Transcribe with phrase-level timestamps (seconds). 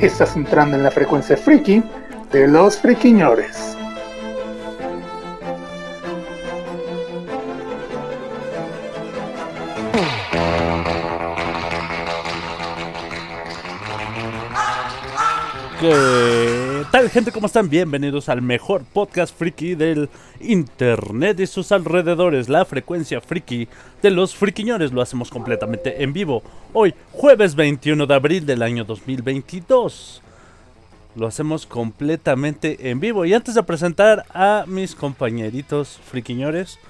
[0.00, 1.82] Estás entrando en la frecuencia friki
[2.30, 3.76] de los friquiñores.
[15.80, 16.37] ¿Qué
[16.98, 17.30] tal gente?
[17.30, 17.70] ¿Cómo están?
[17.70, 20.08] Bienvenidos al mejor podcast friki del
[20.40, 23.68] internet y sus alrededores, la frecuencia friki
[24.02, 24.90] de los friquiñores.
[24.90, 26.42] Lo hacemos completamente en vivo.
[26.72, 30.22] Hoy, jueves 21 de abril del año 2022.
[31.14, 33.24] Lo hacemos completamente en vivo.
[33.24, 36.80] Y antes de presentar a mis compañeritos friquiñores,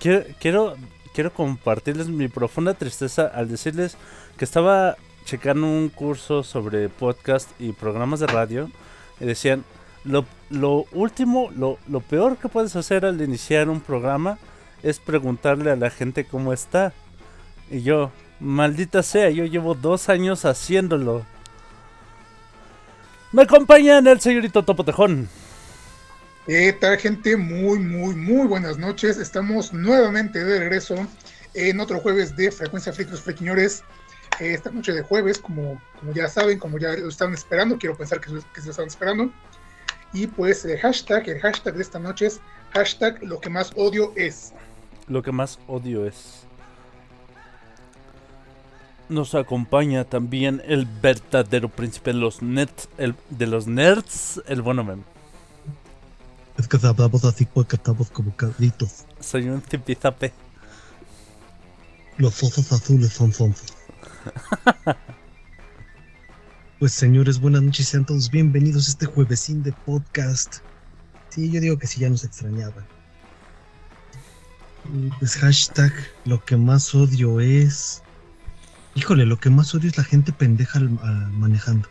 [0.00, 0.74] quiero, quiero,
[1.14, 3.96] quiero compartirles mi profunda tristeza al decirles
[4.36, 8.68] que estaba checando un curso sobre podcast y programas de radio
[9.24, 9.64] y decían
[10.04, 14.38] lo, lo último, lo, lo peor que puedes hacer al iniciar un programa
[14.82, 16.92] es preguntarle a la gente cómo está.
[17.70, 21.24] Y yo, maldita sea, yo llevo dos años haciéndolo.
[23.32, 25.28] Me acompañan el señorito Topo Tejón.
[26.46, 27.36] ¿Qué tal gente?
[27.38, 29.16] Muy, muy, muy buenas noches.
[29.16, 30.94] Estamos nuevamente de regreso
[31.54, 33.80] en otro jueves de Frecuencia Friquiñores.
[33.80, 33.84] Eh,
[34.40, 38.20] Esta noche de jueves, como, como ya saben, como ya lo estaban esperando, quiero pensar
[38.20, 39.32] que, que se lo estaban esperando.
[40.12, 42.40] Y pues el hashtag, el hashtag de esta noche es
[42.72, 44.52] hashtag lo que más odio es.
[45.08, 46.44] Lo que más odio es.
[49.08, 54.82] Nos acompaña también el verdadero príncipe de los nets, el, de los nerds, el bueno
[54.82, 55.02] mem.
[56.56, 59.04] Es que hablamos así porque estamos como cabritos.
[59.20, 60.32] Soy un zipizape.
[62.16, 63.73] Los osos azules son sonsos.
[66.78, 70.56] Pues señores, buenas noches, sean todos bienvenidos a este juevesín de podcast.
[71.30, 72.84] Sí, yo digo que sí, ya nos extrañaban.
[74.92, 75.92] Y Pues hashtag,
[76.26, 78.02] lo que más odio es...
[78.96, 81.88] Híjole, lo que más odio es la gente pendeja al- al- manejando.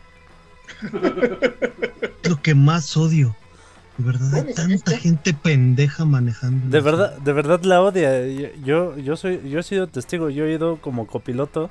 [2.22, 3.34] lo que más odio.
[3.98, 4.96] De verdad, hay tanta ¿viste?
[4.98, 6.68] gente pendeja manejando.
[6.68, 8.26] De verdad, de verdad la odia.
[8.64, 11.70] Yo, yo soy, yo he sido testigo, yo he ido como copiloto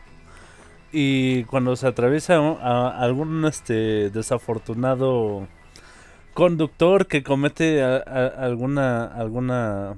[0.93, 5.47] y cuando se atraviesa a, algún este desafortunado
[6.33, 9.97] conductor que comete alguna alguna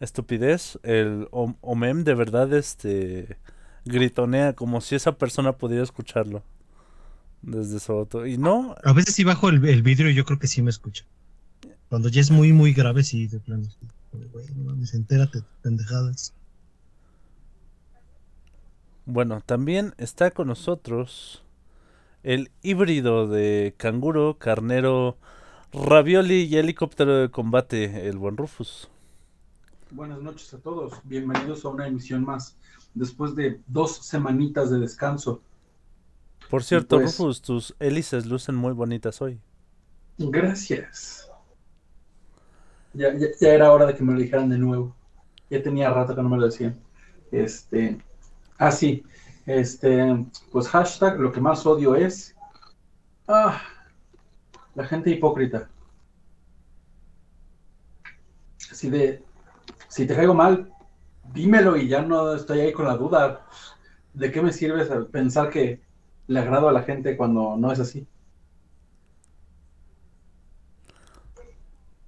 [0.00, 3.38] estupidez, el OMEM de verdad este
[3.84, 6.42] gritonea como si esa persona pudiera escucharlo
[7.42, 8.26] desde su auto.
[8.26, 11.04] Y no, A veces sí bajo el, el vidrio yo creo que sí me escucha.
[11.88, 13.64] Cuando ya es muy, muy grave, sí, de plano.
[13.64, 13.78] sí.
[14.32, 16.34] Güey, no mames, entérate, pendejadas.
[19.06, 21.44] Bueno, también está con nosotros
[22.24, 25.16] el híbrido de canguro, carnero,
[25.72, 28.88] ravioli y helicóptero de combate, el buen Rufus.
[29.92, 32.56] Buenas noches a todos, bienvenidos a una emisión más,
[32.94, 35.40] después de dos semanitas de descanso.
[36.50, 39.38] Por cierto, pues- Rufus, tus hélices lucen muy bonitas hoy.
[40.18, 41.30] Gracias.
[42.92, 44.96] Ya, ya, ya era hora de que me lo dijeran de nuevo.
[45.48, 46.76] Ya tenía rato que no me lo decían.
[47.30, 47.98] Este,
[48.58, 49.04] ah, sí,
[49.46, 52.34] este, pues hashtag, lo que más odio es,
[53.28, 53.60] ah,
[54.74, 55.68] la gente hipócrita.
[58.70, 59.24] Así de,
[59.88, 60.72] si te caigo mal,
[61.32, 63.46] dímelo y ya no estoy ahí con la duda.
[64.12, 65.80] ¿De qué me sirve pensar que
[66.26, 68.06] le agrado a la gente cuando no es así?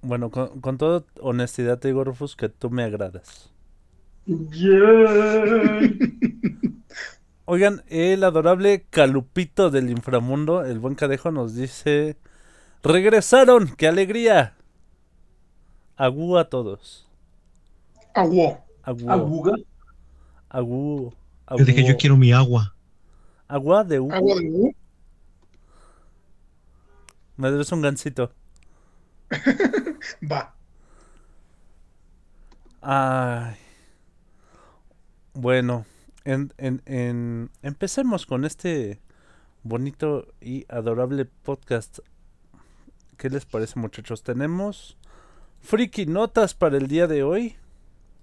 [0.01, 3.53] Bueno, con, con toda honestidad te digo, Rufus, que tú me agradas.
[7.51, 12.15] Oigan, el adorable Calupito del inframundo, el buen cadejo, nos dice:
[12.83, 13.73] ¡Regresaron!
[13.75, 14.53] ¡Qué alegría!
[15.95, 17.09] Agú a todos.
[18.13, 18.59] Agua.
[18.83, 19.09] Agú.
[19.09, 19.55] ¿Aguga?
[20.47, 21.13] Agú.
[21.57, 21.89] Yo dije, agú.
[21.89, 22.75] yo quiero mi agua.
[23.47, 24.11] Agua de U.
[24.11, 24.75] Agua de U.
[27.35, 28.31] Me debes un gansito.
[30.31, 30.53] Va.
[32.83, 33.55] Ay.
[35.33, 35.87] Bueno,
[36.25, 38.99] en, en, en- empecemos con este
[39.63, 41.99] bonito y adorable podcast.
[43.17, 44.23] ¿Qué les parece, muchachos?
[44.23, 44.97] Tenemos
[45.61, 47.57] friki notas para el día de hoy.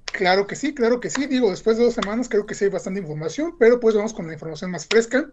[0.06, 1.26] Claro que sí, claro que sí.
[1.26, 4.26] Digo, después de dos semanas creo que sí hay bastante información, pero pues vamos con
[4.26, 5.28] la información más fresca.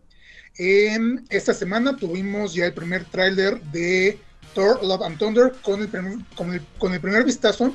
[0.57, 4.19] En esta semana tuvimos ya el primer tráiler de
[4.53, 7.73] Thor Love and Thunder con el primer, con el, con el primer vistazo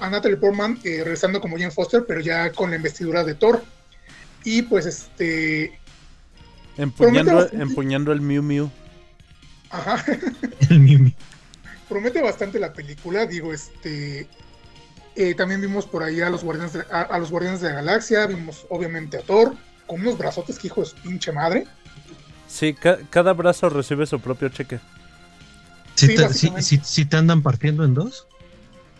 [0.00, 3.62] a Natalie Portman eh, regresando como Jane Foster, pero ya con la investidura de Thor.
[4.44, 5.78] Y pues este.
[6.76, 8.70] Empuñando, Promete- empuñando el Mew Mew.
[9.70, 10.04] Ajá.
[10.70, 11.14] El Mimi.
[11.88, 14.26] promete bastante la película, digo, este
[15.16, 17.74] eh, también vimos por ahí a los guardianes de, a, a los guardianes de la
[17.76, 19.54] galaxia, vimos obviamente a Thor
[19.86, 21.66] con unos brazotes que hijo de su pinche madre.
[22.48, 24.78] Sí, ca- cada brazo recibe su propio cheque.
[25.96, 26.62] Si, Sí, te, si, básicamente.
[26.62, 28.26] si- si te andan partiendo en dos,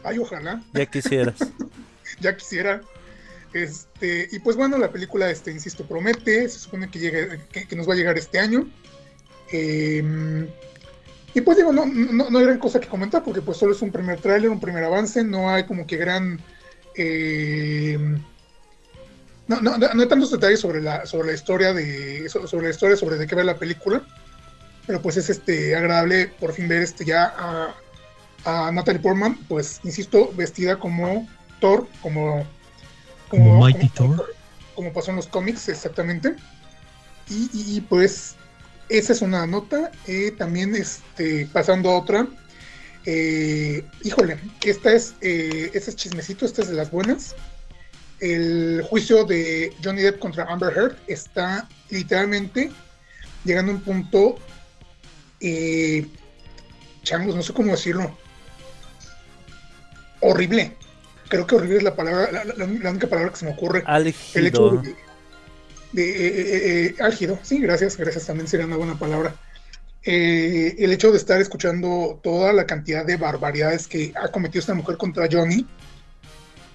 [0.05, 1.37] Ay, ojalá, Ya quisieras.
[2.21, 2.81] ya quisiera.
[3.53, 7.89] Este, y pues bueno, la película, este, insisto, promete, se supone que, llegue, que, nos
[7.89, 8.69] va a llegar este año.
[9.53, 10.49] Eh,
[11.35, 13.83] y pues digo, no, no, no hay gran cosa que comentar porque pues solo es
[13.83, 16.41] un primer tráiler, un primer avance, no hay como que gran...
[16.97, 17.99] eh,
[19.47, 22.71] no, no, no hay tantos detalles sobre la, sobre la historia de so- sobre la
[22.71, 24.03] historia sobre de qué va la película
[24.87, 27.75] pero pues es este agradable por fin ver este ya a,
[28.45, 31.29] a Natalie Portman pues insisto vestida como
[31.61, 32.47] Thor como
[33.31, 34.35] Como Mighty Thor.
[34.75, 36.35] como pasó en los cómics exactamente.
[37.29, 38.35] Y, y- y, pues
[38.89, 42.27] esa es una nota Eh, también este pasando a otra
[43.07, 47.35] eh, híjole esta es eh, este es chismecito esta es de las buenas.
[48.21, 52.71] El juicio de Johnny Depp contra Amber Heard está literalmente
[53.45, 54.37] llegando a un punto
[55.41, 56.07] eh,
[57.03, 58.15] changos, no sé cómo decirlo
[60.21, 60.77] horrible
[61.31, 63.83] creo que horrible es la palabra la, la- la única palabra que se me ocurre
[64.35, 64.83] el hecho Álgido.
[64.83, 64.97] de,
[65.93, 69.35] de, eh, eh, eh, álgido, sí, gracias, gracias, también sería una buena palabra.
[70.03, 74.75] Eh, el hecho de estar escuchando toda la cantidad de barbaridades que ha cometido esta
[74.75, 75.67] mujer contra Johnny,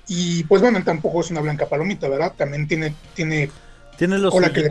[0.08, 2.34] y pues bueno, él tampoco es una blanca palomita, ¿verdad?
[2.38, 3.50] También tiene, tiene
[3.98, 4.70] Tiene los que.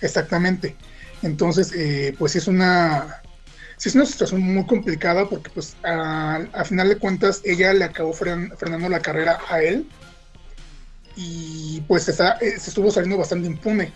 [0.00, 0.76] Exactamente.
[1.22, 3.22] Entonces, eh, pues sí es una
[3.76, 7.84] sí es una situación muy complicada porque pues a, a final de cuentas ella le
[7.84, 9.86] acabó fren- frenando la carrera a él
[11.16, 13.92] y pues está, eh, se estuvo saliendo bastante impune.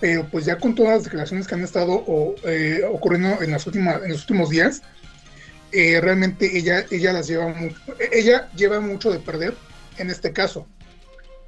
[0.00, 3.66] Pero pues ya con todas las declaraciones que han estado o, eh, ocurriendo en, las
[3.66, 4.82] últimas, en los últimos días,
[5.72, 7.76] eh, realmente ella, ella las lleva mucho,
[8.12, 9.54] ella lleva mucho de perder
[9.98, 10.66] en este caso.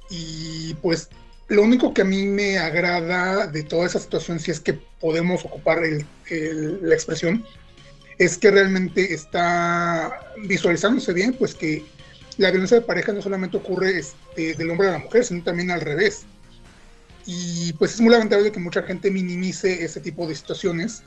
[0.09, 1.09] Y pues
[1.49, 5.43] lo único que a mí me agrada de toda esa situación, si es que podemos
[5.45, 7.45] ocupar el- el- la expresión,
[8.17, 11.85] es que realmente está visualizándose bien, pues que
[12.37, 15.71] la violencia de pareja no solamente ocurre este, del hombre a la mujer, sino también
[15.71, 16.25] al revés.
[17.25, 21.03] Y pues es muy lamentable que mucha gente minimice ese tipo de situaciones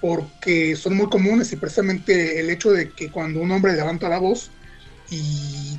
[0.00, 4.18] porque son muy comunes y precisamente el hecho de que cuando un hombre levanta la
[4.18, 4.50] voz
[5.10, 5.78] y,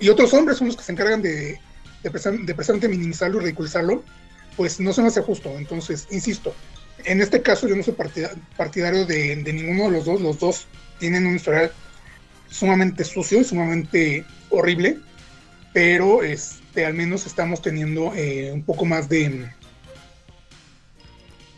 [0.00, 1.58] y otros hombres son los que se encargan de,
[2.02, 4.02] de, de precisamente minimizarlo y ridiculizarlo,
[4.56, 5.50] pues no se me hace justo.
[5.56, 6.54] Entonces, insisto,
[7.04, 10.20] en este caso yo no soy partida- partidario de, de ninguno de los dos.
[10.20, 10.66] Los dos
[10.98, 11.72] tienen un historial
[12.50, 14.98] sumamente sucio y sumamente horrible,
[15.72, 19.44] pero este, al menos estamos teniendo eh, un poco más de mm,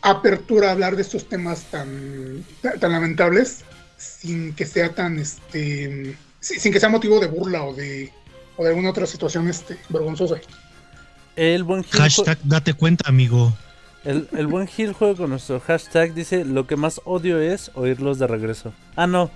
[0.01, 3.63] apertura a hablar de estos temas tan, tan, tan lamentables
[3.97, 8.11] sin que sea tan este si- sin que sea motivo de burla o de
[8.57, 10.35] o de alguna otra situación este vergonzosa.
[11.35, 13.55] El buen Gil, hashtag date cuenta, amigo.
[14.07, 16.13] El, el buen Gil juega con nuestro hashtag.
[16.13, 18.73] Dice: Lo que más odio es oírlos de regreso.
[18.95, 19.29] Ah, no.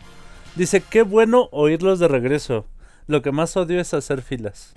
[0.55, 2.65] Dice: Qué bueno oírlos de regreso.
[3.07, 4.73] Lo que más odio es hacer filas.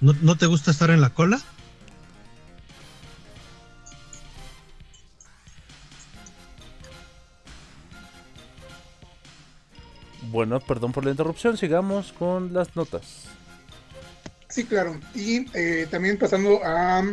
[0.00, 1.40] ¿No, no te gusta estar en la cola?
[10.30, 11.56] Bueno, perdón por la interrupción.
[11.56, 13.26] Sigamos con las notas.
[14.50, 14.98] Sí, claro.
[15.14, 17.04] Y eh, también pasando a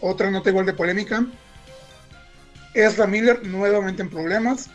[0.00, 1.24] otra nota igual de polémica.
[2.74, 4.68] Ezra Miller nuevamente en problemas.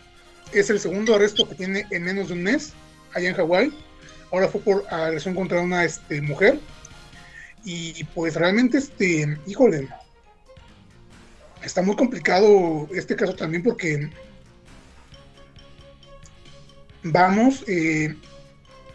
[0.53, 2.73] Es el segundo arresto que tiene en menos de un mes
[3.13, 3.73] allá en Hawái.
[4.31, 6.57] Ahora fue por agresión contra una este, mujer.
[7.63, 9.87] Y pues realmente, este, híjole,
[11.63, 14.09] está muy complicado este caso también porque
[17.03, 18.15] vamos, eh,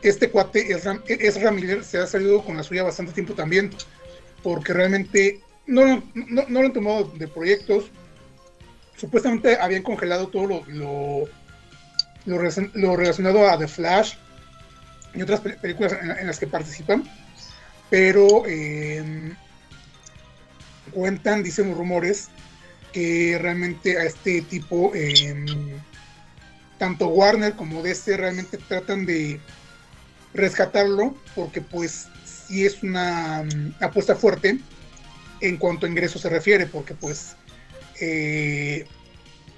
[0.02, 3.70] este cuate, Ezra Miller, se ha salido con la suya bastante tiempo también,
[4.42, 7.86] porque realmente no, no, no lo han tomado de proyectos.
[8.96, 11.24] Supuestamente habían congelado todo lo, lo,
[12.24, 14.14] lo, relacion- lo relacionado a The Flash
[15.14, 17.04] y otras pe- películas en, las que participan,
[17.90, 19.32] pero eh,
[20.92, 22.28] cuentan, dicen rumores,
[22.92, 25.34] que realmente a este tipo, eh,
[26.78, 29.40] tanto Warner como DC realmente tratan de
[30.34, 34.58] rescatarlo porque pues sí es una mm, apuesta fuerte
[35.40, 37.36] en cuanto a ingresos se refiere, porque pues
[38.00, 38.86] eh,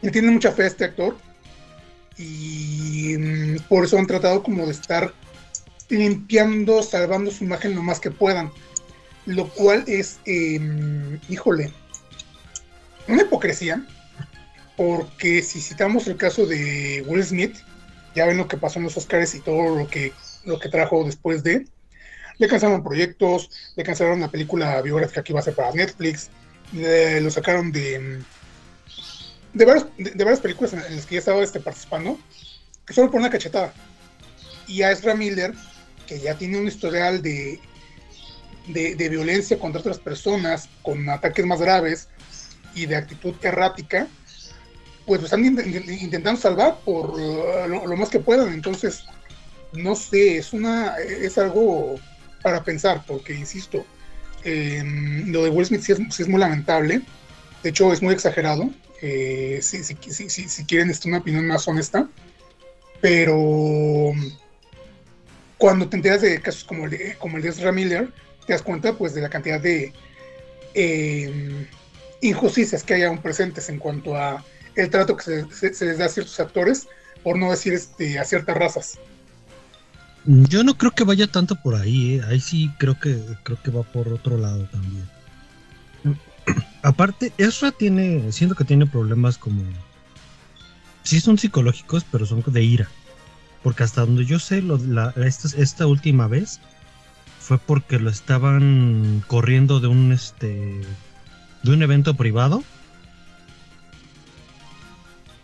[0.03, 1.17] le tiene mucha fe a este actor
[2.17, 5.13] y mm, por eso han tratado como de estar
[5.89, 8.51] limpiando, salvando su imagen lo más que puedan,
[9.27, 11.73] lo cual es, em, híjole,
[13.07, 13.87] una hipocresía,
[14.77, 17.57] porque si citamos el caso de Will Smith,
[18.15, 20.13] ya ven lo que pasó en los Oscars y todo lo que,
[20.45, 21.67] lo que trajo después de,
[22.39, 26.31] le cancelaron proyectos, le cancelaron la película biográfica que iba a ser para Netflix,
[26.73, 28.23] lo sacaron de,
[29.53, 32.19] de, varias películas en, las que ya estaba este, participando,
[32.87, 33.73] que solo por una cachetada.
[34.67, 35.55] Y a Ezra Miller,
[36.07, 37.61] que ya tiene un historial de,
[38.69, 42.09] de, violencia contra otras personas, con ataques más graves
[42.75, 44.07] y de actitud errática,
[45.07, 48.53] pues lo están intentando salvar por uh, lo, más que puedan.
[48.53, 49.05] Entonces,
[49.73, 51.97] no sé, es una es algo
[52.43, 53.85] para pensar, porque insisto,
[54.45, 57.03] lo de Will Smith sí es, muy lamentable,
[57.63, 58.71] de hecho es muy exagerado,
[59.03, 62.09] eh, si, si, quieren esta una opinión más honesta,
[63.01, 64.13] pero
[65.59, 68.09] cuando te enteras de casos como el de, como el de Miller,
[68.47, 69.93] te das cuenta pues de la cantidad de
[70.75, 71.67] em,
[72.23, 74.45] injusticias que hay aún presentes en cuanto a
[74.75, 76.87] el trato que se, se les da a ciertos actores,
[77.23, 78.99] por no decir este, a ciertas razas.
[80.31, 82.23] Yo no creo que vaya tanto por ahí, ¿eh?
[82.29, 85.09] ahí sí creo que creo que va por otro lado también.
[86.83, 89.63] Aparte, Ezra tiene, siento que tiene problemas como,
[91.03, 92.91] sí son psicológicos, pero son de ira,
[93.63, 94.63] porque hasta donde yo sé,
[95.17, 96.61] esta, esta última vez
[97.41, 100.83] fue porque lo estaban corriendo de un este,
[101.63, 102.63] de un evento privado.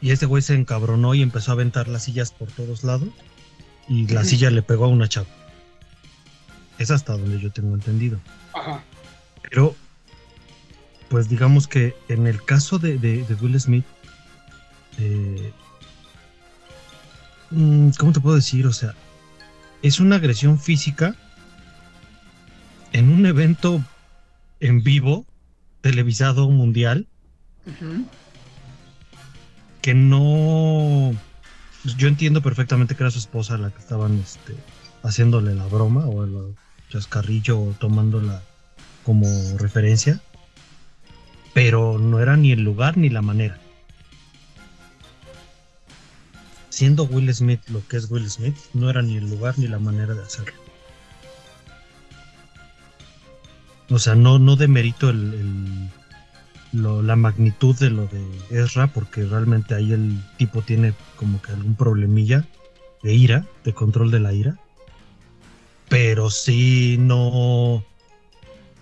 [0.03, 3.09] Y ese güey se encabronó y empezó a aventar las sillas por todos lados
[3.89, 5.27] y la silla le pegó a una chava.
[6.79, 8.19] Es hasta donde yo tengo entendido.
[8.53, 8.83] Ajá.
[9.43, 9.77] Pero,
[11.09, 13.85] pues digamos que en el caso de, Will Smith,
[14.99, 15.53] eh,
[17.51, 18.67] mm, ¿cómo te puedo decir?
[18.67, 18.95] O sea,
[19.83, 21.15] es una agresión física
[22.93, 23.85] en un evento
[24.61, 25.27] en vivo,
[25.83, 27.07] televisado mundial,
[29.83, 31.13] que no
[31.85, 34.55] yo entiendo perfectamente que era su esposa la que estaban este,
[35.03, 36.55] haciéndole la broma o el
[36.89, 38.43] chascarrillo o tomándola
[39.05, 39.27] como
[39.59, 40.21] referencia,
[41.53, 43.59] pero no era ni el lugar ni la manera.
[46.71, 49.79] Siendo Will Smith lo que es Will Smith, no era ni el lugar ni la
[49.79, 50.55] manera de hacerlo.
[53.91, 55.91] O sea, no, no demerito el
[56.75, 61.77] la magnitud de lo de Ezra, porque realmente ahí el tipo tiene como que algún
[61.77, 62.47] problemilla
[63.03, 64.59] de ira, de control de la ira.
[65.89, 67.85] Pero sí, no.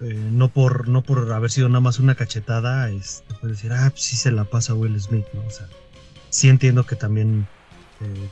[0.00, 3.88] Eh, no, por, no por haber sido nada más una cachetada, este, puede decir, ah,
[3.90, 5.42] pues sí se la pasa Will Smith, ¿no?
[5.46, 5.68] O sea,
[6.30, 7.46] sí entiendo que también,
[8.00, 8.28] eh,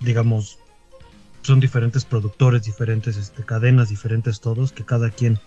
[0.00, 0.58] digamos,
[1.40, 5.38] son diferentes productores, diferentes este, cadenas, diferentes todos, que cada quien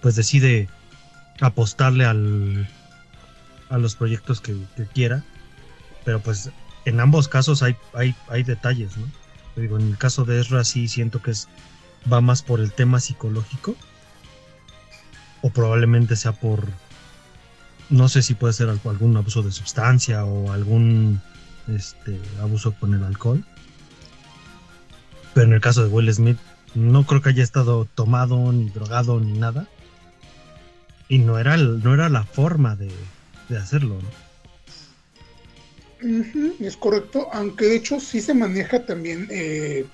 [0.00, 0.68] pues decide
[1.40, 2.68] apostarle al,
[3.68, 4.56] a los proyectos que,
[4.92, 5.24] quiera.
[6.04, 6.50] Pero pues
[6.84, 9.06] en ambos casos hay, hay, hay detalles, ¿no?
[9.56, 11.48] Digo, en el caso de Ezra sí siento que es,
[12.10, 13.76] va más por el tema psicológico.
[15.42, 16.68] O probablemente sea por,
[17.90, 21.20] no sé si puede ser algún abuso de sustancia o algún
[21.68, 23.44] este, abuso con el alcohol.
[25.34, 26.38] Pero en el caso de Will Smith,
[26.74, 29.68] no creo que haya estado tomado, ni drogado, ni nada.
[31.08, 32.90] Y no era, no era la forma de,
[33.56, 33.98] hacerlo,
[36.60, 39.84] es correcto, aunque de hecho sí se maneja también eh,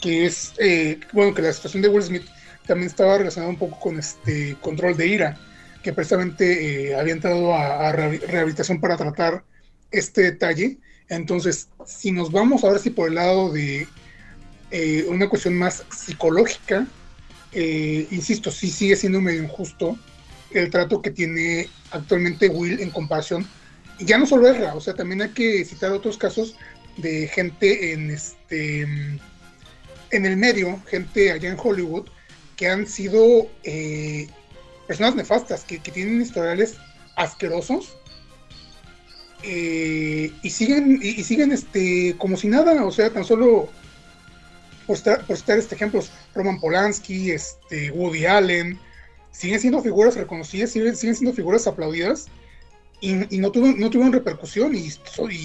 [0.00, 2.24] que es, eh, bueno, que la situación de Will Smith
[2.66, 5.38] también estaba relacionada un poco con este control de ira,
[5.82, 9.44] que precisamente eh, había entrado a, rehabilitación para tratar
[9.90, 10.78] este detalle.
[11.08, 13.86] Entonces, si nos vamos a ver si por el lado de
[15.08, 16.86] una cuestión más psicológica,
[17.52, 19.98] insisto, sí sigue siendo medio injusto
[20.54, 23.46] el trato que tiene actualmente Will en comparación.
[23.98, 26.56] Y ya no solo es o sea, también hay que citar otros casos
[26.96, 32.06] de gente en este en el medio, gente allá en Hollywood,
[32.56, 34.28] que han sido eh,
[34.86, 36.76] personas nefastas, que, tienen historiales
[37.16, 37.96] asquerosos
[39.42, 43.70] eh, y siguen y, siguen este como si nada, o sea, tan solo
[44.86, 48.78] por estar, por estar este ejemplos, Roman Polanski, este Woody Allen,
[49.32, 52.26] siguen siendo figuras reconocidas, siguen, siendo figuras aplaudidas
[53.00, 54.92] y, no, tuvieron, no tuvieron repercusión y,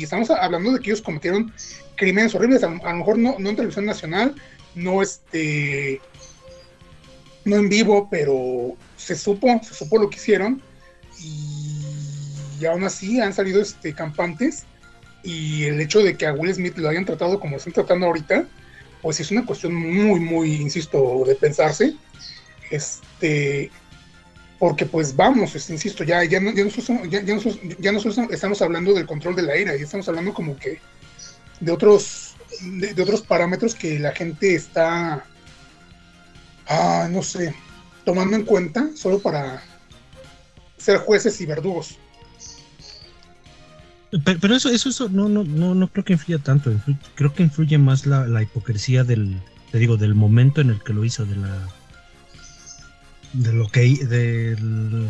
[0.03, 1.51] estamos hablando de que ellos cometieron
[1.95, 4.35] crímenes horribles, a, lo mejor no, no, en televisión nacional,
[4.75, 5.99] no este
[7.45, 10.61] no en vivo, pero se supo, se supo lo que hicieron
[11.19, 11.81] y,
[12.59, 14.65] y aún así han salido este, campantes
[15.23, 18.05] y el hecho de que a Will Smith lo hayan tratado como lo están tratando
[18.05, 18.47] ahorita,
[19.01, 21.95] pues es una cuestión muy, muy, insisto, de pensarse.
[22.71, 23.71] Este,
[24.59, 27.37] porque pues vamos, este, insisto, ya, ya, no, ya, nosotros, ya, ya
[27.79, 30.79] ya nosotros estamos hablando del control del aire, ya estamos hablando como que
[31.59, 35.25] de otros, de, de otros parámetros que la gente está,
[36.67, 37.53] ah, no sé,
[38.03, 39.61] tomando en cuenta solo para
[40.77, 41.97] ser jueces y verdugos.
[44.23, 46.71] Pero, eso, eso, eso no, no, no, no creo que influya tanto.
[47.15, 50.93] creo que influye más la, la hipocresía del, te digo, del momento en el que
[50.93, 51.67] lo hizo, de la,
[53.33, 55.09] de lo que, del,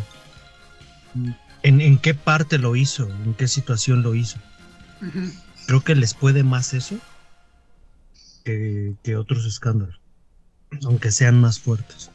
[1.62, 4.38] en, en qué parte lo hizo, en qué situación lo hizo.
[5.66, 6.96] Creo que les puede más eso
[8.44, 10.00] que, que otros escándalos,
[10.84, 12.10] aunque sean más fuertes.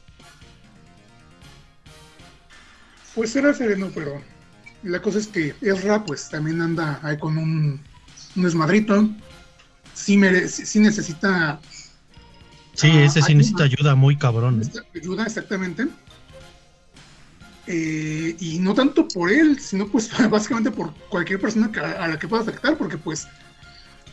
[3.15, 4.21] Pues será sereno, pero
[4.81, 7.79] la cosa es que Ezra pues también anda ahí con un,
[8.35, 9.07] un desmadrito.
[9.93, 11.59] Sí, mere- sí- sí necesita
[12.73, 14.55] Sí, Ah, ese sí necesita ayuda muy cabrón.
[14.55, 14.57] ¿eh?
[14.59, 15.87] necesita ayuda exactamente.
[17.67, 22.19] Eh, y no tanto por él, sino pues básicamente por cualquier persona que- a la
[22.19, 23.27] que pueda afectar, porque pues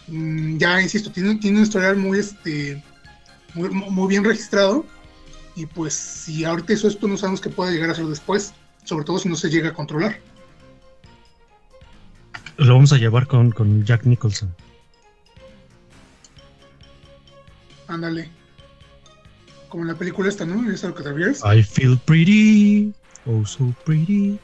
[0.08, 2.82] mm, ya insisto, tiene, tiene un historial muy este
[3.54, 4.84] muy, muy bien registrado.
[5.56, 8.52] Y pues si ahorita hizo esto, no sabemos qué pueda llegar a hacer después,
[8.84, 10.20] sobre todo si no se llega a controlar.
[12.56, 14.54] Lo vamos a llevar con, con Jack Nicholson.
[17.88, 18.30] Ándale.
[19.70, 20.68] Como en la película esta, ¿no?
[20.70, 21.40] ¿Es a lo que te refieres?
[21.44, 22.92] I feel pretty,
[23.24, 24.38] oh so pretty.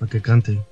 [0.00, 0.62] A que cante.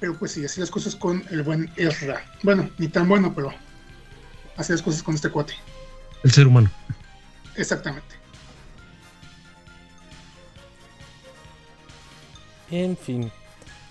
[0.00, 2.22] Pero pues sí, así las cosas con el buen Ezra.
[2.42, 3.54] Bueno, ni tan bueno, pero
[4.58, 5.54] así las cosas con este cuate.
[6.24, 6.70] El ser humano.
[7.56, 8.16] Exactamente.
[12.70, 13.32] En fin.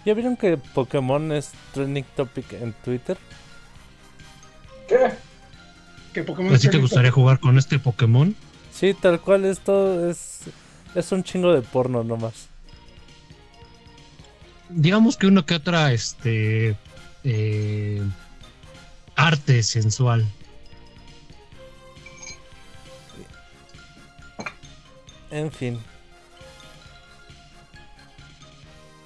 [0.05, 3.17] ¿Ya vieron que Pokémon es trending topic en Twitter?
[4.87, 5.11] ¿Qué?
[6.13, 7.15] Que Pokémon ¿Así te gustaría Topic.
[7.23, 8.35] jugar con este Pokémon?
[8.71, 10.41] Sí, tal cual, esto es,
[10.93, 12.47] es un chingo de porno nomás.
[14.69, 16.75] Digamos que uno que otra, este.
[17.23, 18.01] eh,
[19.15, 20.25] arte sensual.
[25.31, 25.79] En fin.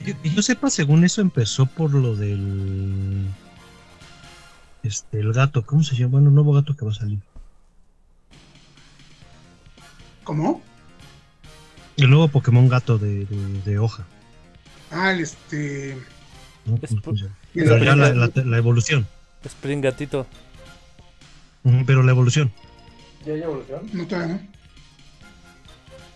[0.03, 3.25] Que yo sepa, según eso empezó por lo del.
[4.83, 6.11] Este, el gato, ¿cómo se llama?
[6.13, 7.19] Bueno, un nuevo gato que va a salir.
[10.23, 10.61] ¿Cómo?
[11.97, 14.05] El nuevo Pokémon gato de, de- de hoja.
[14.91, 15.97] Ah, el este.
[16.65, 16.75] ¿no?
[16.81, 17.35] Es ¿Cómo por- se llama?
[17.55, 19.07] el- Pero ya la, la- la evolución.
[19.43, 20.27] Spring Gatito.
[21.85, 22.51] Pero la evolución.
[23.25, 23.81] ¿Ya hay evolución?
[23.93, 24.41] No todavía, ¿no?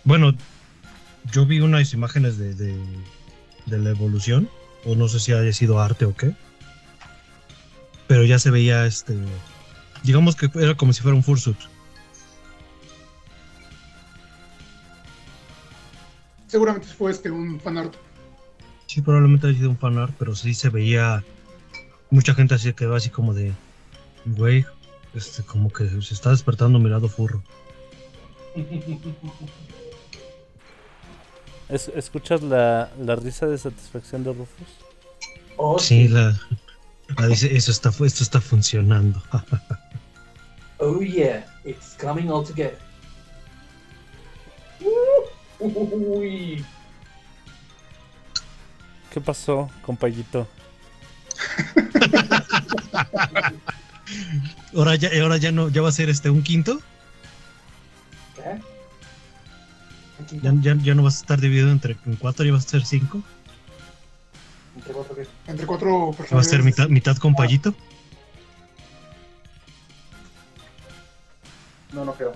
[0.04, 0.34] Bueno,
[1.30, 2.74] yo vi unas imágenes de, de,
[3.66, 4.48] de la evolución,
[4.84, 6.34] o no sé si haya sido arte o qué,
[8.06, 9.16] pero ya se veía este,
[10.02, 11.56] digamos que era como si fuera un fursuit.
[16.46, 17.94] Seguramente fue este un fanart.
[18.86, 21.24] Sí, probablemente haya sido un fanart, pero sí se veía,
[22.10, 23.52] mucha gente así quedó así como de,
[24.26, 24.66] güey,
[25.14, 27.42] este, como que se está despertando mi lado furro.
[31.72, 34.66] Es- ¿Escuchas la, la risa de satisfacción de Rufus?
[35.56, 36.38] Oh, Sí, la,
[37.16, 39.22] la dice, eso está, esto está funcionando.
[40.84, 42.76] Oh yeah, it's coming all together.
[45.60, 46.64] Uy.
[49.12, 50.48] ¿Qué pasó, compayito?
[54.74, 56.80] ahora ya, ahora ya no, ya va a ser este un quinto.
[58.34, 58.60] ¿Qué?
[60.42, 62.84] Ya, ya, ya no vas a estar dividido entre en cuatro, ya vas a ser
[62.84, 63.22] cinco.
[64.76, 65.26] ¿Entre cuatro qué?
[65.46, 66.48] Entre cuatro Va a personas.
[66.48, 67.74] ser mitad, mitad con payito.
[71.92, 72.32] No, no creo.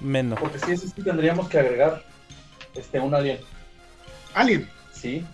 [0.00, 0.38] Menos.
[0.38, 2.04] Porque si es así tendríamos que agregar
[2.74, 3.38] este un alien.
[4.34, 4.68] Alien.
[4.92, 5.24] Sí.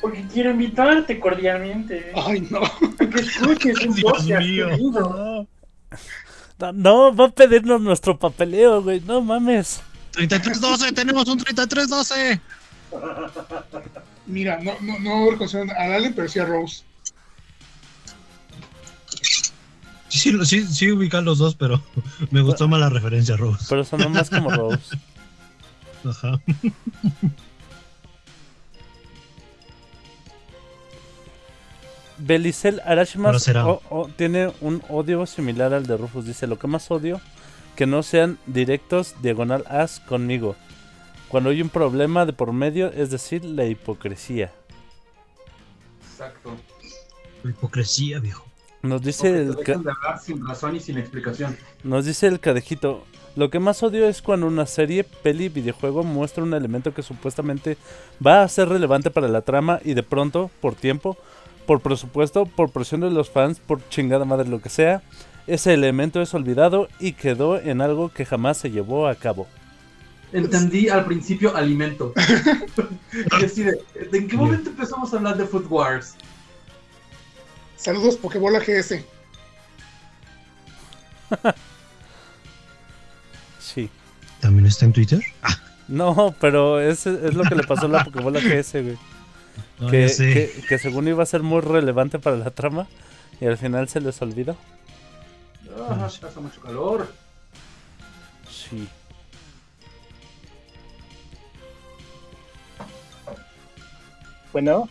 [0.00, 2.12] Porque quiero invitarte cordialmente.
[2.14, 2.60] Ay, no.
[2.96, 4.68] Que escuches un Dios mío.
[6.58, 9.00] No, no, va a pedirnos nuestro papeleo, güey.
[9.00, 9.80] No mames.
[10.12, 12.40] 3312, tenemos un 3312.
[14.26, 16.82] Mira, no, no, no reconocieron al Alien, pero sí a Rose.
[20.08, 21.82] Sí, sí, sí, sí ubican los dos, pero
[22.30, 23.66] me gustó más la referencia, Rose.
[23.68, 24.98] Pero sonó más como Rose.
[26.04, 26.40] Ajá.
[32.18, 32.80] Belicel
[33.64, 36.26] o- o- tiene un odio similar al de Rufus.
[36.26, 37.20] Dice, lo que más odio,
[37.76, 40.56] que no sean directos diagonal as conmigo.
[41.28, 44.52] Cuando hay un problema de por medio, es decir, la hipocresía.
[46.12, 46.56] Exacto.
[47.42, 48.44] La hipocresía, viejo.
[48.82, 51.56] Nos dice, el, te ca- dejan de hablar sin razón y sin explicación.
[51.82, 53.04] nos dice el cadejito,
[53.34, 57.76] lo que más odio es cuando una serie, peli, videojuego muestra un elemento que supuestamente
[58.24, 61.16] va a ser relevante para la trama y de pronto, por tiempo,
[61.68, 65.02] por presupuesto, por presión de los fans, por chingada madre lo que sea,
[65.46, 69.46] ese elemento es olvidado y quedó en algo que jamás se llevó a cabo.
[70.32, 72.14] Entendí al principio alimento.
[73.38, 73.78] y así de,
[74.10, 76.14] ¿de en qué momento empezamos a hablar de Food Wars?
[77.76, 79.04] Saludos, Pokebola GS.
[83.60, 83.90] Sí.
[84.40, 85.20] ¿También está en Twitter?
[85.88, 88.96] No, pero ese es lo que le pasó a la Pokébola GS, güey.
[89.80, 92.86] No, que, que- que según iba a ser muy relevante para la trama
[93.40, 94.56] y al final se les olvidó.
[95.78, 97.12] Ah, hace mucho calor.
[98.50, 98.88] Sí.
[104.52, 104.88] Bueno,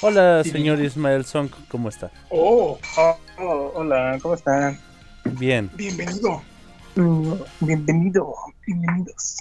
[0.00, 0.88] Hola, Sí, señor diga.
[0.88, 2.10] Ismael Song, ¿cómo está?
[2.30, 4.80] Oh, oh, oh, hola, ¿cómo están?
[5.24, 5.70] Bien.
[5.74, 6.42] bienvenido.
[7.60, 8.34] Bienvenido,
[8.66, 9.36] bienvenidos.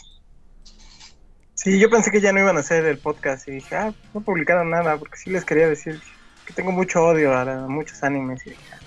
[1.64, 4.22] Sí, yo pensé que ya no iban a hacer el podcast y dije, ah, no
[4.22, 6.00] publicaron nada, porque sí les quería decir
[6.46, 8.80] que tengo mucho odio a la- muchos animes y dije, ah,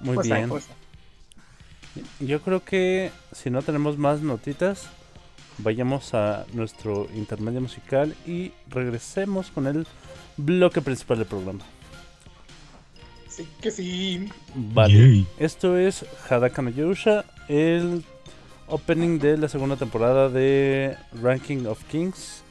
[0.00, 0.50] Muy bien.
[2.20, 4.88] Yo creo que si no tenemos más notitas,
[5.56, 9.86] vayamos a nuestro intermedio musical y regresemos con el
[10.36, 11.64] bloque principal del programa.
[13.30, 14.28] Sí, que sí.
[14.54, 14.92] Vale.
[14.94, 15.26] Yay.
[15.38, 18.04] Esto es Hadaka no Yusha, el
[18.68, 22.42] opening de la segunda temporada de Ranking of Kings.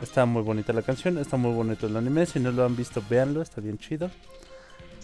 [0.00, 2.26] Está muy bonita la canción, está muy bonito el anime.
[2.26, 4.10] Si no lo han visto, véanlo, está bien chido.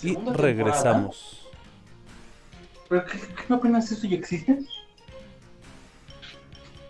[0.02, 1.48] Y regresamos.
[2.88, 4.58] ¿Pero qué, qué no apenas eso ya existe?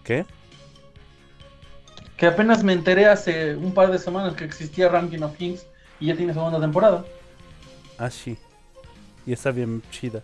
[0.02, 0.24] ¿Qué?
[2.16, 5.66] Que apenas me enteré hace un par de semanas que existía Ranking of Kings
[6.00, 7.04] y ya tiene segunda temporada.
[7.98, 8.38] Ah, sí.
[9.26, 10.22] Y está bien chida.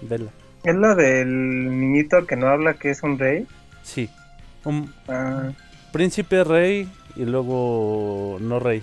[0.00, 0.32] Vela.
[0.64, 3.46] ¿Es la del niñito que no habla que es un rey?
[3.82, 4.08] Sí.
[4.64, 5.50] Un Ah,
[5.92, 8.82] príncipe rey y luego no rey.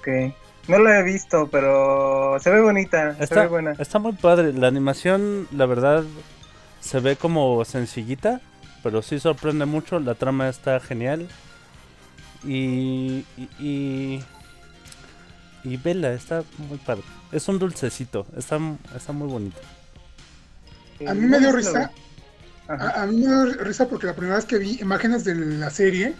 [0.00, 0.34] ok.
[0.68, 3.72] No la he visto, pero se ve bonita, se Está, ve buena.
[3.78, 4.52] está muy padre.
[4.52, 6.04] La animación, la verdad,
[6.80, 8.40] se ve como sencillita,
[8.82, 9.98] pero sí sorprende mucho.
[10.00, 11.28] La trama está genial.
[12.44, 13.24] Y.
[13.36, 13.48] Y.
[13.58, 14.22] Y,
[15.64, 17.02] y vela, está muy padre.
[17.32, 18.58] Es un dulcecito, está,
[18.94, 19.58] está muy bonito.
[21.06, 21.90] A mí me dio risa.
[22.68, 25.70] A, a mí me dio risa porque la primera vez que vi imágenes de la
[25.70, 26.14] serie,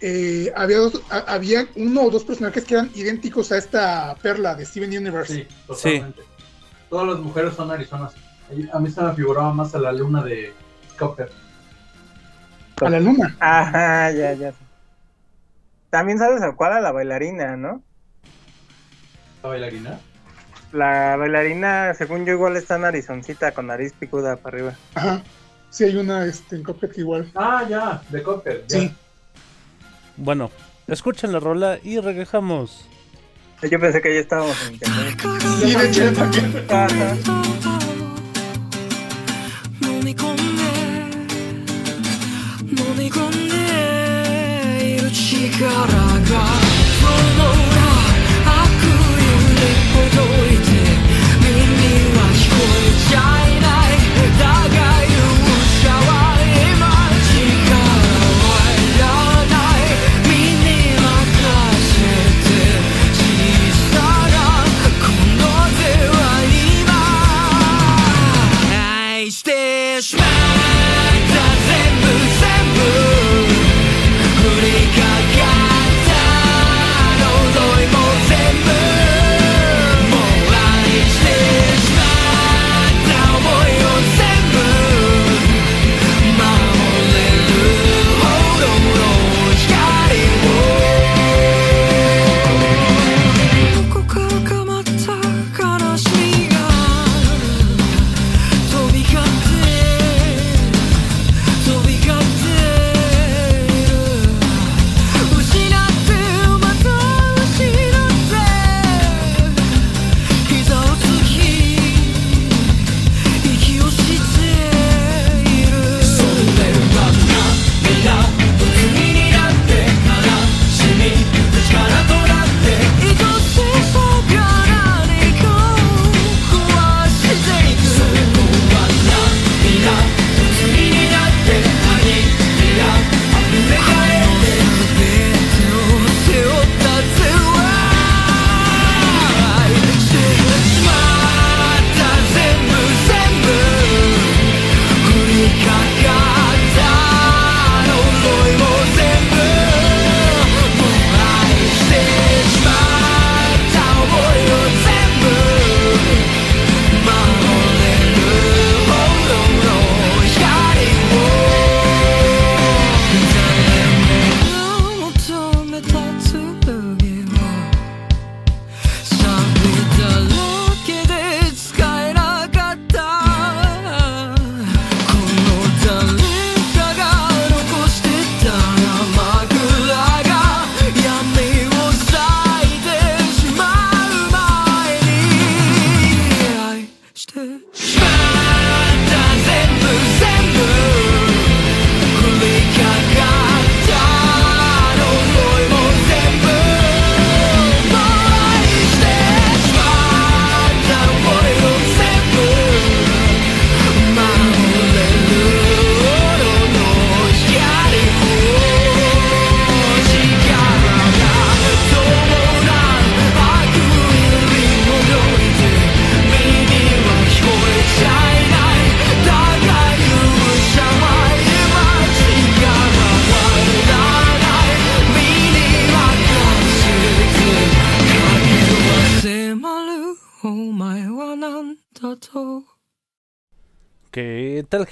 [0.00, 4.54] eh, había, dos- a- había uno o dos personajes que eran idénticos a esta perla
[4.54, 5.34] de Steven Universe.
[5.34, 6.22] Sí, totalmente.
[6.88, 8.14] Todas las mujeres son arizonas.
[8.72, 10.52] A mí se me figuraba más a la luna de
[10.98, 11.30] Copper.
[12.80, 13.36] A la luna.
[13.40, 14.52] Ajá, ya, ya.
[15.90, 17.82] También sabes a cuál a la bailarina, ¿no?
[19.42, 19.98] ¿La bailarina?
[20.71, 24.73] La bailarina, según yo, igual está narizoncita con nariz picuda para arriba.
[24.95, 25.21] Ajá.
[25.69, 27.31] Sí, hay una este, en Cuphead que igual.
[27.35, 28.65] Ah, ya, de Copper.
[28.67, 28.79] ya.
[28.79, 28.95] Sí.
[30.17, 30.51] Bueno,
[30.87, 32.87] escuchen la rola y regresamos.
[33.61, 35.19] Yo pensé que ya estábamos en internet.
[35.59, 36.65] Sí, de hecho, yo también.
[36.69, 37.15] Ajá.
[39.81, 40.41] 飲み込んで
[42.71, 43.55] 飲み込んで
[44.95, 45.73] いる力が
[46.99, 47.05] そ
[47.37, 47.81] の裏
[48.45, 49.61] 悪意に
[49.93, 50.26] ほどいて耳は聞
[53.10, 53.37] こ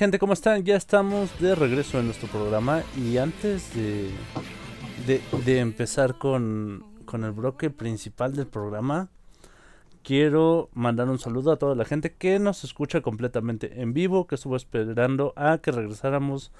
[0.06, 0.20] gente?
[0.20, 0.62] ¿Cómo están?
[0.62, 4.08] Ya estamos de regreso en nuestro programa y antes de,
[5.44, 9.08] de, empezar con, con el bloque principal del programa,
[10.04, 14.36] quiero mandar un saludo a toda la gente que nos escucha completamente en vivo, que
[14.36, 16.52] estuvo esperando a que regresáramos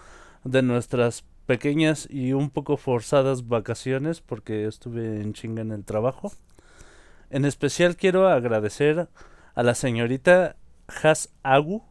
[0.42, 6.32] de nuestras pequeñas y un poco forzadas vacaciones porque estuve en chinga en el trabajo.
[7.30, 9.06] En especial quiero agradecer
[9.54, 10.56] a la señorita
[10.88, 11.84] Has Agu,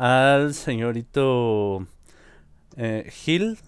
[0.00, 1.86] al señorito
[2.76, 3.58] eh, Gil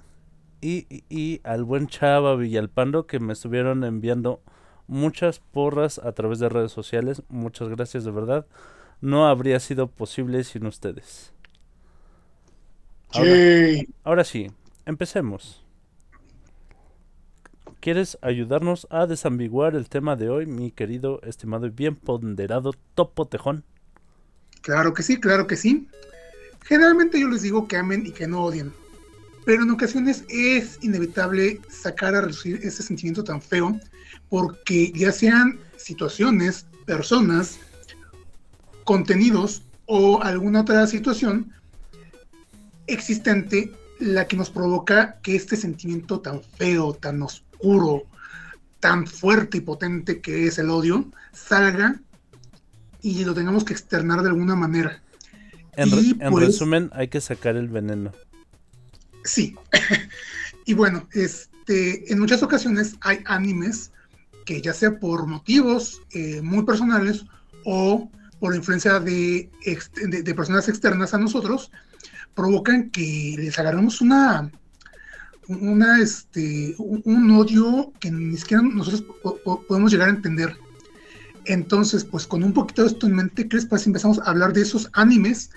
[0.61, 4.43] y, y- y al buen Chava Villalpando que me estuvieron enviando
[4.89, 7.23] muchas porras a través de redes sociales.
[7.29, 8.47] Muchas gracias de verdad.
[9.01, 11.33] No habría sido posible sin ustedes.
[14.05, 14.51] Ahora sí,
[14.87, 15.63] empecemos.
[17.81, 23.27] ¿Quieres ayudarnos a desambiguar el tema de hoy, mi querido, estimado y bien ponderado Topo
[23.27, 23.65] Tejón?
[24.63, 25.89] Claro que sí, claro que sí.
[26.65, 28.73] Generalmente yo les digo que amen y que no odien.
[29.45, 33.79] Pero en ocasiones es inevitable sacar a reducir ese sentimiento tan feo
[34.29, 37.59] porque ya sean situaciones, personas,
[38.85, 41.53] contenidos o alguna otra situación
[42.87, 48.05] existente la que nos provoca que este sentimiento tan feo, tan oscuro,
[48.81, 52.01] tan fuerte y potente que es el odio, salga
[53.01, 55.03] y lo tengamos que externar de alguna manera.
[55.77, 58.13] En, re- Y, en pues- resumen, hay que sacar el veneno.
[59.25, 59.55] Sí.
[60.67, 63.91] y bueno, este, en muchas ocasiones hay animes
[64.45, 67.25] que ya sea por motivos eh, muy personales
[67.65, 69.49] o por influencia de,
[70.09, 71.71] de- de personas externas a nosotros,
[72.35, 74.51] provocan que les agarremos una,
[75.47, 80.57] una este, un, un odio que ni siquiera nosotros po- po- podemos llegar a entender.
[81.45, 84.31] Entonces, pues con un poquito de esto en mente, ¿qué les parece si empezamos a
[84.31, 85.51] hablar de esos animes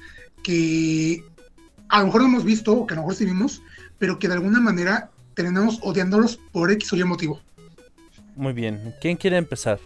[0.44, 1.24] que
[1.90, 3.62] a lo mejor no hemos visto o que a lo mejor sí vimos,
[4.00, 7.40] pero que de alguna manera terminamos odiándolos por X o Y motivo?
[8.36, 8.94] Muy bien.
[9.00, 9.80] ¿Quién quiere empezar?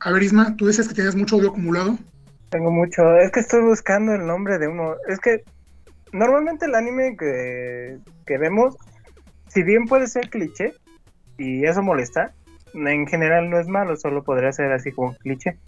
[0.00, 1.98] A ver, Isma, tú dices que tienes mucho odio acumulado.
[2.50, 3.16] Tengo mucho.
[3.16, 4.96] Es que estoy buscando el nombre de uno.
[5.08, 5.42] Es que
[6.12, 8.76] normalmente el anime que, que vemos,
[9.48, 10.74] si bien puede ser cliché
[11.38, 12.34] y eso molesta,
[12.74, 15.60] en general no es malo, solo podría ser así como cliché.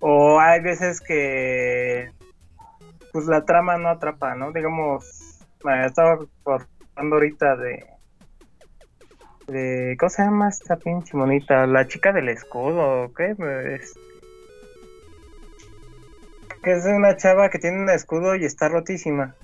[0.00, 2.12] O hay veces que
[3.12, 4.52] pues la trama no atrapa, ¿no?
[4.52, 5.46] Digamos,
[5.86, 7.86] estaba hablando ahorita de
[9.48, 11.66] de ¿cómo se llama esta pinche monita?
[11.66, 13.34] La chica del escudo, ¿qué?
[13.74, 13.98] Es-
[16.62, 19.36] que es una chava que tiene un escudo y está rotísima.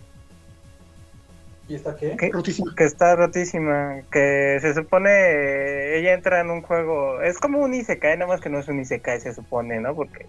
[1.67, 2.17] ¿Y está qué?
[2.17, 2.31] ¿Qué?
[2.31, 2.75] Rotísima.
[2.77, 4.03] Que está rotísima.
[4.11, 7.23] Que se supone eh, ella entra en un juego.
[7.23, 9.95] Es como un Isekai, nada más que no es un Isekai, se supone, ¿no?
[9.95, 10.27] Porque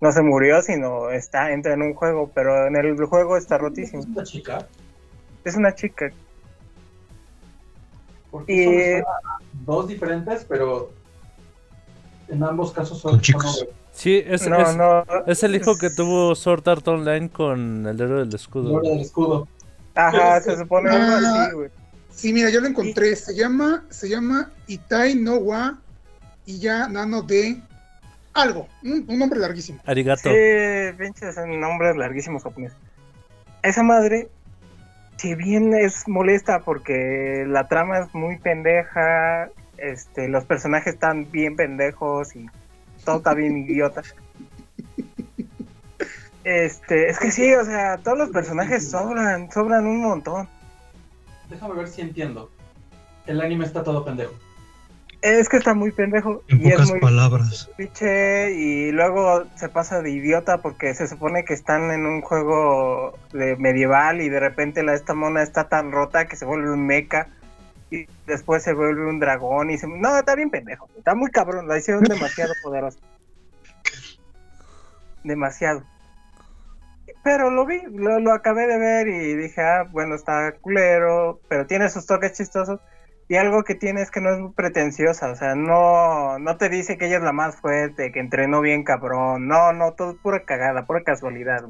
[0.00, 4.02] no se murió, sino está entra en un juego, pero en el juego está rotísima.
[4.02, 4.68] ¿Es una chica?
[5.44, 6.10] Es una chica.
[8.30, 10.92] Porque Y- son dos diferentes, pero
[12.28, 13.66] en ambos casos son, chicos.
[13.92, 15.04] Sí, es, no, es, no.
[15.26, 18.70] es el hijo que tuvo Sword Art Online con el héroe del escudo.
[18.70, 19.48] Gloria del escudo.
[19.94, 21.42] Ajá, se supone algo Ah.
[21.44, 21.70] así, güey.
[22.10, 23.14] Sí, mira, yo lo encontré.
[23.16, 25.78] Se llama, se llama Itai no wa
[26.46, 27.60] y ya nano de
[28.34, 28.68] algo.
[28.82, 29.80] Un, un nombre larguísimo.
[29.86, 30.28] Arigato.
[30.30, 32.76] Sí, pinches nombres larguísimos japoneses.
[33.62, 34.28] Esa madre,
[35.16, 39.48] si bien es molesta porque la trama es muy pendeja,
[39.78, 42.46] este, los personajes están bien pendejos y
[43.04, 44.02] todo está bien idiota.
[46.44, 50.48] Este, es que sí, o sea, todos los personajes sobran, sobran un montón.
[51.48, 52.50] Déjame ver si entiendo.
[53.26, 54.32] El anime está todo pendejo.
[55.22, 57.70] Es que está muy pendejo En y es pocas muy palabras.
[57.76, 63.18] Piche y luego se pasa de idiota porque se supone que están en un juego
[63.32, 66.86] de medieval y de repente la esta mona está tan rota que se vuelve un
[66.86, 67.26] mecha
[67.90, 71.66] y después se vuelve un dragón y se no está bien pendejo está muy cabrón
[71.66, 72.98] la hicieron demasiado poderosa
[75.24, 75.82] demasiado
[77.22, 81.66] pero lo vi lo, lo acabé de ver y dije ah bueno está culero pero
[81.66, 82.80] tiene sus toques chistosos
[83.30, 86.68] y algo que tiene es que no es muy pretenciosa, o sea, no, no te
[86.68, 90.16] dice que ella es la más fuerte, que entrenó bien cabrón, no, no, todo es
[90.16, 91.64] pura cagada, pura casualidad.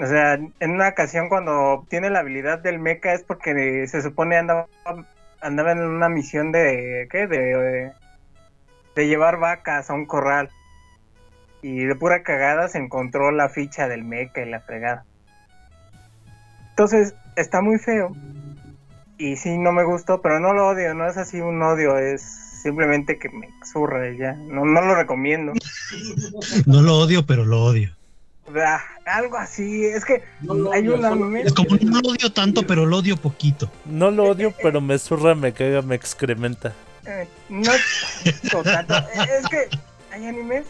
[0.00, 4.38] O sea, en una ocasión cuando obtiene la habilidad del mecha es porque se supone
[4.38, 4.66] andaba,
[5.42, 7.26] andaba en una misión de, ¿qué?
[7.26, 7.92] De,
[8.94, 10.48] de llevar vacas a un corral.
[11.62, 15.04] Y de pura cagada se encontró la ficha del mecha y la fregada.
[16.70, 18.12] Entonces, está muy feo.
[19.18, 22.22] Y sí, no me gustó, pero no lo odio, no es así un odio, es
[22.62, 24.34] simplemente que me zurra ya.
[24.34, 25.52] No, no lo recomiendo.
[26.66, 27.90] No lo odio, pero lo odio.
[29.04, 29.84] Algo así.
[29.84, 31.36] Es que No hay un.
[31.36, 33.70] Es como no lo odio tanto, pero lo odio poquito.
[33.84, 36.72] No lo odio, pero me zurra, me caga, me excrementa.
[37.06, 37.72] eh, no
[38.52, 38.94] no tanto.
[38.94, 39.68] Eh, Es que
[40.12, 40.64] hay animes.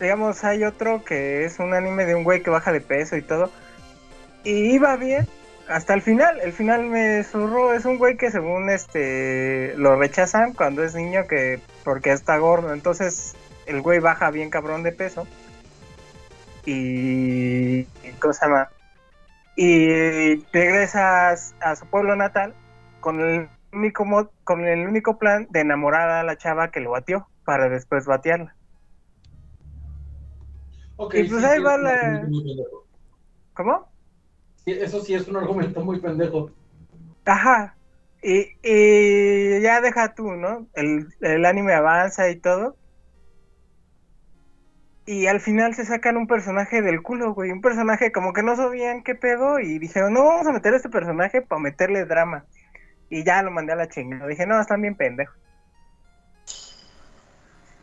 [0.00, 3.22] Digamos, hay otro que es un anime de un güey que baja de peso y
[3.22, 3.50] todo.
[4.44, 5.28] Y iba bien
[5.68, 6.40] hasta el final.
[6.40, 7.74] El final me zurró.
[7.74, 12.72] Es un güey que según este lo rechazan cuando es niño que porque está gordo.
[12.72, 13.34] Entonces
[13.66, 15.26] el güey baja bien cabrón de peso.
[16.64, 17.84] Y
[18.20, 18.68] ¿cómo se llama?
[19.56, 22.54] Y regresas a su pueblo natal
[23.00, 26.90] con el único mo- con el único plan de enamorar a la chava que lo
[26.92, 28.54] batió para después batearla.
[31.12, 32.28] Y pues sí, ahí va la-.
[33.54, 33.88] ¿Cómo?
[34.64, 36.50] Sí, Eso sí es un argumento muy pendejo.
[37.24, 37.76] Ajá.
[38.22, 40.66] Y, y ya deja tú, ¿no?
[40.74, 42.76] El, el anime avanza y todo.
[45.06, 47.50] Y al final se sacan un personaje del culo, güey.
[47.50, 49.58] Un personaje como que no sabían qué pedo.
[49.58, 52.44] Y dijeron, no, vamos a meter a este personaje para meterle drama.
[53.08, 54.26] Y ya lo mandé a la chingada.
[54.26, 55.39] Dije, no, están bien pendejos.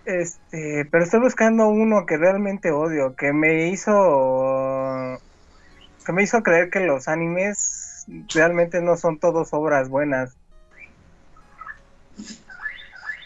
[0.08, 5.20] Este, pero estoy buscando uno que realmente odio, que me hizo
[6.06, 10.38] que me hizo creer que los animes realmente no son todos obras buenas.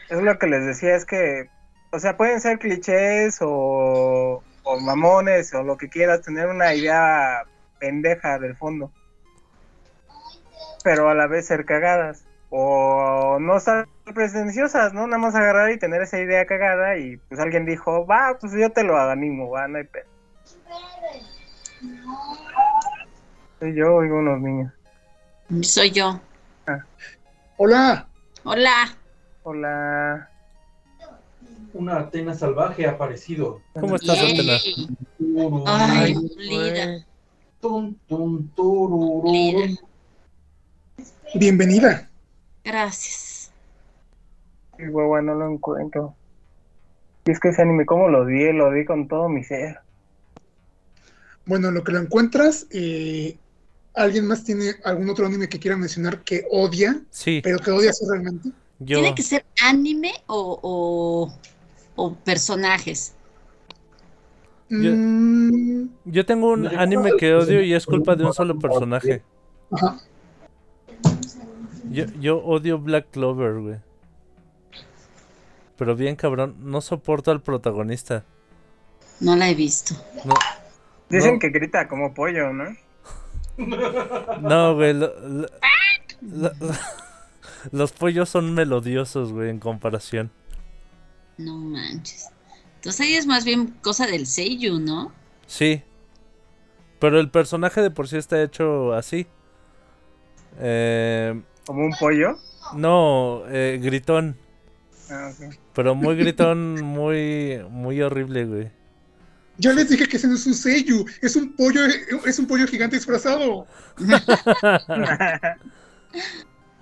[0.09, 1.51] Es lo que les decía, es que,
[1.91, 7.43] o sea, pueden ser clichés o, o mamones o lo que quieras, tener una idea
[7.77, 8.91] pendeja del fondo,
[10.83, 12.25] pero a la vez ser cagadas.
[12.53, 15.07] O no estar pretenciosas, ¿no?
[15.07, 18.69] Nada más agarrar y tener esa idea cagada y pues alguien dijo, va, pues yo
[18.69, 20.05] te lo animo, va, no hay pedo.
[23.59, 24.73] Soy yo, oigo unos niños.
[25.61, 26.19] Soy yo.
[27.57, 28.07] Hola,
[28.43, 28.97] Hola.
[29.43, 30.29] Hola.
[31.73, 33.61] Una Atena salvaje ha aparecido.
[33.79, 34.57] ¿Cómo estás, Atena?
[35.67, 37.05] Ay, Ay, Lida.
[37.61, 39.23] tum, tum, tururú.
[39.31, 39.77] Lida.
[41.35, 42.10] bienvenida.
[42.63, 43.51] Gracias.
[44.77, 46.15] Sí, guagua, no lo encuentro.
[47.25, 48.51] Y es que ese anime, ¿cómo lo di?
[48.51, 49.79] Lo di con todo mi ser.
[51.45, 53.37] Bueno, en lo que lo encuentras, eh,
[53.95, 57.89] ¿alguien más tiene algún otro anime que quiera mencionar que odia, Sí, pero que odia
[57.89, 58.49] así realmente?
[58.79, 59.01] yo.
[59.01, 61.33] ¿Tiene que ser anime o, o,
[61.95, 63.13] o personajes?
[64.69, 69.21] Yo- Mm, Yo tengo un anime que odio y es culpa de un solo personaje.
[69.71, 69.97] ajá.
[71.91, 73.75] Yo, yo odio Black Clover, güey.
[75.77, 78.23] Pero bien cabrón, no soporto al protagonista.
[79.19, 79.95] No la he visto.
[80.25, 80.33] No,
[81.09, 81.39] Dicen No.
[81.39, 82.75] que grita como pollo, ¿no?
[84.41, 84.93] no güey.
[84.93, 85.47] lo- lo-
[86.21, 86.51] lo-
[87.71, 90.31] los pollos son melodiosos, güey, en comparación.
[91.37, 92.29] No manches.
[92.75, 95.11] Entonces ahí es más bien cosa del Seiyu, ¿no?
[95.47, 95.83] Sí.
[96.99, 99.27] Pero el personaje de por sí está hecho así.
[100.59, 101.41] Eh,
[101.71, 102.37] Como un pollo.
[102.75, 104.35] no, eh, gritón.
[105.09, 105.31] Ah.
[105.73, 108.71] Pero muy gritón, muy, muy horrible, güey.
[109.57, 111.81] Yo les dije que ese no es un Seiyu, es un pollo,
[112.25, 113.65] es un pollo gigante disfrazado.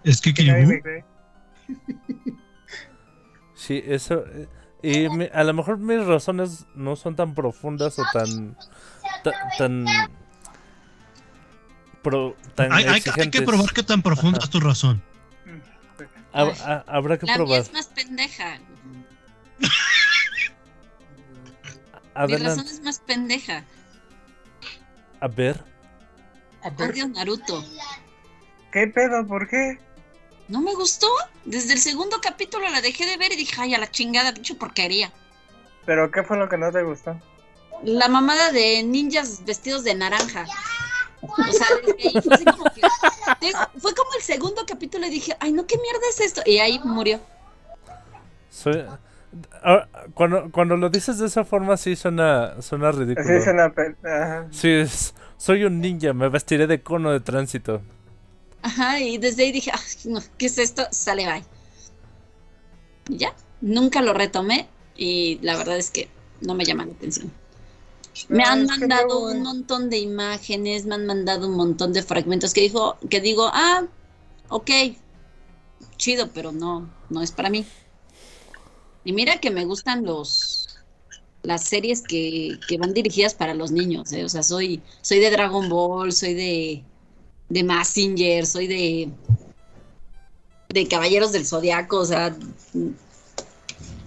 [0.03, 0.31] Es que.
[3.53, 4.23] Sí, eso.
[4.27, 4.47] eh,
[4.81, 8.55] Y mi- a lo mejor mis razones no son tan profundas o tan.
[9.23, 9.85] ta- tan.
[12.01, 13.39] Pro- tan hay, hay- hay exigentes.
[13.41, 14.45] que probar qué tan profunda Ajá.
[14.45, 15.01] es tu razón.
[16.33, 17.61] Hab- ha- habrá que La mía probar.
[17.61, 18.59] es más pendeja.
[22.27, 23.63] Mi razón es más pendeja.
[25.21, 25.63] A ver.
[26.63, 27.63] A ver, Odio Naruto.
[28.71, 29.25] ¿Qué pedo?
[29.25, 29.79] ¿Por qué?
[30.49, 31.07] No me gustó.
[31.45, 34.55] Desde el segundo capítulo la dejé de ver y dije, ay, a la chingada, pinche
[34.55, 35.11] porquería.
[35.85, 37.19] ¿Pero qué fue lo que no te gustó?
[37.83, 40.45] La mamada de ninjas vestidos de naranja.
[41.21, 42.81] O sea, desde ahí fue así como que.
[43.39, 46.41] te- Fue como el segundo capítulo y dije, ay, no, ¿qué mierda es esto?
[46.45, 47.19] Y ahí murió.
[48.49, 48.85] Soy-
[49.63, 53.27] ah, cuando, cuando lo dices de esa forma, sí suena, suena ridículo.
[53.75, 54.47] Pe- ajá.
[54.51, 57.81] Sí, es- soy un ninja, me vestiré de cono de tránsito.
[58.61, 60.83] Ajá, y desde ahí dije, ay, no, ¿qué es esto?
[60.91, 61.43] Sale, bye.
[63.09, 64.67] Y ya, nunca lo retomé
[64.97, 66.09] y la verdad es que
[66.41, 67.31] no me llama la atención.
[68.27, 72.53] Me No, han mandado un montón de imágenes, me han mandado un montón de fragmentos
[72.53, 73.85] que dijo, que digo, ah,
[74.49, 74.69] ok,
[75.97, 77.65] chido, pero no, no es para mí.
[79.05, 80.65] Y mira que me gustan los
[81.41, 84.25] las series que, que van dirigidas para los niños, ¿eh?
[84.25, 86.83] o sea, soy, soy de Dragon Ball, soy de,
[87.47, 89.09] de Massinger, soy de
[90.69, 92.35] de Caballeros del Zodiaco, o sea,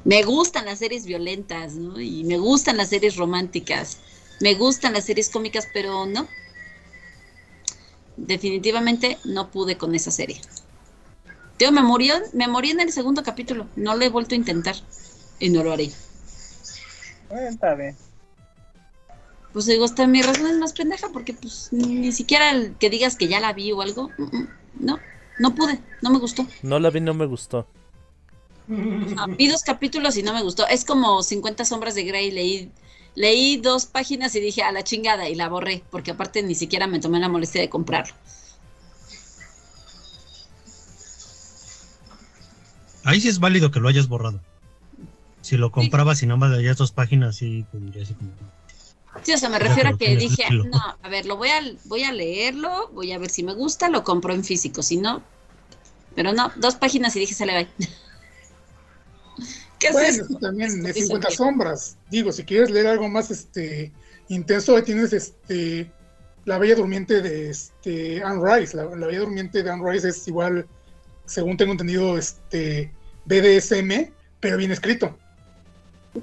[0.04, 2.00] me gustan las series violentas, ¿no?
[2.00, 3.98] Y me gustan las series románticas,
[4.40, 6.26] me gustan las series cómicas, pero no.
[8.16, 10.40] Definitivamente no pude con esa serie.
[11.56, 14.74] Tío, me murió, me morí en el segundo capítulo, no lo he vuelto a intentar
[15.38, 15.90] y no lo haré.
[17.28, 17.96] Bueno, está bien.
[19.52, 23.16] Pues digo, hasta mi razón es más pendeja porque pues ni siquiera el que digas
[23.16, 24.48] que ya la vi o algo, mm, mm,
[24.80, 24.98] no,
[25.38, 26.46] no pude, no me gustó.
[26.62, 27.66] No la vi, no me gustó.
[29.16, 30.66] Ah, vi dos capítulos y no me gustó.
[30.68, 32.70] Es como 50 sombras de Grey, leí,
[33.14, 36.86] leí dos páginas y dije a la chingada y la borré, porque aparte ni siquiera
[36.86, 38.14] me tomé la molestia de comprarlo.
[43.04, 44.40] Ahí sí es válido que lo hayas borrado.
[45.40, 48.30] Si lo comprabas y no más leías dos páginas, sí diría así como.
[49.22, 52.04] Sí, o sea, me refiero a que dije, no, a ver, lo voy a, voy
[52.04, 55.22] a leerlo, voy a ver si me gusta, lo compro en físico, si no,
[56.14, 57.68] pero no, dos páginas y dije, se le va.
[59.82, 61.96] ¿Qué Bueno, es es que también dice 50 que- sombras.
[62.10, 63.90] Digo, si quieres leer algo más este
[64.28, 65.90] intenso, ahí tienes este
[66.44, 68.76] La Bella Durmiente de este Anne Rice.
[68.76, 70.66] La, la Bella Durmiente de Anne Rice es igual,
[71.26, 72.92] según tengo entendido, este
[73.24, 75.18] BDSM, pero bien escrito.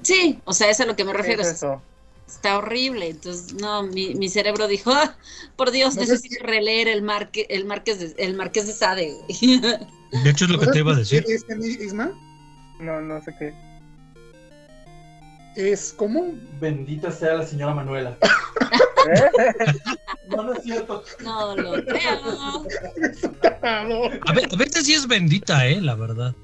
[0.02, 1.42] Sí, o sea, eso es a lo que me ¿Qué refiero.
[1.42, 1.82] es eso?
[2.26, 3.08] Está horrible.
[3.08, 5.16] Entonces, no, mi, mi cerebro dijo, "Ah,
[5.56, 9.12] por Dios, No necesito si- releer el, marque, el, Marqués de, el Marqués de Sade.
[9.28, 9.60] güey".
[10.22, 11.24] De hecho, es lo que ¿No te iba a decir.
[11.28, 12.12] es BDSM, Isma?
[12.80, 13.54] No, no sé qué.
[15.56, 18.16] Es como Bendita sea la señora Manuela.
[20.28, 21.02] No, no es cierto.
[21.24, 22.20] no lo creo.
[23.62, 26.34] A, ve- a veces sí es bendita, eh, la verdad.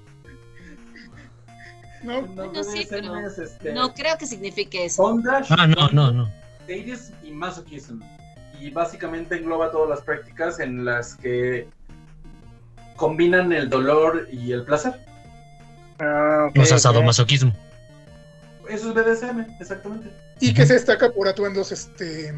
[2.03, 5.03] no, No, Bueno, sí, pero es, este, No creo que signifique eso.
[5.03, 6.28] bondage, Ah, no, no, no.
[6.66, 8.01] sadism y masochism.
[8.61, 11.68] Y básicamente engloba todas las prácticas en las que
[12.97, 14.95] combinan el dolor y el placer.
[15.99, 17.53] Ah, ok, O sea, sadomasoquismo.
[18.68, 20.11] Eso es BDSM, exactamente.
[20.40, 22.34] y que se destaca por atuendos este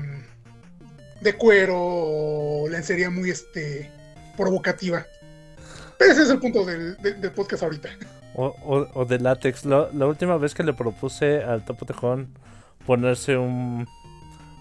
[1.21, 3.91] de cuero o lencería muy este
[4.37, 5.05] provocativa.
[5.99, 7.89] Pero ese es el punto del, del- del podcast ahorita.
[8.35, 9.65] O, o- o de látex.
[9.65, 12.29] La última vez que le propuse al Topo Tejón
[12.87, 13.89] ponerse un,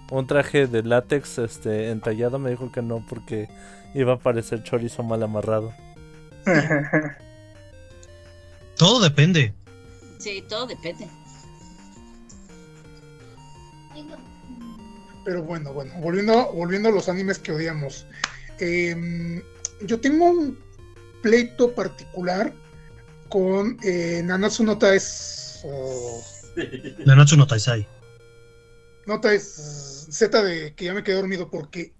[0.10, 3.50] un traje de látex este, entallado, me dijo que no porque
[3.94, 5.74] iba a parecer chorizo mal amarrado.
[8.78, 9.54] Todo depende.
[10.20, 11.08] Sí, todo depende.
[15.26, 18.06] Pero bueno, bueno, volviendo, volviendo a los animes que odiamos.
[18.60, 19.42] Em,
[19.82, 20.58] yo tengo un
[21.22, 22.54] pleito particular
[23.30, 25.62] con eh, Nanatsu no Taes,
[27.06, 27.86] Nanatsu no Taisai.
[29.06, 31.94] no Taes Z de que ya me quedé dormido porque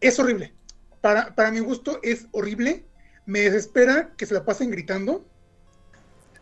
[0.00, 0.54] es horrible.
[1.00, 2.84] Para, para mi gusto es horrible.
[3.26, 5.26] Me desespera que se la pasen gritando.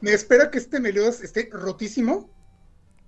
[0.01, 2.30] Me espera que este Meliodas esté rotísimo.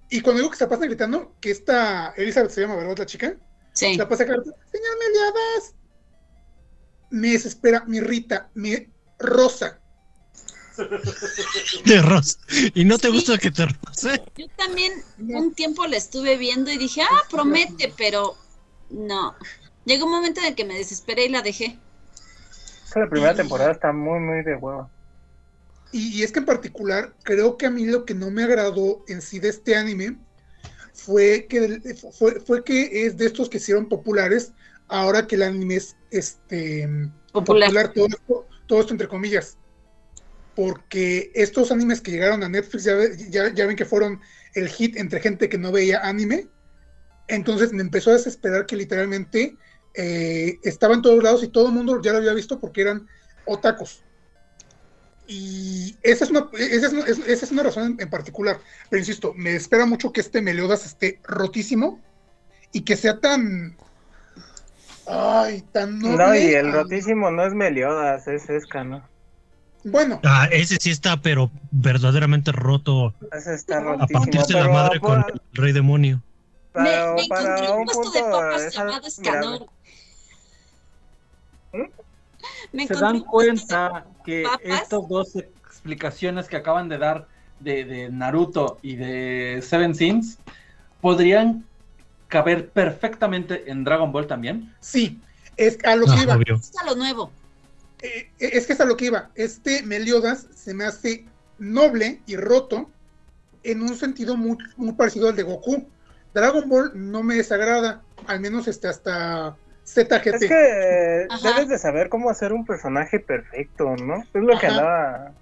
[0.09, 2.99] Y cuando digo que se la pasen gritando, que esta Elizabeth se llama, ¿verdad?
[2.99, 3.36] La chica.
[3.72, 3.97] Sí.
[3.97, 5.74] La pasa gritando, señor Meliodas.
[7.11, 9.80] Me desespera, me irrita, me rosa.
[11.84, 12.38] De Ross.
[12.74, 13.12] ¿Y no te Sí.
[13.14, 14.22] gusta que te roce?
[14.36, 15.38] Yo también No.
[15.38, 18.36] un tiempo la estuve viendo y dije, ah, promete, pero
[18.88, 19.34] no.
[19.84, 21.78] Llegó un momento en que me desesperé y la dejé.
[22.86, 24.91] Es que la primera temporada está muy, muy de huevo.
[25.93, 29.05] Y, y es que en particular, creo que a mí lo que no me agradó
[29.09, 30.18] en sí de este anime
[30.93, 34.53] fue que, fue, fue que es de estos que hicieron populares
[34.88, 36.88] ahora que el anime es este,
[37.32, 37.68] Popular.
[37.68, 39.57] popular, todo, esto, todo esto entre comillas.
[40.55, 42.97] Porque estos animes que llegaron a Netflix ya,
[43.30, 44.20] ya, ya ven que fueron
[44.55, 46.49] el hit entre gente que no veía anime.
[47.28, 49.57] Entonces me empezó a desesperar que literalmente
[49.95, 53.07] eh, estaba en todos lados y todo el mundo ya lo había visto porque eran
[53.47, 54.03] otakus.
[55.33, 58.59] Y esa es una, esa es una, esa es una razón en, en particular.
[58.89, 62.01] Pero insisto, me espera mucho que este Meliodas esté rotísimo
[62.72, 63.76] y que sea tan.
[65.07, 69.09] Ay, tan No, y el rotísimo no es Meliodas, es Esca, ¿no?
[69.85, 74.20] Bueno, Ah, ese sí está, pero verdaderamente roto Ese está A a rotísimo.
[74.20, 76.20] partirse la madre con el rey demonio.
[76.74, 79.66] Me, para- me para encontré un un puesto de punto papas es llamado admirable.
[81.78, 81.99] Escanor.
[82.73, 84.61] Me se dan cuenta que papas.
[84.64, 87.27] estas dos explicaciones que acaban de dar
[87.59, 90.39] de, de Naruto y de Seven Sins
[91.01, 91.64] podrían
[92.29, 94.73] caber perfectamente en Dragon Ball también.
[94.81, 95.21] sí,
[95.57, 96.37] es a lo que Ah, iba.
[96.37, 96.55] obvio.
[96.57, 97.31] Es a lo nuevo.
[98.03, 99.31] Eh, es que es a lo que iba.
[99.35, 101.27] Este Meliodas se me hace
[101.59, 102.89] noble y roto
[103.62, 105.87] en un sentido muy, muy parecido al de Goku.
[106.33, 109.55] Dragon Ball no me desagrada, al menos este, hasta
[109.95, 110.26] ZGT.
[110.26, 111.49] Es que Ajá.
[111.49, 114.22] debes de saber cómo hacer un personaje perfecto, ¿no?
[114.34, 115.32] Es lo que andaba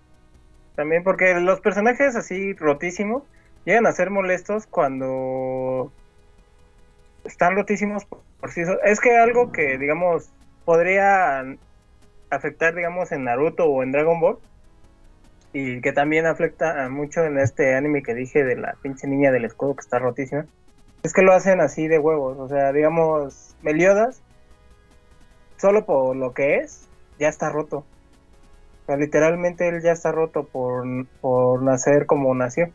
[0.74, 3.24] también, porque los personajes así rotísimos
[3.64, 5.92] llegan a ser molestos cuando
[7.24, 8.80] están rotísimos por, sí solos.
[8.84, 10.30] Es que algo que, digamos,
[10.64, 11.44] podría
[12.30, 14.38] afectar, digamos, en Naruto o en Dragon Ball,
[15.53, 19.32] y que también afecta a mucho en este anime que dije de la pinche niña
[19.32, 20.46] del escudo que está rotísima,
[21.03, 22.38] es que lo hacen así de huevos.
[22.38, 24.22] O sea, digamos, Meliodas,
[25.59, 26.86] solo por lo que es,
[27.18, 27.78] ya está roto.
[27.78, 30.84] O sea, literalmente él ya está roto por,
[31.20, 32.70] por nacer como nació.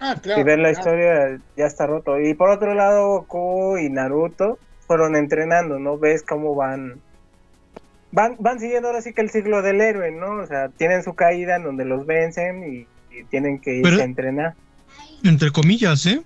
[0.00, 0.38] Ah, claro.
[0.40, 0.78] Si ves la claro.
[0.78, 2.20] historia, ya está roto.
[2.20, 5.98] Y por otro lado, Goku y Naruto fueron entrenando, ¿no?
[5.98, 7.00] Ves cómo van.
[8.12, 10.42] Van, van siguiendo ahora sí que el ciclo del héroe, ¿no?
[10.42, 12.86] O sea, tienen su caída en donde los vencen y,
[13.16, 14.54] y tienen que irse Pero- a entrenar.
[15.22, 16.22] Entre comillas, ¿eh?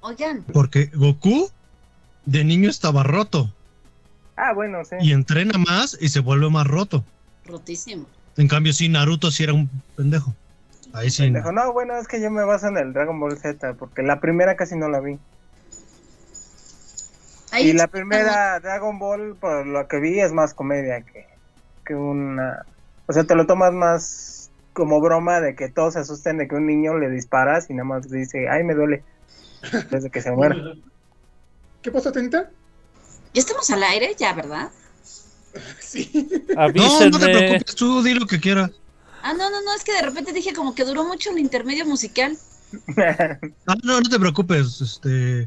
[0.00, 1.48] Oigan, Porque Goku
[2.24, 3.52] de niño estaba roto
[4.36, 4.96] Ah, bueno, sí.
[5.00, 7.04] y entrena más y se vuelve más roto.
[7.44, 8.06] rotísimo.
[8.36, 10.34] En cambio, sí, Naruto sí era un pendejo.
[10.92, 11.30] Ahí sí.
[11.30, 14.56] No, bueno, es que yo me baso en el Dragon Ball Z, porque la primera
[14.56, 15.18] casi no la vi.
[17.50, 21.26] Ahí y la primera Dragon Ball, por lo que vi, es más comedia que,
[21.84, 22.64] que una...
[23.06, 26.54] O sea, te lo tomas más como broma de que todos se asusten de que
[26.54, 29.02] un niño le disparas y nada más dice, ay, me duele,
[29.90, 30.56] desde que se muera.
[31.82, 32.50] ¿Qué pasó, Tenita?
[33.34, 34.70] Ya estamos al aire, ya, ¿verdad?
[35.80, 36.10] Sí.
[36.54, 37.10] No, Avísenme.
[37.10, 38.70] no te preocupes, tú di lo que quieras.
[39.22, 41.84] Ah, no, no, no, es que de repente dije como que duró mucho el intermedio
[41.86, 42.36] musical.
[42.96, 45.46] Ah, no, no te preocupes, este.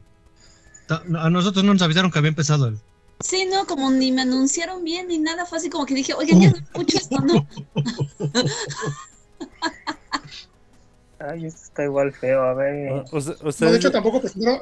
[1.17, 2.77] A nosotros no nos avisaron que había empezado el.
[3.19, 6.39] Sí, no, como ni me anunciaron bien ni nada, fue así como que dije, oigan,
[6.41, 7.47] ya no escucho esto, ¿no?
[11.19, 12.91] ay, esto está igual feo, a ver.
[12.91, 14.61] O- o- Ustedes, No, de hecho, tampoco presentaron,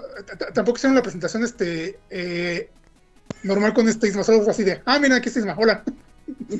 [0.54, 2.70] tampoco hicieron la presentación este eh,
[3.44, 5.84] normal con este Isma, solo fue así de, ah, mira, aquí está Isma, hola.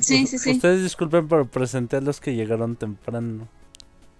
[0.00, 0.52] Sí, sí, sí.
[0.52, 3.48] ustedes disculpen por presentar a los que llegaron temprano.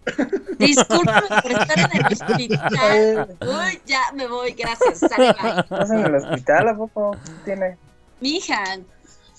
[0.59, 3.36] Discúlpame por estar en el hospital.
[3.40, 5.03] Uy, ya me voy, gracias.
[5.03, 7.16] ¿Estás en el hospital a poco?
[7.24, 7.76] ¿Qué tiene?
[8.20, 8.62] Mi hija,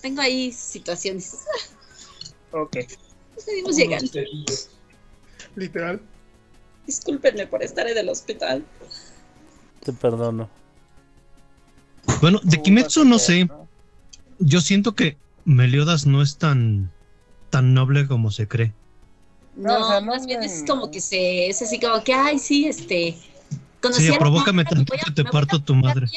[0.02, 1.46] tengo ahí situaciones.
[2.52, 2.78] Ok.
[3.38, 4.12] Seguimos llegando.
[5.56, 6.02] Literal.
[6.86, 8.64] Discúlpenme por estar en el hospital.
[9.82, 10.50] Te perdono.
[12.22, 13.50] Bueno, de Kimetsu no sé.
[14.40, 16.92] Yo siento que Meliodas no es tan.
[17.50, 18.74] tan noble como se cree.
[19.56, 22.14] No, No, o sea, no más bien es como que se, es así como que,
[22.14, 23.16] ay, sí, este,
[23.82, 26.08] conocí Sí, a provócame voy a- te parto tu madre.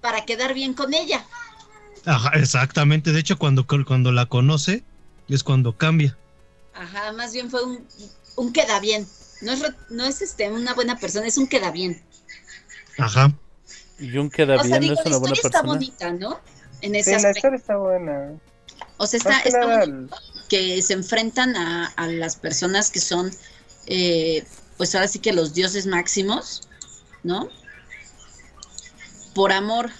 [0.00, 1.24] Para quedar bien con ella.
[2.04, 3.12] Ajá, exactamente.
[3.12, 4.82] De hecho, cuando, cuando la conoce,
[5.28, 6.18] es cuando cambia.
[6.74, 7.86] Ajá, más bien fue un,
[8.36, 9.06] un queda bien.
[9.42, 12.02] No es, no es este, una buena persona, es un queda bien.
[12.98, 13.32] Ajá.
[13.98, 15.64] Y un queda O sea, bien digo, es la una buena historia está persona.
[15.64, 16.40] bonita, ¿no?
[16.80, 17.30] En Sí, ese la aspecto.
[17.30, 18.40] historia está buena.
[18.98, 19.86] O sea, está, que está
[20.48, 23.30] que se enfrentan a, a las personas que son,
[23.86, 24.44] eh,
[24.76, 26.68] pues ahora sí que los dioses máximos,
[27.22, 27.48] ¿no?
[29.34, 29.90] Por amor.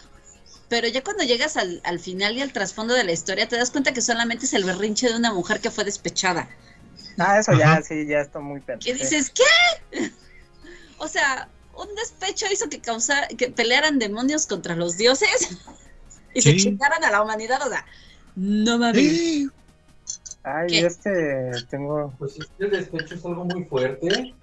[0.69, 3.71] Pero ya cuando llegas al, al final y al trasfondo de la historia, te das
[3.71, 6.49] cuenta que solamente es el berrinche de una mujer que fue despechada.
[7.19, 7.83] Ah, eso ya, Ajá.
[7.83, 8.95] sí, ya está muy ¿Qué pendejo.
[8.95, 9.31] dices?
[9.31, 10.13] ¿Qué?
[10.99, 11.49] O sea,
[11.83, 15.59] un despecho hizo que causara, que pelearan demonios contra los dioses
[16.35, 17.61] y se chingaran a la humanidad.
[17.67, 17.85] O sea,
[18.37, 19.03] no mames.
[19.17, 19.49] Sí.
[20.45, 20.87] Ay, ¿Qué?
[20.87, 22.13] es que tengo.
[22.19, 24.35] Pues es que el despecho es algo muy fuerte.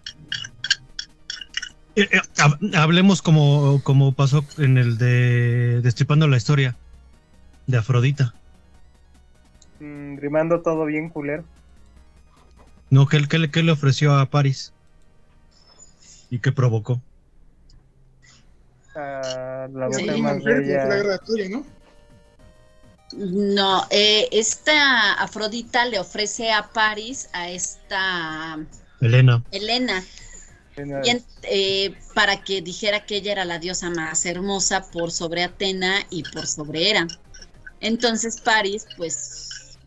[1.95, 6.77] Eh, eh, hab- hablemos como, como pasó en el de Destripando la historia
[7.67, 8.33] de Afrodita.
[9.79, 11.43] mm, rimando todo bien culero.
[12.89, 14.71] No, ¿qué, qué, le- qué le ofreció a Paris?
[16.29, 17.01] ¿Y qué provocó?
[19.74, 21.20] La Sí, una más la guerra
[21.50, 21.66] ¿no?
[23.14, 28.60] No, eh, esta Afrodita le ofrece a Paris a esta
[29.52, 30.04] Elena.
[30.78, 35.43] Y en- eh, para que dijera que ella era la diosa más hermosa por sobre
[35.43, 37.08] Atena y por sobre Hera.
[37.82, 39.78] Entonces Paris, pues,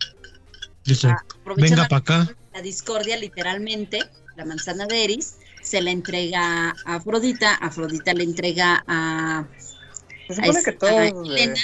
[0.85, 1.15] Dice,
[1.57, 2.37] venga para acá.
[2.53, 8.85] la discordia, literalmente, la manzana de Eris, se la entrega a Afrodita, Afrodita le entrega
[8.87, 9.47] a,
[10.29, 11.55] Se supone que todos Helena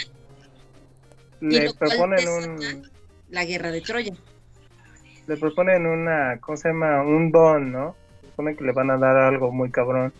[1.41, 2.89] le, proponen un.
[3.31, 4.15] la guerra de Troya.
[5.27, 6.39] Le proponen una.
[6.41, 7.03] ¿Cómo se llama?
[7.03, 7.97] Un don, ¿no?
[8.21, 10.13] Se supone que le van a dar algo muy cabrón.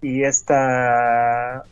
[0.00, 1.64] Y esta.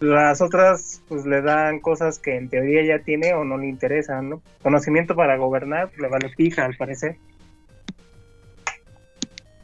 [0.00, 4.30] Las otras, pues le dan cosas que en teoría ya tiene o no le interesan,
[4.30, 4.42] ¿no?
[4.62, 7.18] Conocimiento para gobernar, pues, le vale pija, al parecer.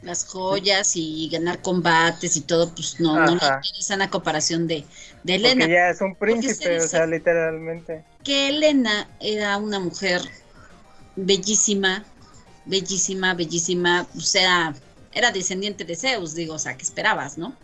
[0.07, 4.77] Las joyas y ganar combates y todo, pues no, no le interesan a comparación de,
[4.77, 4.85] de
[5.35, 5.67] Porque Elena.
[5.67, 8.05] ya es un Porque se príncipe, o sea, literalmente.
[8.25, 10.23] Que Elena era una mujer
[11.17, 12.05] bellísima,
[12.65, 14.75] bellísima, bellísima, o sea,
[15.13, 17.55] era descendiente de Zeus, digo, o sea, ¿qué esperabas, no?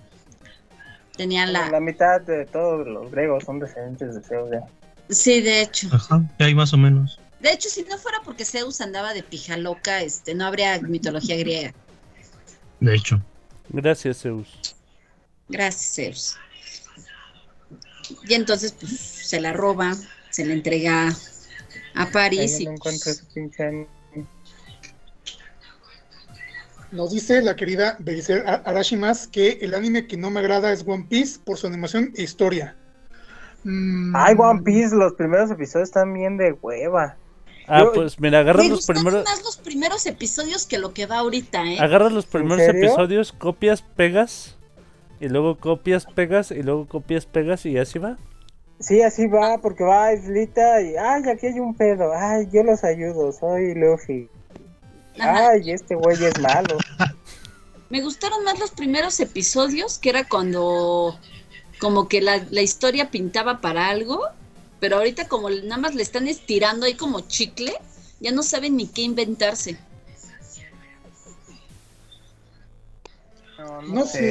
[1.16, 1.70] Tenía La...
[1.70, 1.80] la...
[1.80, 4.50] mitad de todos los griegos son descendientes de Zeus.
[4.50, 4.62] ya.
[5.10, 5.88] Sí, de hecho.
[5.92, 7.18] Ajá, ya hay más o menos.
[7.40, 11.36] De hecho, si no fuera porque Zeus andaba de pija loca, este, no habría mitología
[11.36, 11.74] griega.
[12.82, 13.22] De hecho.
[13.68, 14.74] Gracias, Zeus.
[15.48, 16.36] Gracias, Zeus.
[18.28, 19.92] Y entonces, pues, se la roba,
[20.30, 21.08] se la entrega
[21.94, 23.86] a París Ahí y no encuentro ese pinche anime.
[26.90, 30.84] Nos dice la querida Belicer A- Arashimas que el anime que no me agrada es
[30.86, 32.76] One Piece por su animación e historia.
[33.64, 37.16] Mm, Ay, One Piece, los primeros episodios están bien de hueva.
[37.66, 41.06] Ah, Yo- pues mira, agarras Me los primeros, más los primeros episodios que lo que
[41.06, 41.78] va ahorita, ¿eh?
[41.78, 44.56] agarras los primeros episodios, copias, pegas
[45.20, 48.18] y luego copias, pegas y luego copias, pegas y así va.
[48.80, 52.64] Sí, así va, porque va a Islita y, ay, aquí hay un pedo, ay, yo
[52.64, 54.28] los ayudo, soy Luffy.
[55.20, 55.50] Ajá.
[55.50, 56.76] Ay, este güey es malo.
[57.90, 61.16] Me gustaron más los primeros episodios, que era cuando
[61.78, 64.20] como que la, la historia pintaba para algo,
[64.82, 67.72] pero ahorita como nada más le están estirando ahí como chicle,
[68.18, 69.78] ya no saben ni qué inventarse.
[73.56, 74.24] No, No sé,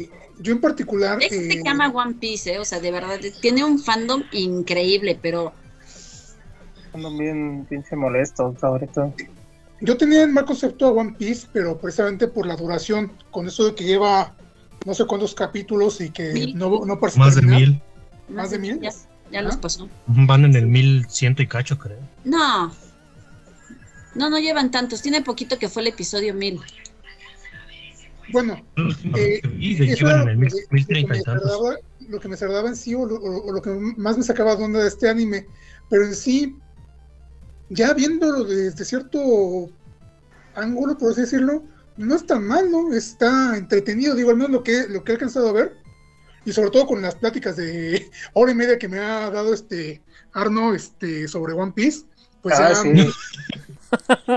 [0.00, 1.18] eh, yo en particular...
[1.20, 2.58] Este eh, que ama One Piece, ¿eh?
[2.58, 5.52] o sea, de verdad, tiene un fandom increíble, pero
[6.94, 9.12] Ando bien pinche molesto ahorita.
[9.82, 13.66] Yo tenía en mal concepto a One Piece, pero precisamente por la duración, con eso
[13.66, 14.34] de que lleva
[14.86, 16.56] no sé cuántos capítulos y que Mil.
[16.56, 17.82] no, no parece Más de mil.
[18.30, 18.80] ¿Más de mil?
[18.80, 18.92] Ya,
[19.30, 19.48] ya Ajá.
[19.48, 19.88] los pasó.
[20.06, 21.98] Van en el mil ciento y cacho, creo.
[22.24, 22.72] No.
[24.14, 25.02] No, no llevan tantos.
[25.02, 26.60] Tiene poquito que fue el episodio 1000.
[28.30, 28.62] Bueno,
[29.16, 29.40] Eh,
[29.80, 31.22] eso era lo mil, que- lo me
[32.08, 34.80] Lo que desagradaba en sí, o lo, o- lo que más me sacaba de onda
[34.80, 35.46] de este anime,
[35.90, 36.56] pero en sí,
[37.70, 39.70] ya viéndolo desde cierto
[40.54, 41.64] ángulo, por así decirlo,
[41.96, 42.92] no es tan mal, ¿no?
[42.94, 45.76] Está entretenido, digo, al menos lo que, lo que he alcanzado a ver,
[46.48, 50.00] y sobre todo con las pláticas de hora y media que me ha dado este
[50.32, 52.06] Arno este, sobre One Piece,
[52.42, 52.90] pues ah, ya sí.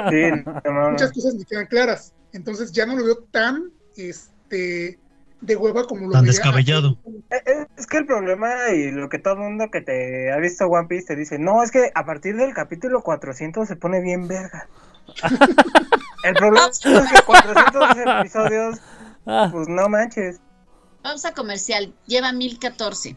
[0.09, 0.91] sí, no mames.
[0.91, 2.13] muchas cosas me quedan claras.
[2.33, 4.99] Entonces ya no lo veo tan este
[5.39, 6.97] de hueva como lo Tan veía descabellado.
[7.29, 10.37] Eh, eh, Es que el problema y lo que todo el mundo que te ha
[10.37, 14.01] visto One Piece te dice, no, es que a partir del capítulo 400 se pone
[14.01, 14.67] bien verga.
[16.25, 18.79] el problema es que 400 episodios,
[19.25, 20.41] Ah, pues no manches.
[21.01, 21.93] Pausa comercial.
[22.07, 23.15] Lleva 1014.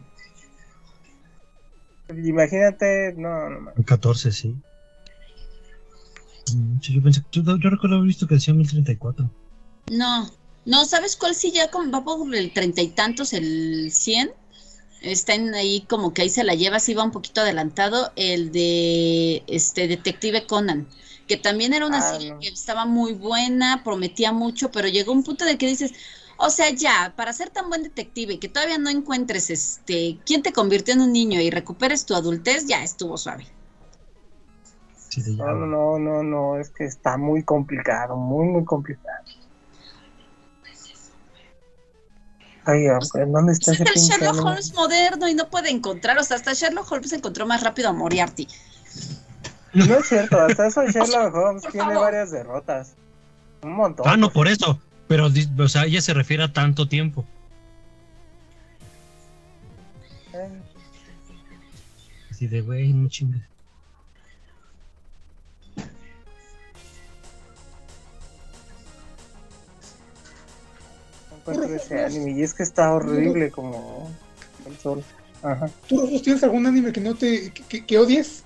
[2.09, 3.77] Imagínate, no, no mames.
[3.77, 4.55] El 14, sí.
[6.47, 9.29] Mm, sí, Yo, pensé, yo, yo recuerdo haber visto que decía 1034.
[9.91, 10.29] No.
[10.65, 14.31] No, ¿sabes cuál sí ya como va por el treinta y tantos, el 100?
[15.01, 18.51] Está en ahí como que ahí se la lleva, sí va un poquito adelantado, el
[18.51, 20.87] de este Detective Conan,
[21.27, 22.39] que también era una Ah, serie no.
[22.39, 25.93] que estaba muy buena, prometía mucho, pero llegó un punto de que dices,
[26.37, 30.43] o sea, ya, para ser tan buen detective y que todavía no encuentres este quién
[30.43, 33.47] te convirtió en un niño y recuperes tu adultez, ya estuvo suave.
[35.27, 39.23] No, no, no, no, no, es que está muy complicado, muy, muy complicado.
[42.65, 44.43] Ay, ¿en dónde está ese es el Sherlock?
[44.43, 47.93] Holmes moderno y no puede encontrar, o sea, hasta Sherlock Holmes encontró más rápido a
[47.93, 48.47] Moriarty.
[49.73, 52.05] No es cierto, hasta eso Sherlock Holmes tiene favor.
[52.05, 52.95] varias derrotas.
[53.61, 54.07] Un montón.
[54.07, 54.79] Ah, no, por eso.
[55.07, 55.27] Pero,
[55.57, 57.25] o sea, ella se refiere a tanto tiempo.
[62.29, 63.41] Así de, güey, no chingues.
[71.31, 74.09] no encuentro ese anime y es que está horrible como
[74.65, 75.03] el sol.
[75.43, 75.69] Ajá.
[75.87, 78.43] ¿Tú Rufus, tienes algún anime que no te que, que- que odies?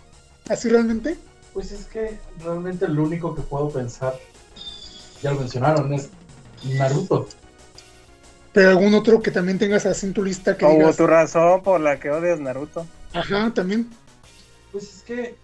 [0.49, 1.17] ¿Así realmente?
[1.53, 4.13] Pues es que realmente lo único que puedo pensar,
[5.21, 6.09] ya lo mencionaron, es
[6.63, 7.27] Naruto.
[8.53, 11.61] Pero algún otro que también tengas así en tu lista que O digas, tu razón
[11.61, 12.85] por la que odias Naruto.
[13.13, 13.89] ajá, también.
[14.71, 15.35] Pues es que,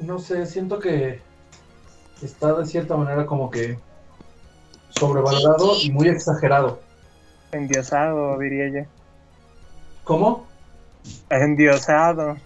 [0.00, 1.20] no sé, siento que
[2.22, 3.78] está de cierta manera como que
[4.90, 6.80] sobrevalorado y muy exagerado.
[7.52, 8.88] Endiosado, diría yo.
[10.04, 10.46] ¿Cómo?
[11.30, 12.36] Endiosado.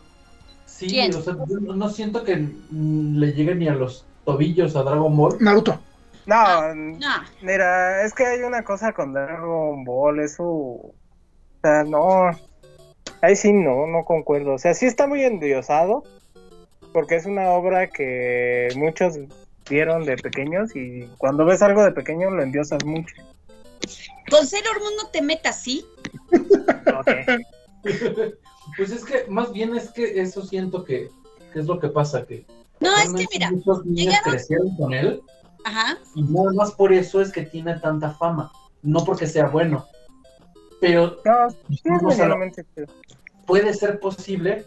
[0.66, 5.16] Sí, o sea, yo no siento que le llegue ni a los tobillos a Dragon
[5.16, 5.36] Ball.
[5.40, 5.80] Naruto.
[6.28, 7.08] No, No,
[7.40, 10.44] mira, es que hay una cosa con Dragon Ball, eso.
[10.44, 10.94] O
[11.62, 12.30] sea, no.
[13.22, 14.52] Ahí sí no, no concuerdo.
[14.54, 16.04] O sea, sí está muy endiosado.
[16.92, 19.14] Porque es una obra que muchos
[19.70, 23.14] vieron de pequeños y cuando ves algo de pequeño lo endiosas mucho.
[24.30, 25.86] Con Sailor Moon no te metas, ¿sí?
[26.30, 27.10] Ok.
[28.76, 31.08] Pues es que más bien es que eso siento que,
[31.54, 32.44] que es lo que pasa, que
[32.80, 35.22] No, es que mira, muchos niños llegaron- crecieron con él
[35.68, 38.50] ajá, y nada más por eso es que tiene tanta fama,
[38.82, 39.86] no porque sea bueno.
[40.80, 42.36] Pero No, sí O sea,
[43.46, 44.64] puede ser posible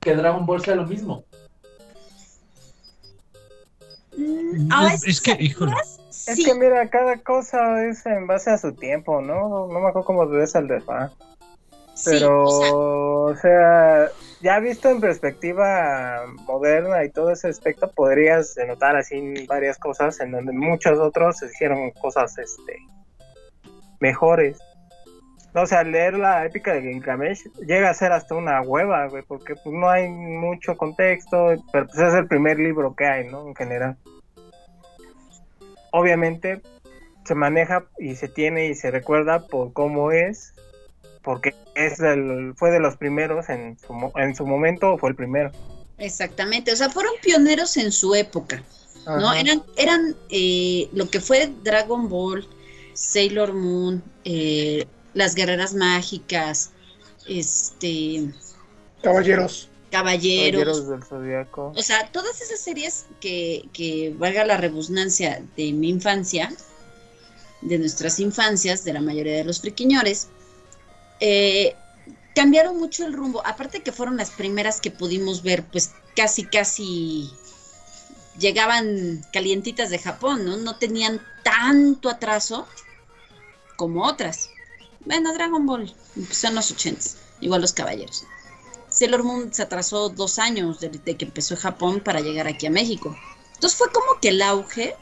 [0.00, 1.24] que Dragon Ball sea lo mismo.
[4.16, 5.74] Mm, a Es- que, híjole.
[6.10, 9.66] Es sí, que mira, cada cosa es en base a su tiempo, ¿no?
[9.66, 11.10] No me acuerdo cómo ves al de Fa.
[11.94, 14.10] sí, Pero, o sea, o sea,
[14.44, 20.32] ya visto en perspectiva moderna y todo ese aspecto, podrías denotar así varias cosas en
[20.32, 22.76] donde muchos otros hicieron cosas este
[24.00, 24.58] mejores.
[25.54, 29.54] O sea, leer la épica de Gilgamesh llega a ser hasta una hueva, güey, porque
[29.54, 33.48] pues no hay mucho contexto, pero pues es el primer libro que hay, ¿no?
[33.48, 33.96] En general.
[35.90, 36.60] Obviamente
[37.24, 40.53] se maneja y se tiene y se recuerda por cómo es,
[41.24, 45.16] porque es del, fue de los primeros en su, mo- en su momento fue el
[45.16, 45.50] primero.
[45.98, 48.62] exactamente, o sea, fueron pioneros en su época,
[49.06, 49.30] ¿no?
[49.30, 49.40] Ajá.
[49.40, 52.46] Eran, eran eh, lo que fue Dragon Ball,
[52.92, 56.70] Sailor Moon, eh, las guerreras mágicas,
[57.26, 58.26] este,
[59.02, 59.70] Caballeros.
[59.90, 61.72] caballeros, Caballeros del Zodiaco.
[61.76, 66.52] o sea, todas esas series que, que valga la redundancia de mi infancia,
[67.62, 70.28] de nuestras infancias, de la mayoría de los friquiñores,
[71.20, 71.76] eh,
[72.34, 73.44] cambiaron mucho el rumbo.
[73.46, 77.30] Aparte que fueron las primeras que pudimos ver, pues casi, casi
[78.38, 80.56] llegaban calientitas de Japón, ¿no?
[80.56, 82.66] No tenían tanto atraso
[83.76, 84.50] como otras.
[85.04, 88.24] Bueno, Dragon Ball empezó en los 80 igual los caballeros.
[88.88, 92.66] Sailor Moon se atrasó dos años de, de que empezó en Japón para llegar aquí
[92.66, 93.16] a México.
[93.54, 94.94] Entonces fue como que el auge,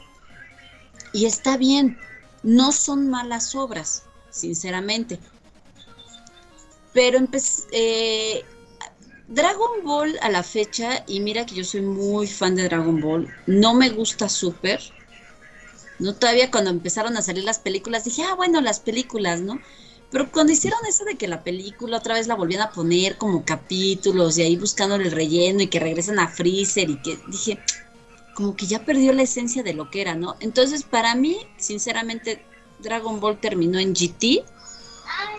[1.13, 1.97] y está bien,
[2.41, 5.19] no son malas obras, sinceramente.
[6.93, 8.45] Pero empecé, eh,
[9.27, 13.27] Dragon Ball a la fecha, y mira que yo soy muy fan de Dragon Ball,
[13.47, 14.79] no me gusta súper.
[15.99, 19.59] No, todavía cuando empezaron a salir las películas dije, ah, bueno, las películas, ¿no?
[20.11, 23.43] Pero cuando hicieron eso de que la película otra vez la volvían a poner como
[23.43, 27.59] capítulos y ahí buscando el relleno y que regresan a Freezer y que dije,
[28.35, 30.35] como que ya perdió la esencia de lo que era, ¿no?
[30.39, 32.43] Entonces, para mí, sinceramente,
[32.79, 34.43] Dragon Ball terminó en GT,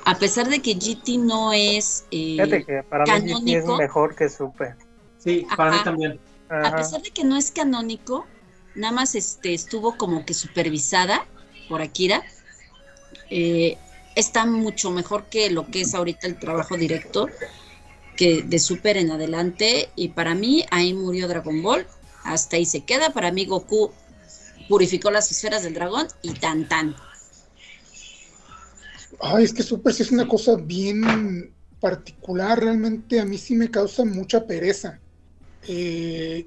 [0.04, 2.04] a pesar de que GT no es...
[2.10, 3.76] eh, Fíjate que para mí GT es canónico.
[3.76, 4.76] mejor que Super.
[5.18, 5.84] Sí, para mí Ajá.
[5.84, 6.20] también.
[6.48, 8.26] a pesar de que no es canónico,
[8.74, 11.26] nada más este, estuvo como que supervisada
[11.68, 12.22] por Akira,
[13.30, 13.78] eh,
[14.14, 17.28] está mucho mejor que lo que es ahorita el trabajo directo
[18.16, 21.86] que de Super en adelante y para mí ahí murió Dragon Ball,
[22.22, 23.92] hasta ahí se queda, para mí Goku
[24.68, 26.94] purificó las esferas del dragón y tan tan.
[29.20, 32.60] Ay, es que Super sí es una cosa bien particular.
[32.60, 35.00] Realmente a mí sí me causa mucha pereza.
[35.66, 36.46] Eh,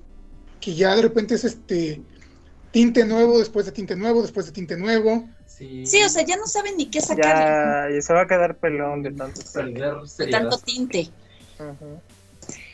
[0.60, 2.02] que ya de repente es este
[2.72, 5.28] tinte nuevo, después de tinte nuevo, después de tinte nuevo.
[5.48, 8.28] Sí, Sí, o sea, ya no saben ni qué sacar Ya, ya se va a
[8.28, 9.42] quedar pelón de tanto.
[9.64, 11.10] de tanto tinte.
[11.58, 11.76] Ajá.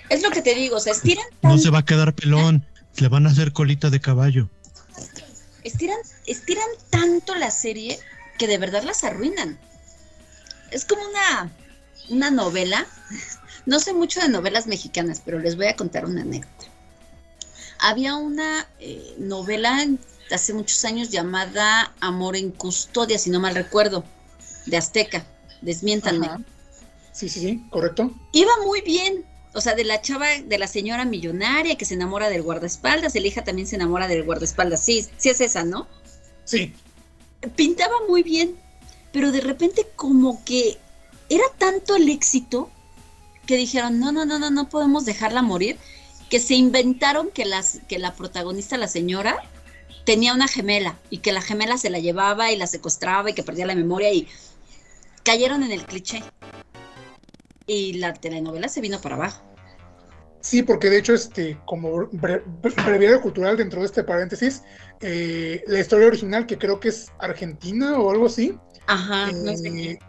[0.10, 2.66] Es lo que te digo, o sea, estiran No se va a quedar pelón.
[2.98, 4.50] Le van a hacer colita de caballo.
[5.64, 7.98] estiran, estiran tanto la serie
[8.38, 9.58] que de verdad las arruinan.
[10.74, 11.52] Es como una,
[12.10, 12.86] una novela.
[13.66, 16.66] No sé mucho de novelas mexicanas, pero les voy a contar una anécdota.
[17.80, 19.88] Había una eh, novela
[20.30, 24.04] hace muchos años llamada Amor en Custodia, si no mal recuerdo,
[24.66, 25.26] de Azteca.
[25.62, 26.26] Desmiéntanme.
[26.26, 26.42] Ajá.
[27.14, 28.12] Sí, sí, sí, correcto.
[28.34, 29.24] Iba muy bien.
[29.54, 33.28] O sea, de la chava, de la señora millonaria que se enamora del guardaespaldas, el
[33.28, 34.84] hija también se enamora del guardaespaldas.
[34.84, 35.88] Sí, sí es esa, ¿no?
[36.44, 36.74] Sí.
[37.56, 38.58] pintaba muy bien,
[39.14, 40.78] pero de repente como que
[41.30, 42.70] era tanto el éxito
[43.46, 45.78] que dijeron, no, no, no, no, no podemos dejarla morir,
[46.30, 49.38] que se inventaron que, las, que la protagonista, la señora,
[50.06, 53.44] tenía una gemela y que la gemela se la llevaba y la secuestraba y que
[53.44, 54.28] perdía la memoria y
[55.24, 56.24] cayeron en el cliché.
[57.68, 59.44] Y la telenovela se vino para abajo.
[60.42, 64.64] Sí, porque de hecho, este, como bre- cultural dentro de este paréntesis,
[65.00, 68.58] eh, la historia original, que creo que es argentina o algo así,
[68.88, 70.00] Ajá, no sé eh,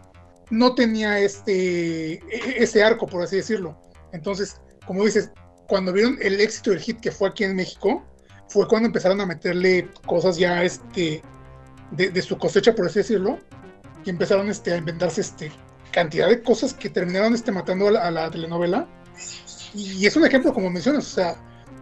[0.49, 2.21] no tenía este e-
[2.57, 3.79] ese arco, por así decirlo.
[4.11, 5.31] Entonces, como dices,
[5.67, 8.03] cuando vieron el éxito del hit que fue aquí en México,
[8.49, 11.21] fue cuando empezaron a meterle cosas ya este
[11.91, 13.39] de, de su cosecha, por así decirlo,
[14.03, 15.51] y empezaron este, a inventarse este
[15.91, 18.87] cantidad de cosas que terminaron este, matando a la, a la telenovela.
[19.73, 21.35] Y es un ejemplo, como mencionas, o sea,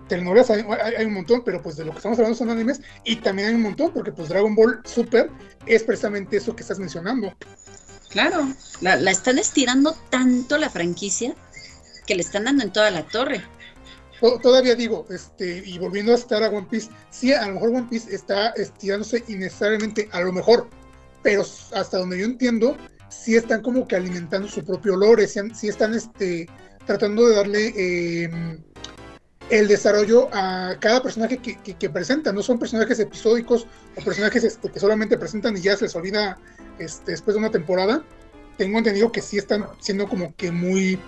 [0.07, 2.81] telenovelas hay, hay- hay un montón, pero pues de lo que estamos hablando son animes
[3.03, 5.29] y también hay un montón porque pues Dragon Ball Super
[5.65, 7.35] es precisamente eso que estás mencionando.
[8.09, 8.47] Claro,
[8.81, 11.35] la, la están estirando tanto la franquicia
[12.05, 13.41] que le están dando en toda la torre.
[14.21, 17.69] To- Todavía digo, este, y volviendo a estar a One Piece, sí, a lo mejor
[17.69, 20.69] One Piece está estirándose innecesariamente, a lo mejor,
[21.23, 21.41] pero
[21.73, 22.77] hasta donde yo entiendo,
[23.09, 26.47] sí están como que alimentando su propio lore, sí, están este,
[26.85, 28.29] tratando de darle eh,
[29.49, 33.67] el desarrollo a cada personaje que, que, que presentan, no son personajes episódicos
[33.97, 36.37] o personajes este, que solamente presentan y ya se les olvida
[36.79, 38.03] este, después de una temporada.
[38.57, 40.99] Tengo entendido que sí están siendo como que muy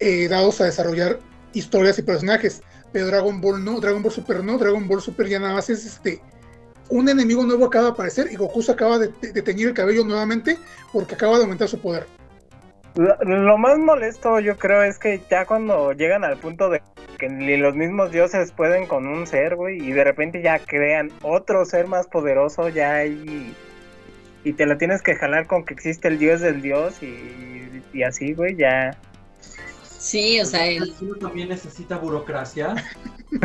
[0.00, 1.20] eh, dados a desarrollar
[1.52, 2.62] historias y personajes,
[2.92, 5.86] pero Dragon Ball no, Dragon Ball Super no, Dragon Ball Super ya nada más es
[5.86, 6.20] este
[6.90, 10.04] un enemigo nuevo acaba de aparecer y Goku se acaba de, de teñir el cabello
[10.04, 10.58] nuevamente
[10.92, 12.06] porque acaba de aumentar su poder.
[12.96, 16.80] Lo, lo más molesto yo creo es que ya cuando llegan al punto de
[17.18, 21.10] que ni los mismos dioses pueden con un ser, güey, y de repente ya crean
[21.22, 23.54] otro ser más poderoso ya y,
[24.44, 28.02] y te lo tienes que jalar con que existe el dios del dios y, y
[28.04, 28.96] así, güey, ya.
[29.98, 32.74] Sí, o sea, el- también necesita burocracia.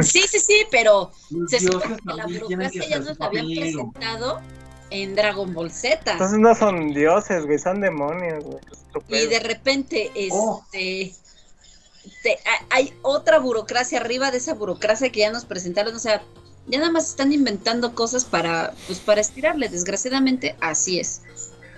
[0.02, 3.26] sí, sí, sí, pero Los se supone dioses que la burocracia que ya nos la
[3.26, 4.42] habían presentado
[4.92, 6.12] en Dragon Ball Z.
[6.12, 8.60] Entonces no son dioses, güey, son demonios, güey.
[9.08, 10.64] Y de repente, Oh.
[10.72, 11.14] este,
[12.24, 16.22] te- ha- hay otra burocracia arriba de esa burocracia que ya nos presentaron, o sea,
[16.68, 21.22] ya nada más están inventando cosas para, pues, para estirarle, desgraciadamente, así es.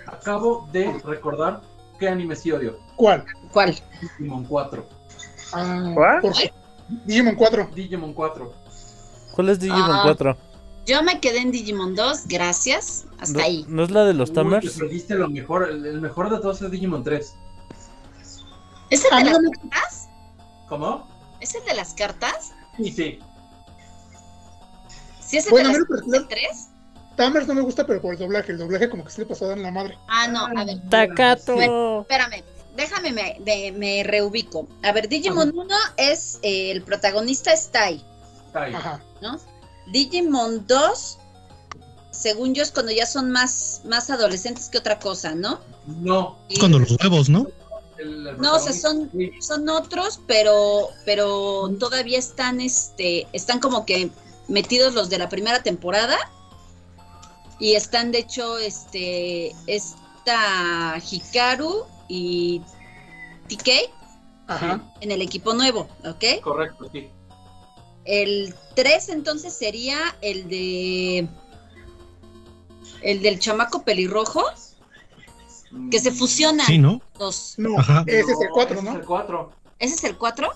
[0.06, 1.62] Acabo de recordar
[1.98, 2.78] qué anime sí odio.
[2.96, 3.24] ¿Cuál?
[3.52, 3.78] ¿Cuál?
[4.18, 4.86] Digimon 4.
[5.52, 6.32] Ah, ¿Cuál?
[7.06, 7.70] Digimon 4.
[7.74, 8.52] Digimon 4.
[9.32, 10.00] ¿Cuál es Digimon Ah.
[10.04, 10.36] 4?
[10.86, 13.64] Yo me quedé en Digimon 2, gracias, hasta ¿No, ahí.
[13.68, 14.72] ¿No es la de los Uy, Tamers?
[14.74, 15.68] te perdiste lo mejor.
[15.70, 17.34] El, el mejor de todos es Digimon 3.
[18.90, 20.08] ¿Es el de las me- cartas?
[20.68, 21.08] ¿Cómo?
[21.40, 22.52] ¿Es el de las cartas?
[22.76, 23.18] Sí, sí.
[25.20, 26.68] ¿Sí es el Bueno, de las en lo cartas personal, 3?
[27.16, 28.52] Tamers no me gusta, pero por el doblaje.
[28.52, 29.96] El doblaje como que se le pasó a dar en la madre.
[30.08, 32.00] Ah, no, a ver, ¡Tacato!
[32.00, 32.42] espérame,
[32.74, 34.66] déjame, me, de- me reubico.
[34.82, 38.04] A ver, Digimon 1 es, eh, el protagonista es Tai,
[38.46, 38.74] Está ahí.
[38.74, 39.00] Ajá.
[39.20, 39.38] ¿no?
[39.92, 41.18] Digimon 2,
[42.10, 45.60] según yo, es cuando ya son más, más adolescentes que otra cosa, ¿no?
[45.86, 46.38] No.
[46.48, 47.46] Y- Cuando los huevos, ¿no?
[47.98, 53.86] el- el No, o sea, son, son otros, pero, pero todavía están, este, están como
[53.86, 54.10] que
[54.48, 56.16] metidos los de la primera temporada.
[57.60, 62.60] Y están, de hecho, este, esta Hikaru y
[63.48, 63.70] TK
[64.48, 64.82] Ajá.
[65.00, 66.42] en el equipo nuevo, ¿ok?
[66.42, 67.08] Correcto, sí.
[68.04, 71.28] El 3 entonces sería el de...
[73.02, 74.44] El del chamaco pelirrojo,
[75.90, 77.00] que se fusionan Sí, ¿no?
[77.18, 77.54] los...
[77.58, 78.04] No, Ajá.
[78.06, 78.90] ese es el 4, ese ¿no?
[78.90, 79.52] Es el 4.
[79.78, 80.50] ¿Ese es el 4?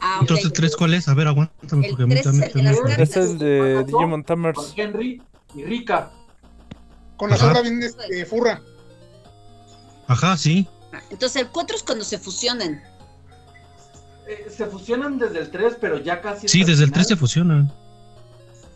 [0.00, 0.18] Ah.
[0.20, 1.08] Entonces, ¿tres cuál es?
[1.08, 2.88] A ver, aguántame, El porque a mí tres es también el de las se me-
[2.90, 3.08] cartas.
[3.10, 4.72] Es el de Digimon Con Tamers.
[4.76, 5.22] Henry
[5.56, 6.12] y Rika.
[7.16, 7.44] Con la Ajá.
[7.46, 8.62] sombra bien este, furra.
[10.06, 10.68] Ajá, sí.
[11.10, 12.80] Entonces el 4 es cuando se fusionan.
[14.28, 16.48] Eh, se fusionan desde el 3, pero ya casi.
[16.48, 16.92] Sí, desde el final.
[16.92, 17.72] 3 se fusionan.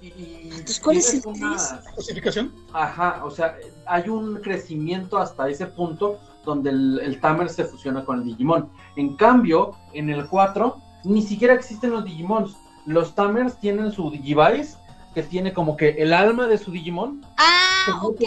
[0.01, 1.57] Y- y Entonces, ¿cuál es el una-
[1.95, 2.53] Justificación.
[2.73, 8.05] Ajá, o sea, hay un crecimiento hasta ese punto donde el, el Tamer se fusiona
[8.05, 8.69] con el Digimon.
[8.97, 12.57] En cambio, en el 4, ni siquiera existen los Digimons.
[12.87, 14.77] Los Tamers tienen su Digivice,
[15.15, 17.25] que tiene como que el alma de su Digimon.
[17.37, 18.21] Ah, ok.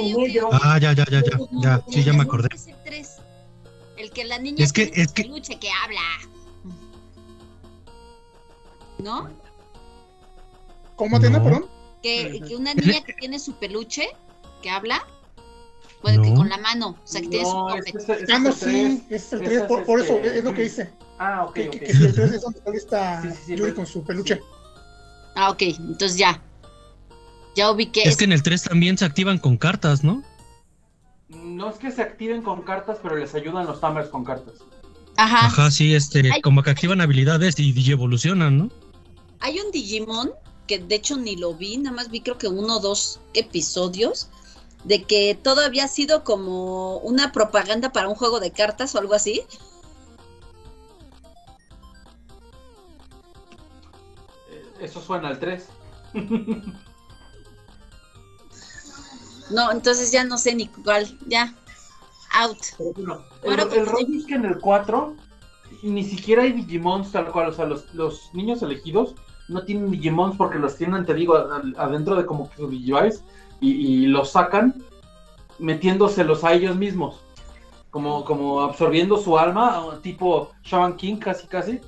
[0.61, 1.38] Ah, ya, ya, ya, ya.
[1.51, 2.47] Ya, sí, ya me acordé.
[2.53, 3.15] Es el 3.
[3.97, 5.99] El que la niña Es que- es que- peluche que habla.
[8.99, 9.29] ¿No?
[10.95, 11.43] ¿Cómo Atena, No.
[11.43, 11.65] perdón?
[12.01, 14.07] Que, que una niña que tiene su peluche
[14.61, 15.05] que habla.
[16.01, 16.89] Bueno, que con la mano.
[17.03, 19.01] O sea, que tiene su este es el- este Ah, no, sí, 3.
[19.09, 20.91] ese es el Ese 3, es por, por eso este- es lo que dice.
[21.17, 21.71] Ah, ok, Que, ok.
[21.71, 22.59] que, que si el 3 es donde
[23.23, 24.39] Sí, sí, sí, Yuri con su peluche.
[25.35, 25.61] Ah, ok.
[25.63, 26.41] Entonces ya.
[27.55, 28.03] Ya ubiqué.
[28.03, 30.21] Es que en el 3 también se activan con cartas, ¿no?
[31.29, 34.55] No es que se activen con cartas, pero les ayudan los Tamers con cartas.
[35.17, 35.47] Ajá.
[35.47, 36.41] Ajá, sí, este, Ay.
[36.41, 38.69] como que activan habilidades y evolucionan, ¿no?
[39.86, 40.33] Digimon
[40.67, 44.29] que de hecho ni lo vi, nada más vi creo que uno o dos episodios
[44.83, 49.13] de que todo había sido como una propaganda para un juego de cartas o algo
[49.13, 49.41] así.
[54.49, 55.65] Eh, Eso suena al 3.
[59.51, 61.53] No, entonces ya no sé ni cuál, ya.
[62.33, 62.57] Out.
[62.79, 65.15] Ahora, el, el pues, rollo es que en el 4
[65.83, 67.49] ni siquiera hay Digimons tal cual.
[67.49, 69.15] O sea, los, los niños elegidos
[69.47, 71.35] no tienen Digimons porque los tienen, te digo,
[71.77, 73.23] adentro de como que su Digivice
[73.59, 74.75] y, y los sacan
[75.59, 77.21] metiéndoselos a ellos mismos.
[77.89, 81.79] Como, como absorbiendo su alma, tipo Shaman King casi casi.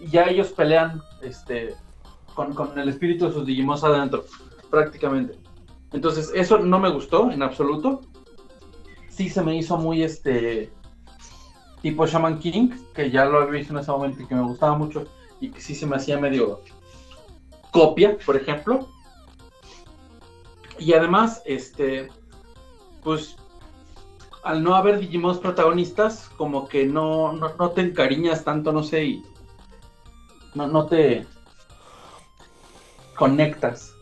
[0.00, 1.74] Y ya ellos pelean este
[2.34, 4.24] con, con el espíritu de sus Digimons adentro,
[4.70, 5.38] prácticamente.
[5.92, 8.02] Entonces, eso no me gustó en absoluto.
[9.08, 10.70] Sí se me hizo muy este
[11.80, 14.76] tipo Shaman King, que ya lo había visto en ese momento y que me gustaba
[14.76, 15.04] mucho,
[15.40, 16.60] y que sí se me hacía medio
[17.70, 18.88] copia, por ejemplo.
[20.78, 22.08] Y además, este,
[23.02, 23.36] pues,
[24.44, 29.04] al no haber Digimons protagonistas, como que no, no, no te encariñas tanto, no sé,
[29.04, 29.26] y
[30.54, 31.26] no, no te
[33.16, 33.92] conectas.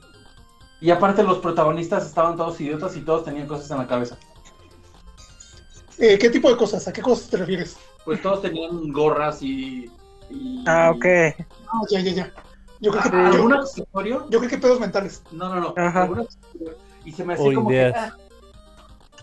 [0.80, 4.18] Y aparte los protagonistas estaban todos idiotas y todos tenían cosas en la cabeza.
[5.98, 6.86] Eh, ¿Qué tipo de cosas?
[6.86, 7.78] ¿A qué cosas te refieres?
[8.04, 9.90] Pues todos tenían gorras y...
[10.28, 11.06] y- Ah, ok.
[11.06, 12.32] Ah, ya, ya, ya.
[12.80, 14.26] Yo creo que, Ah, yo, ¿Algún accesorio?
[14.30, 15.22] yo creo que pedos mentales.
[15.32, 15.74] No, no, no.
[15.76, 16.08] Ajá.
[17.04, 17.74] Y se me hacía O como que...
[17.76, 17.94] ideas.
[18.12, 18.16] ah,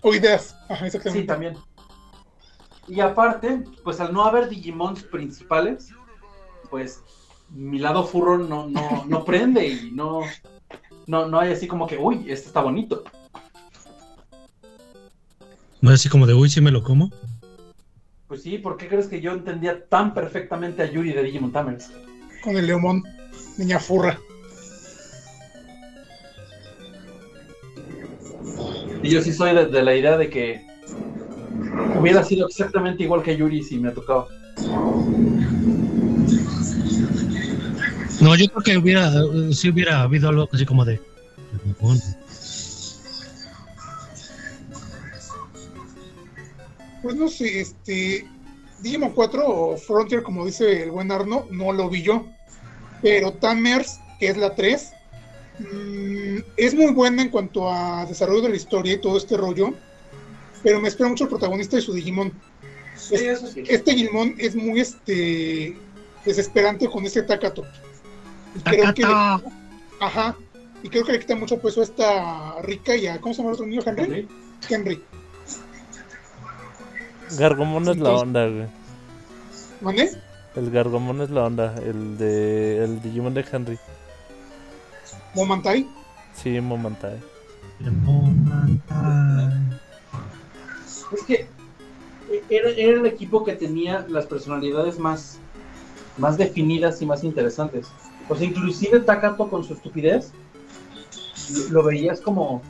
[0.02, 0.56] O ideas.
[0.68, 1.26] Ajá, Sí, exactamente.
[1.26, 1.56] también.
[2.88, 5.90] Y aparte, pues al no haber Digimons principales,
[6.70, 7.00] pues
[7.50, 10.20] mi lado furro no, no, no prende y no,
[11.06, 13.04] no, no hay así como que, uy, este está bonito.
[15.80, 17.10] No es así como de, uy, sí me lo como.
[18.26, 21.90] Pues sí, ¿por qué crees que yo entendía tan perfectamente a Yuri de Digimon Tamers?
[22.42, 23.02] Con el Leomón.
[23.56, 24.18] Niña furra.
[29.02, 30.62] Y yo sí soy de, de la idea de que
[32.00, 34.26] hubiera sido exactamente igual que Yuri si me tocaba.
[38.20, 39.12] No, yo creo que hubiera,
[39.52, 41.00] sí hubiera habido algo así como de.
[41.80, 42.00] "Bueno,
[47.02, 48.26] Pues no sé, este.
[48.80, 52.26] Digimon 4 o Frontier, como dice el buen Arno, no lo vi yo.
[53.04, 54.92] Pero Tamers, que es la 3,
[55.58, 59.74] mm, es muy buena en cuanto a desarrollo de la historia y todo este rollo.
[60.62, 62.32] Pero me espera mucho el protagonista y su Digimon.
[62.96, 63.62] Sí, eso sí.
[63.68, 65.76] Este Digimon es muy este
[66.24, 67.66] desesperante con este Takato.
[68.56, 69.04] Y creo que
[70.00, 70.34] ajá.
[70.82, 73.20] Y creo que le quita mucho peso a esta rica y a.
[73.20, 73.82] ¿Cómo se llama el otro niño?
[73.84, 74.26] Henry.
[74.70, 75.04] Henry.
[77.36, 78.66] Gargomon es la onda, güey.
[79.82, 80.10] ¿Mané?
[80.56, 81.74] El Gargomon es la onda.
[81.84, 82.84] El de.
[82.84, 83.78] El Digimon de Henry.
[85.34, 85.88] Momantai.
[86.34, 87.20] Sí, Momantai.
[87.80, 89.80] El Momantai.
[91.12, 91.46] Es que
[92.48, 95.38] era, era el equipo que tenía las personalidades más,
[96.18, 97.88] más definidas y más interesantes.
[98.28, 100.32] O sea, inclusive Takato con su estupidez,
[101.70, 102.62] lo, veías como,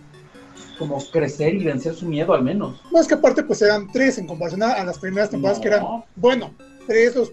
[0.79, 2.81] como crecer y vencer su miedo al menos.
[2.91, 5.83] No, es que aparte pues eran tres en comparación a, las primeras temporadas que eran,
[5.83, 6.51] No, bueno,
[6.87, 7.31] tres los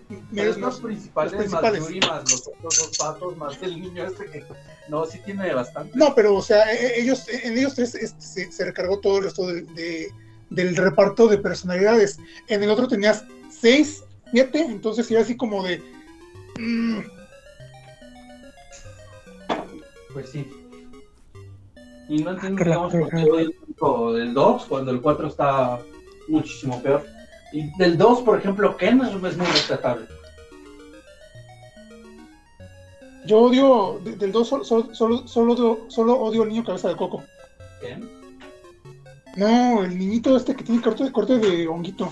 [0.82, 1.82] principales, los principales.
[1.82, 4.46] más Yuri, más los otros dos patos, más el niño este que...
[4.88, 5.98] No, sí tiene bastante.
[5.98, 9.18] No, pero o sea, e- e- ellos, en ellos tres este, se, se recargó todo
[9.20, 10.12] el resto de, de-
[10.50, 12.18] del reparto de personalidades.
[12.48, 15.82] En el otro tenías seis, siete, entonces era así como de.
[16.60, 17.00] mm,
[20.14, 20.46] Pues sí.
[22.10, 25.80] Y no entiendo, digamos, tanto el 2 cuando el 4 está
[26.28, 27.06] muchísimo peor.
[27.52, 30.06] Y del 2, por ejemplo, Ken es, es muy respetable.
[33.26, 36.90] yo odio, de- del 2 solo, solo, solo, solo odio, solo odio al niño cabeza
[36.90, 37.24] de coco.
[37.80, 38.10] Ken.
[39.38, 42.12] No, el niñito este que tiene corte de corte de honguito.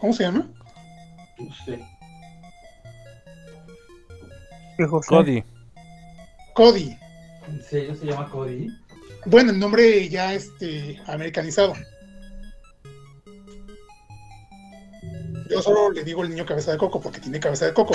[0.00, 0.46] ¿Cómo se llama?
[1.38, 1.84] No sé.
[5.08, 5.44] Cody.
[6.54, 6.96] Cody.
[7.48, 8.68] ¿En serio se llama Cody?
[9.26, 11.74] Bueno, el nombre ya este americanizado.
[15.50, 17.94] Yo solo le digo el niño cabeza de coco porque tiene cabeza de coco.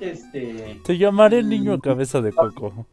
[0.00, 0.80] Este.
[0.84, 2.86] Te llamaré niño a cabeza de coco.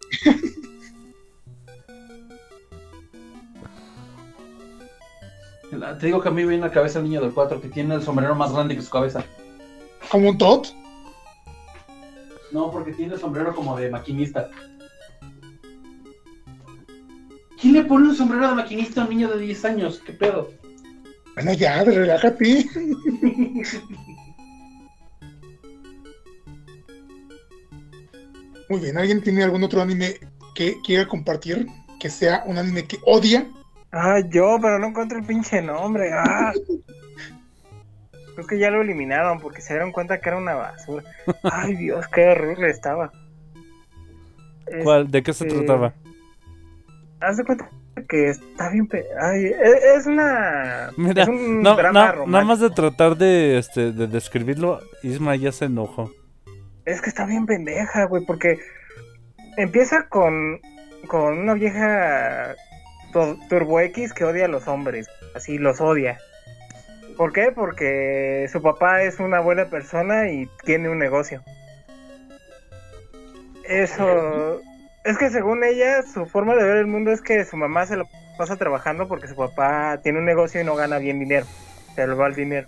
[6.00, 7.68] Te digo que a mí me viene a la cabeza el niño del 4 que
[7.68, 9.26] tiene el sombrero más grande que su cabeza.
[10.10, 10.68] Como un Todd.
[12.52, 14.50] No, porque tiene el sombrero como de maquinista.
[17.60, 20.02] ¿Quién le pone un sombrero de maquinista a un niño de 10 años?
[20.06, 20.52] ¿Qué pedo?
[21.36, 22.66] Bueno, ya, relájate.
[28.70, 30.16] Muy bien, ¿alguien tiene algún otro anime
[30.56, 31.68] que quiera compartir?
[32.00, 33.48] Que sea un anime que odia.
[33.92, 36.12] Ah, yo, pero no encuentro el pinche nombre.
[36.14, 36.54] Ah.
[38.34, 41.04] Creo que ya lo eliminaron porque se dieron cuenta que era una basura.
[41.44, 43.12] Ay, Dios, qué horrible estaba.
[44.84, 45.12] ¿Cuál?
[45.12, 45.94] ¿De qué se Este, trataba?
[47.20, 47.70] Haz de cuenta
[48.10, 48.88] que está bien.
[48.88, 50.90] pe- Ay, e- es una.
[50.98, 55.36] Mira, es un No, drama no, nada más de tratar de, este, de describirlo, Isma
[55.36, 56.12] ya se enojó.
[56.86, 58.60] Es que está bien pendeja, güey, porque
[59.58, 60.60] empieza con,
[61.08, 62.56] con una vieja
[63.14, 66.18] tu- Turbo X que odia a los hombres, así los odia.
[67.16, 67.52] ¿Por qué?
[67.54, 71.44] Porque su papá es una buena persona y tiene un negocio.
[73.70, 74.62] Eso.
[75.04, 77.98] Es que según ella, su forma de ver el mundo es que su mamá se
[77.98, 81.46] lo pasa trabajando porque su papá tiene un negocio y no gana bien dinero.
[81.96, 82.68] Se le va el dinero.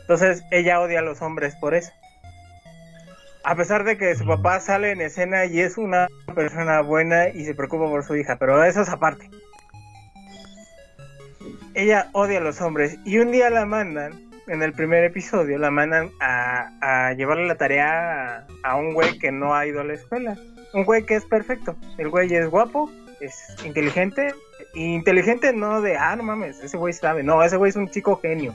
[0.00, 1.92] Entonces ella odia a los hombres por eso.
[3.44, 7.44] A pesar de que su papá sale en escena y es una persona buena y
[7.44, 9.30] se preocupa por su hija, pero eso es aparte.
[11.74, 15.70] Ella odia a los hombres y un día la mandan, en el primer episodio, la
[15.70, 19.84] mandan a, a llevarle la tarea a, a un güey que no ha ido a
[19.84, 20.36] la escuela.
[20.72, 21.76] Un güey que es perfecto.
[21.98, 22.90] El güey es guapo,
[23.20, 24.34] es inteligente.
[24.74, 27.22] Y inteligente no de, ah, no mames, ese güey sabe.
[27.22, 28.54] No, ese güey es un chico genio.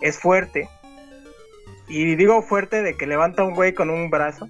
[0.00, 0.68] Es fuerte.
[1.88, 4.48] Y digo fuerte de que levanta a un güey con un brazo.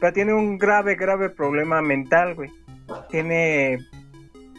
[0.00, 2.50] Pero tiene un grave, grave problema mental, güey.
[3.10, 3.78] Tiene.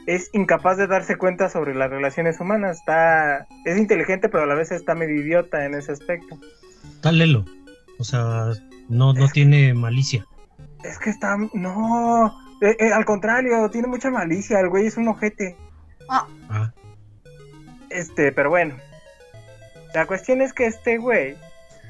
[0.05, 2.79] Es incapaz de darse cuenta sobre las relaciones humanas.
[2.79, 3.47] Está.
[3.65, 6.39] Es inteligente, pero a la vez está medio idiota en ese aspecto.
[6.95, 7.45] Está lelo.
[7.97, 8.51] O sea,
[8.87, 10.25] no, no tiene malicia.
[10.89, 11.37] Es que está.
[11.53, 12.35] No.
[12.61, 14.59] Eh, eh, al contrario, tiene mucha malicia.
[14.59, 15.55] El güey es un ojete.
[16.09, 16.27] Ah,
[17.89, 18.75] Este, pero bueno.
[19.93, 21.37] La cuestión es que este güey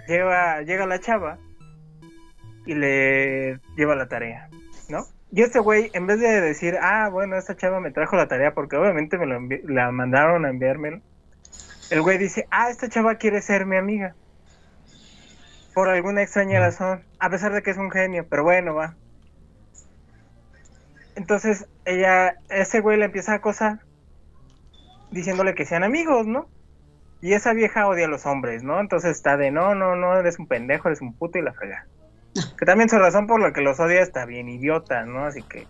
[0.08, 1.40] lleva, llega la chava
[2.66, 4.48] y le lleva la tarea,
[4.90, 5.06] ¿no?
[5.32, 8.54] Y este güey, en vez de decir, ah, bueno, esta chava me trajo la tarea
[8.54, 11.02] porque obviamente me lo la mandaron a enviármelo,
[11.90, 14.16] el güey dice, ah, esta chava quiere ser mi amiga.
[15.76, 16.62] Por alguna extraña Ah.
[16.62, 18.96] razón, a pesar de que es un genio, pero bueno, va.
[21.16, 23.80] Entonces, ella, ese güey le empieza a acosar,
[25.12, 26.50] diciéndole que sean amigos, ¿no?
[27.22, 28.80] Y esa vieja odia a los hombres, ¿no?
[28.80, 31.86] Entonces está de, no, no, no, eres un pendejo, eres un puto y la frega.
[32.58, 35.26] Que también su razón por la que los odia está bien idiota, ¿no?
[35.26, 35.68] Así que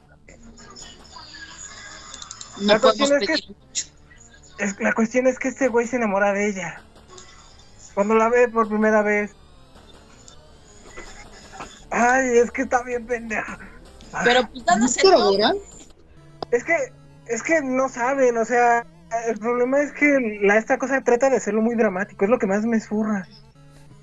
[2.62, 3.56] No La cuestión es que-
[4.64, 6.82] es, la cuestión es que este güey se enamora de ella.
[7.94, 9.36] Cuando la ve por primera vez.
[11.90, 13.60] Ay, es que está bien pendeja.
[14.24, 15.54] Pero pues dándose ¿Pero todo.
[16.52, 16.76] Es que,
[17.28, 18.86] es que no saben, o sea,
[19.28, 22.48] el problema es que la, esta cosa trata de hacerlo muy dramático, es lo que
[22.48, 23.28] más me zurra.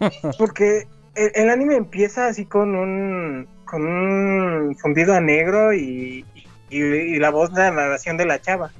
[0.38, 6.24] Porque el, el anime empieza así con un, con un fundido a negro y,
[6.70, 8.70] y, y la voz de la narración de la chava,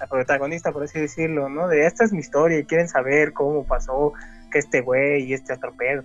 [0.00, 1.68] la protagonista, por así decirlo, ¿no?
[1.68, 4.12] De esta es mi historia y quieren saber cómo pasó
[4.50, 6.02] que este güey y este otro pedo.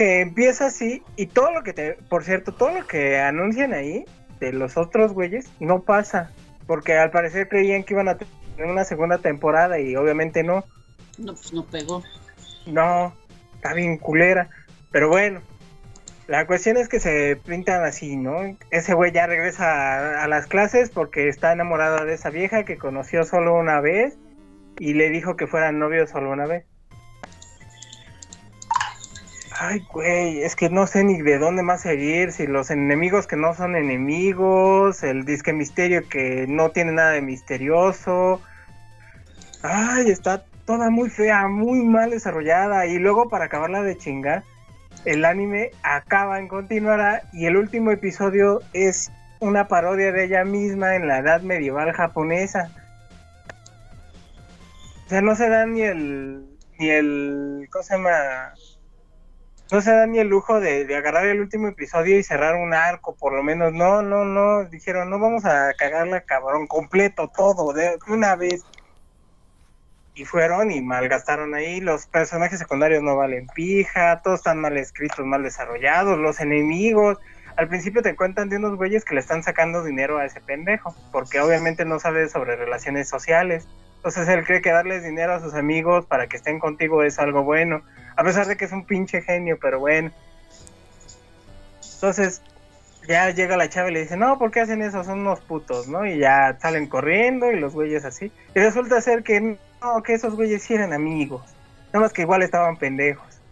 [0.00, 4.06] Que empieza así y todo lo que te, por cierto, todo lo que anuncian ahí
[4.38, 6.30] de los otros güeyes no pasa.
[6.66, 10.64] Porque al parecer creían que iban a tener una segunda temporada y obviamente no.
[11.18, 12.02] No, pues no pegó.
[12.64, 13.14] No,
[13.56, 14.48] está bien culera.
[14.90, 15.42] Pero bueno,
[16.28, 18.56] la cuestión es que se pintan así, ¿no?
[18.70, 22.78] Ese güey ya regresa a, a las clases porque está enamorado de esa vieja que
[22.78, 24.16] conoció solo una vez
[24.78, 26.64] y le dijo que fueran novios solo una vez.
[29.62, 33.36] Ay, güey, es que no sé ni de dónde más seguir, si los enemigos que
[33.36, 38.40] no son enemigos, el disque misterio que no tiene nada de misterioso.
[39.62, 42.86] Ay, está toda muy fea, muy mal desarrollada.
[42.86, 44.44] Y luego para acabarla de chingar,
[45.04, 50.96] el anime acaba en continuará y el último episodio es una parodia de ella misma
[50.96, 52.70] en la edad medieval japonesa.
[55.04, 56.46] O sea, no se da ni el,
[56.78, 58.54] ni el, ¿cómo se llama?
[59.72, 62.74] No se da ni el lujo de, de agarrar el último episodio y cerrar un
[62.74, 63.72] arco, por lo menos.
[63.72, 64.64] No, no, no.
[64.64, 68.64] Dijeron, no vamos a cagarla, cabrón, completo, todo, de una vez
[70.20, 71.80] y fueron y malgastaron ahí.
[71.80, 76.18] Los personajes secundarios no valen pija, todos están mal escritos, mal desarrollados.
[76.18, 77.18] Los enemigos,
[77.56, 80.94] al principio te cuentan de unos güeyes que le están sacando dinero a ese pendejo,
[81.10, 83.66] porque obviamente no sabe sobre relaciones sociales.
[84.00, 87.42] Entonces él cree que darles dinero a sus amigos para que estén contigo es algo
[87.42, 87.82] bueno,
[88.16, 90.10] a pesar de que es un pinche genio, pero bueno.
[91.94, 92.40] Entonces
[93.06, 95.04] ya llega la chava y le dice, no, ¿por qué hacen eso?
[95.04, 96.06] Son unos putos, ¿no?
[96.06, 98.32] Y ya salen corriendo y los güeyes así.
[98.54, 101.42] Y resulta ser que no, que esos güeyes sí eran amigos.
[101.92, 103.42] Nada más que igual estaban pendejos.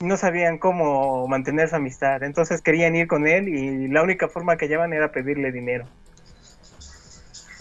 [0.00, 2.24] No sabían cómo mantener su amistad.
[2.24, 5.86] Entonces querían ir con él y la única forma que llevan era pedirle dinero.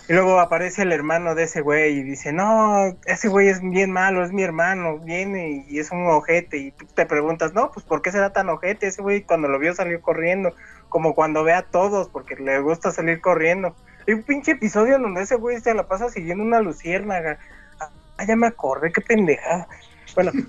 [0.09, 3.91] Y luego aparece el hermano de ese güey y dice, no, ese güey es bien
[3.91, 6.57] malo, es mi hermano, viene y es un ojete.
[6.57, 8.87] Y tú te preguntas, no, pues ¿por qué será tan ojete?
[8.87, 10.53] Ese güey cuando lo vio salió corriendo,
[10.89, 13.75] como cuando ve a todos, porque le gusta salir corriendo.
[14.05, 17.39] Hay un pinche episodio donde ese güey se la pasa siguiendo una luciérnaga.
[17.79, 19.69] Ah, ya me acordé, qué pendeja.
[20.15, 20.33] Bueno.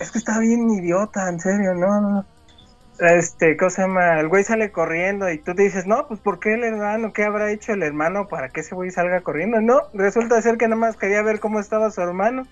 [0.00, 2.24] es que está bien idiota, en serio, no, no.
[3.02, 4.20] Este, ¿cómo se llama?
[4.20, 7.12] El güey sale corriendo y tú te dices, no, pues ¿por qué el hermano?
[7.12, 9.60] ¿Qué habrá hecho el hermano para que ese güey salga corriendo?
[9.60, 12.46] No, resulta ser que nada más quería ver cómo estaba su hermano.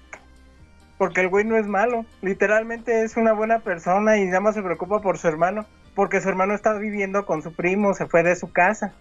[0.98, 2.04] Porque el güey no es malo.
[2.20, 5.66] Literalmente es una buena persona y nada más se preocupa por su hermano.
[5.94, 8.92] Porque su hermano está viviendo con su primo, se fue de su casa.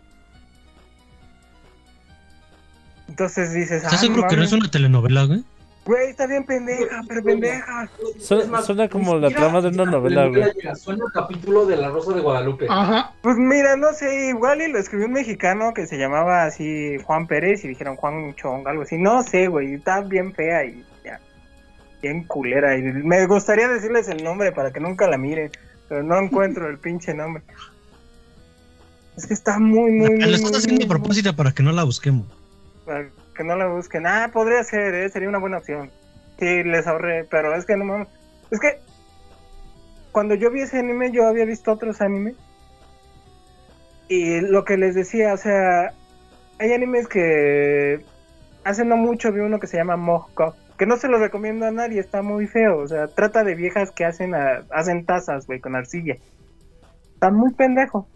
[3.07, 5.43] Entonces dices, ¿Estás "Ah, seguro que no es una telenovela, güey?
[5.89, 7.89] Güey, está bien pendeja, pero pendeja.
[8.47, 10.43] Más, suena como la siquiera- trama de una novela, güey.
[10.75, 12.67] Suena el capítulo de La Rosa de Guadalupe.
[12.69, 13.11] Ajá.
[13.23, 17.25] Pues mira, no sé, igual y lo escribió un mexicano que se llamaba así Juan
[17.25, 18.99] Pérez y dijeron Juan Chong, algo así.
[18.99, 21.19] No sé, güey, está bien fea y ya.
[22.03, 22.77] Bien culera.
[22.77, 25.49] Y me gustaría decirles el nombre para que nunca la miren,
[25.87, 27.41] pero no encuentro el pinche nombre.
[29.17, 30.19] Es que está muy, muy, muy.
[30.21, 32.27] Lo estás haciendo a propósito para que no la busquemos.
[32.85, 33.09] para
[33.39, 34.05] que no la busquen.
[34.05, 35.07] Ah, podría ser, ¿eh?
[35.07, 35.89] sería una buena opción.
[36.37, 38.09] Sí, les ahorré, pero es que no mames.
[38.51, 38.81] Es que
[40.11, 42.35] cuando yo vi ese anime, yo había visto otros animes.
[44.09, 45.93] Y lo que les decía, o sea,
[46.59, 48.03] hay animes que
[48.65, 51.71] hace no mucho vi uno que se llama Mojco, que no se lo recomiendo a
[51.71, 52.79] nadie, está muy feo.
[52.79, 56.17] O sea, trata de viejas que hacen, a- hacen tazas, güey, con arcilla.
[57.13, 58.09] Está muy pendejo.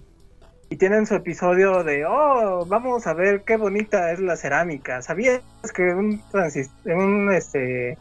[0.73, 5.03] Y tienen su episodio de, oh, vamos a ver qué bonita es la cerámica.
[5.03, 6.19] ¿Sabías que un
[6.85, 7.95] un este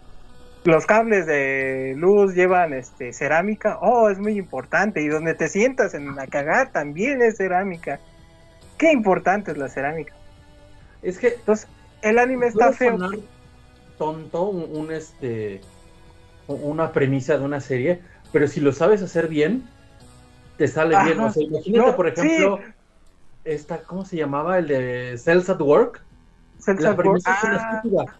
[0.64, 3.76] los cables de luz llevan este cerámica?
[3.82, 5.02] Oh, es muy importante.
[5.02, 8.00] Y donde te sientas en la cagar también es cerámica.
[8.78, 10.14] Qué importante es la cerámica.
[11.02, 11.68] Es que Entonces,
[12.00, 12.96] el anime está feo.
[13.98, 15.60] tonto un, un, este
[16.48, 18.00] una premisa de una serie,
[18.32, 19.68] pero si lo sabes hacer bien,
[20.56, 21.20] te sale bien.
[21.20, 22.72] O sea, imagínate, No, por ejemplo, sí.
[23.44, 24.58] esta, ¿cómo se llamaba?
[24.58, 26.00] El de Cells at Work.
[26.58, 27.22] Cells La at Work.
[27.22, 28.14] premisa es una Ah,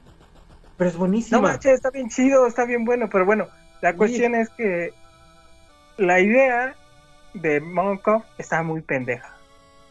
[0.77, 1.39] pero es buenísima.
[1.39, 3.49] No manches, está bien chido, está bien bueno, pero bueno,
[3.83, 4.93] la cuestión es que
[5.99, 6.75] la idea
[7.35, 9.31] de Monko está muy pendeja.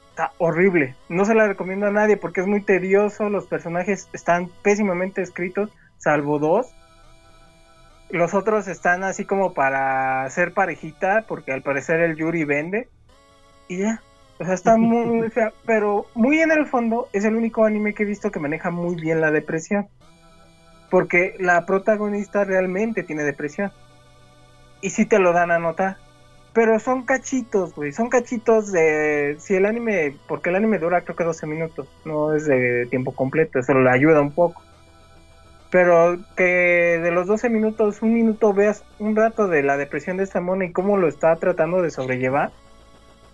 [0.10, 0.96] Está horrible.
[1.08, 5.70] No se la recomiendo a nadie porque es muy tedioso, los personajes están pésimamente escritos,
[5.98, 6.68] salvo dos.
[8.12, 12.90] Los otros están así como para ser parejita, porque al parecer el Yuri vende.
[13.68, 14.02] Y ya.
[14.40, 15.54] O sea, está muy, muy fea.
[15.66, 18.96] Pero muy en el fondo es el único anime que he visto que maneja muy
[18.96, 19.88] bien la depresión
[20.92, 23.72] porque la protagonista realmente tiene depresión.
[24.82, 25.98] Y sí te lo dan a notar.
[26.54, 27.94] Pero son cachitos, güey.
[27.94, 29.38] Son cachitos de.
[29.40, 30.18] Si el anime.
[30.28, 31.88] Porque el anime dura creo que 12 minutos.
[32.04, 33.58] No es de tiempo completo.
[33.58, 34.62] Eso le ayuda un poco.
[35.72, 40.24] Pero que de los 12 minutos, un minuto veas un rato de la depresión de
[40.24, 42.52] esta mona y cómo lo está tratando de sobrellevar.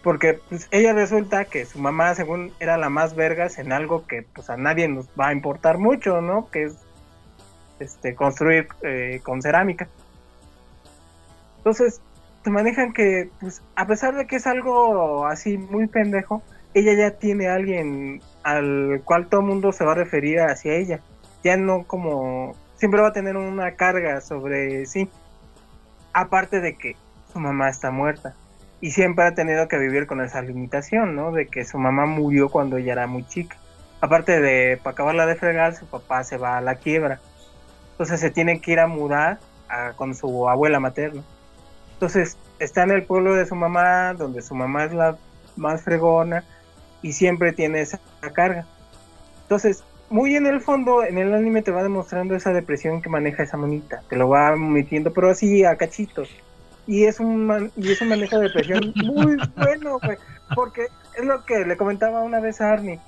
[0.03, 4.21] Porque pues, ella resulta que su mamá, según era la más vergas en algo que
[4.21, 6.49] pues a nadie nos va a importar mucho, ¿no?
[6.51, 6.77] Que es
[7.79, 9.87] este, construir eh, con cerámica.
[11.57, 12.01] Entonces,
[12.43, 16.41] te manejan que, pues, a pesar de que es algo así muy pendejo,
[16.73, 21.01] ella ya tiene alguien al cual todo el mundo se va a referir hacia ella.
[21.47, 25.07] Ya no como, siempre va a tener una carga sobre sí.
[26.11, 26.97] Aparte de que
[27.31, 28.33] su mamá está muerta.
[28.81, 31.31] Y siempre ha tenido que vivir con esa limitación, ¿no?
[31.31, 33.55] De que su mamá murió cuando ella era muy chica.
[34.01, 37.21] Aparte de, para acabarla de fregar, su papá se va a la quiebra.
[37.91, 41.23] Entonces se tiene que ir a mudar a- con su abuela materna.
[41.93, 45.15] Entonces está en el pueblo de su mamá, donde su mamá es la
[45.55, 46.43] más fregona
[47.01, 47.99] y siempre tiene esa
[48.33, 48.65] carga.
[49.43, 53.43] Entonces, muy en el fondo, en el anime te va demostrando esa depresión que maneja
[53.43, 54.01] esa monita.
[54.09, 56.29] Te lo va metiendo, pero así a cachitos.
[56.85, 60.17] Y es un, man- y es un manejo de depresión muy bueno, güey.
[60.55, 62.99] Porque es lo que le comentaba una vez a Arnie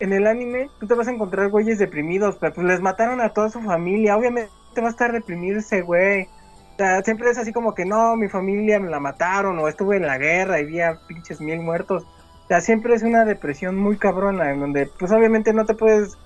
[0.00, 3.28] en el anime tú te vas a encontrar güeyes deprimidos, pero pues les mataron a
[3.34, 4.50] toda su familia, obviamente
[4.80, 6.22] va a estar deprimido ese güey.
[6.22, 9.98] O sea, siempre es así como que no, mi familia me la mataron o estuve
[9.98, 12.04] en la guerra y vi a pinches mil muertos.
[12.04, 16.16] O sea, siempre es una depresión muy cabrona en donde pues obviamente no te puedes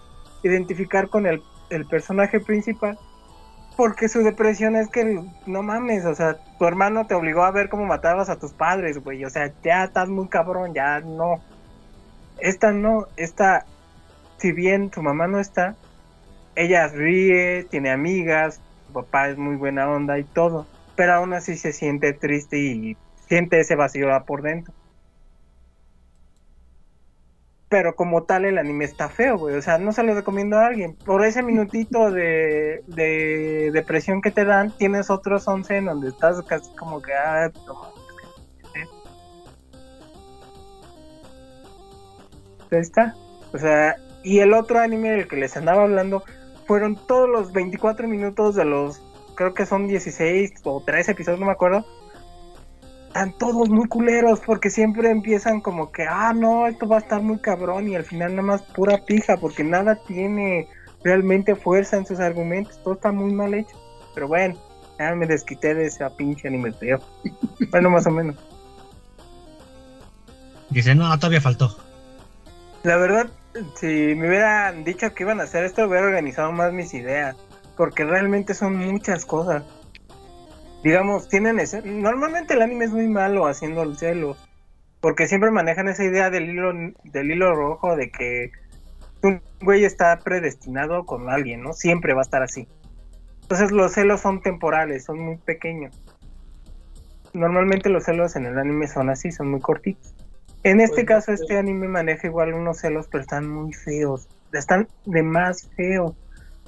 [0.44, 2.98] identificar con el, el personaje principal
[3.76, 7.68] porque su depresión es que no mames, o sea, tu hermano te obligó a ver
[7.68, 11.40] cómo matabas a tus padres, güey, o sea, ya estás muy cabrón, ya no.
[12.38, 13.64] Esta no, esta,
[14.38, 15.74] si bien su mamá no está,
[16.54, 21.56] ella ríe, tiene amigas, su papá es muy buena onda y todo, pero aún así
[21.56, 22.96] se siente triste y
[23.26, 24.72] siente ese vacío por dentro.
[27.74, 30.66] Pero como tal el anime está feo, güey, o sea, no se lo recomiendo a
[30.66, 30.94] alguien.
[30.94, 36.40] Por ese minutito de, de depresión que te dan, tienes otros 11 en donde estás
[36.42, 37.92] casi como que, ah, no,
[42.70, 43.16] Ahí está.
[43.52, 46.22] O sea, y el otro anime del que les andaba hablando
[46.68, 49.02] fueron todos los 24 minutos de los,
[49.34, 51.84] creo que son 16 o 13 episodios, no me acuerdo.
[53.14, 57.22] Están todos muy culeros porque siempre empiezan como que, ah, no, esto va a estar
[57.22, 60.66] muy cabrón y al final nada más pura pija porque nada tiene
[61.04, 63.76] realmente fuerza en sus argumentos, todo está muy mal hecho.
[64.16, 64.56] Pero bueno,
[64.98, 66.98] ya me desquité de esa pinche anime feo.
[67.70, 68.34] bueno, más o menos.
[70.70, 71.76] Dice, no, todavía faltó.
[72.82, 73.28] La verdad,
[73.76, 73.86] si
[74.16, 77.36] me hubieran dicho que iban a hacer esto, hubiera organizado más mis ideas.
[77.76, 79.62] Porque realmente son muchas cosas.
[80.84, 81.80] Digamos, tienen ese.
[81.80, 84.36] Normalmente el anime es muy malo haciendo el celo.
[85.00, 86.72] Porque siempre manejan esa idea del hilo,
[87.04, 88.52] del hilo rojo de que
[89.22, 91.72] un güey está predestinado con alguien, ¿no?
[91.72, 92.68] Siempre va a estar así.
[93.42, 95.98] Entonces los celos son temporales, son muy pequeños.
[97.32, 100.14] Normalmente los celos en el anime son así, son muy cortitos.
[100.64, 104.28] En este Pues, caso, este anime maneja igual unos celos, pero están muy feos.
[104.52, 106.12] Están de más feos.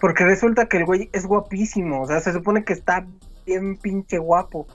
[0.00, 2.02] Porque resulta que el güey es guapísimo.
[2.02, 3.06] O sea, se supone que está
[3.46, 4.66] bien pinche guapo.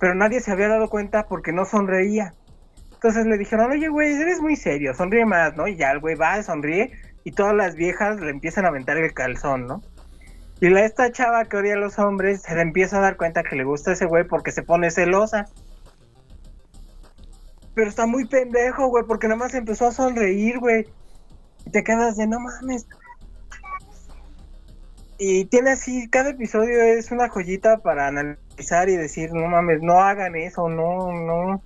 [0.00, 2.34] Pero nadie se había dado cuenta porque no sonreía.
[2.94, 5.68] Entonces le dijeron, oye, güey, eres muy serio, sonríe más, ¿no?
[5.68, 6.92] Y ya el güey va, sonríe,
[7.24, 9.82] y todas las viejas le empiezan a aventar el calzón, ¿no?
[10.60, 13.42] Y la, esta chava que odia a los hombres se le empieza a dar cuenta
[13.42, 15.46] que le gusta ese güey porque se pone celosa.
[17.74, 20.86] Pero está muy pendejo, güey, porque nada más empezó a sonreír, güey.
[21.66, 22.88] Y te quedas de no mames.
[25.18, 30.00] Y tiene así, cada episodio es una joyita para analizar y decir, no mames, no
[30.00, 31.62] hagan eso, no, no.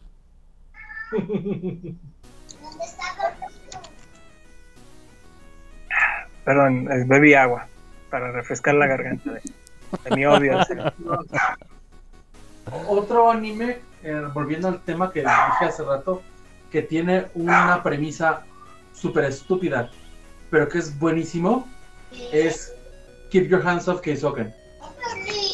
[6.44, 7.66] Perdón, eh, bebí agua
[8.08, 9.42] para refrescar la garganta de,
[10.04, 10.58] de mi odio.
[12.88, 16.22] Otro anime, eh, volviendo al tema que dije hace rato,
[16.70, 18.44] que tiene una premisa
[18.92, 19.90] súper estúpida,
[20.50, 21.68] pero que es buenísimo,
[22.32, 22.74] es
[23.30, 24.52] Keep Your Hands Off Keisoken.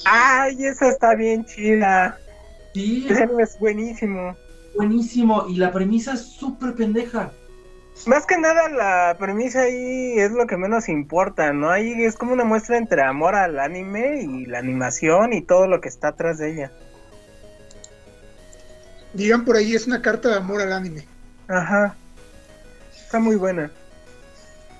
[0.04, 2.18] Ay, esa está bien chida.
[2.74, 4.36] Sí, Ese anime es buenísimo.
[4.76, 7.32] buenísimo, y la premisa es súper pendeja.
[8.06, 11.70] Más que nada la premisa ahí es lo que menos importa, ¿no?
[11.70, 15.80] Ahí es como una muestra entre amor al anime y la animación y todo lo
[15.80, 16.72] que está atrás de ella.
[19.14, 21.06] Digan por ahí, es una carta de amor al anime.
[21.48, 21.96] Ajá.
[22.94, 23.70] Está muy buena.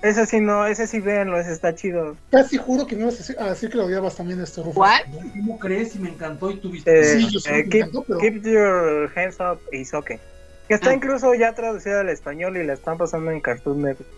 [0.01, 2.15] Ese sí no, ese sí véanlo, ese está chido.
[2.31, 4.75] Casi juro que me ibas a decir, a decir que lo odiabas también esto, Rufus.
[4.75, 5.01] ¿Cuál?
[5.33, 5.95] ¿Cómo crees?
[5.95, 6.99] Y me encantó y tú viste.
[6.99, 9.93] Eh, Sí, yo sé eh, que me keep, encantó, pero- keep your hands up is
[9.93, 10.19] okay.
[10.67, 10.93] Que está Ah.
[10.93, 14.09] incluso ya traducida al español y la están pasando en Cartoon Network.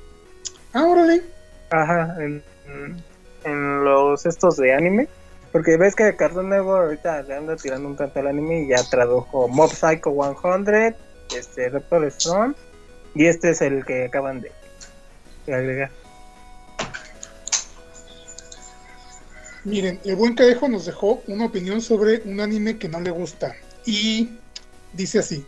[0.73, 1.22] Ah, órale.
[1.69, 2.43] Ajá, en,
[3.45, 5.07] en los estos de anime.
[5.51, 8.84] Porque ves que Cartoon Network ahorita le anda tirando un tanto al anime y ya
[8.89, 10.95] tradujo Mob Psycho 100,
[11.35, 12.53] este Doctor Stone
[13.15, 14.51] y este es el que acaban de,
[19.66, 23.56] Miren, el buen Cadejo nos dejó una opinión sobre un anime que no le gusta.
[23.86, 24.30] Y
[24.94, 25.46] dice así: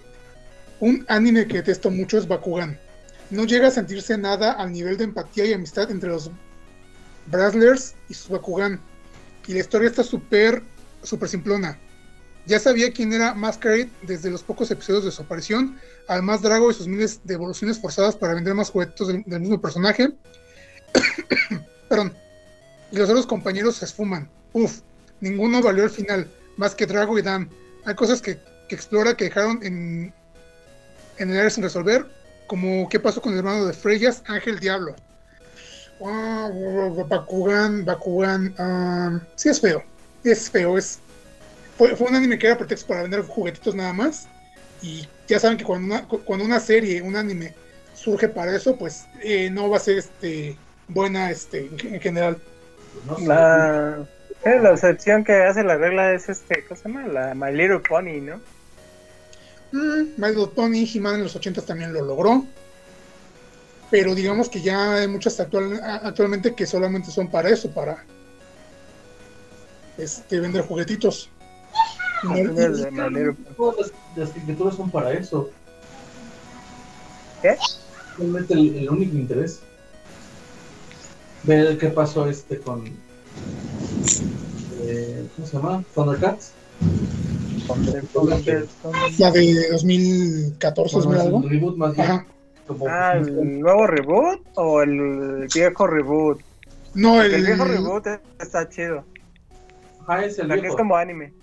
[0.80, 2.80] Un anime que detesto mucho es Bakugan.
[3.30, 6.30] No llega a sentirse nada al nivel de empatía y amistad entre los
[7.28, 8.82] Brazzlers y sus Bakugan.
[9.48, 10.62] Y la historia está súper,
[11.02, 11.80] súper simplona.
[12.46, 16.74] Ya sabía quién era Masquerade desde los pocos episodios de su aparición, además Drago y
[16.74, 20.12] sus miles de evoluciones forzadas para vender más juguetes del, mismo personaje.
[21.90, 22.14] Perdón.
[22.92, 24.30] Y los otros compañeros se esfuman.
[24.54, 24.82] Uf,
[25.20, 27.50] ninguno valió al final, más que Drago y Dan.
[27.86, 30.14] Hay cosas que, que explora que dejaron en,
[31.18, 32.06] en el área sin resolver,
[32.48, 34.96] como qué pasó con el hermano de Freyas, Ángel Diablo.
[36.04, 36.50] Ah,
[37.08, 39.84] Bakugan, Bakugan, ah, sí es feo,
[40.24, 41.00] es feo, es
[41.82, 44.28] fue, fue un anime que era pretexto para vender juguetitos nada más.
[44.84, 47.56] Y ya saben que cuando una, cu- cuando una serie, un anime
[47.96, 50.56] surge para eso, pues eh, no va a ser este
[50.88, 52.38] buena este en, en general.
[53.08, 53.26] No sé.
[53.26, 54.06] La,
[54.46, 57.08] eh, la excepción que hace la regla es este, ¿cómo se llama?
[57.08, 58.40] La My Little Pony, ¿no?
[59.72, 62.46] Mm, My Little Pony, He-Man en los 80 también lo logró.
[63.90, 68.06] Pero digamos que ya hay muchas actual- actualmente que solamente son para eso, para
[69.98, 71.32] este, vender juguetitos.
[73.58, 75.50] Todas las, caricaturas son para eso.
[77.42, 77.56] ¿Qué?
[78.18, 79.62] Realmente el, el único interés.
[81.44, 82.84] Ver qué pasó este con.
[84.84, 85.84] eh, ¿Cómo se llama?
[85.96, 86.52] Thundercats.
[89.18, 91.38] la de 2014, Bueno, es 2000 algo.
[91.38, 92.08] un reboot más bien.
[92.08, 92.26] Ajá.
[92.68, 96.40] Como, Ah, ¿el nuevo reboot o el viejo reboot?
[96.94, 98.06] No, El, el, viejo reboot
[98.40, 99.04] está chido.
[100.02, 101.34] Ajá, es O el sea, que es como anime.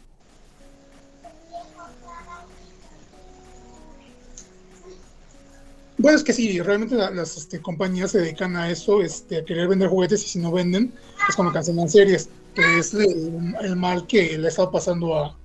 [5.98, 9.44] Bueno, es que sí, realmente la- las este, compañías se dedican a eso, este, a
[9.44, 10.92] querer vender juguetes y si no venden,
[11.28, 15.36] es cuando cancelan series, que es el, el mal que le ha estado pasando a,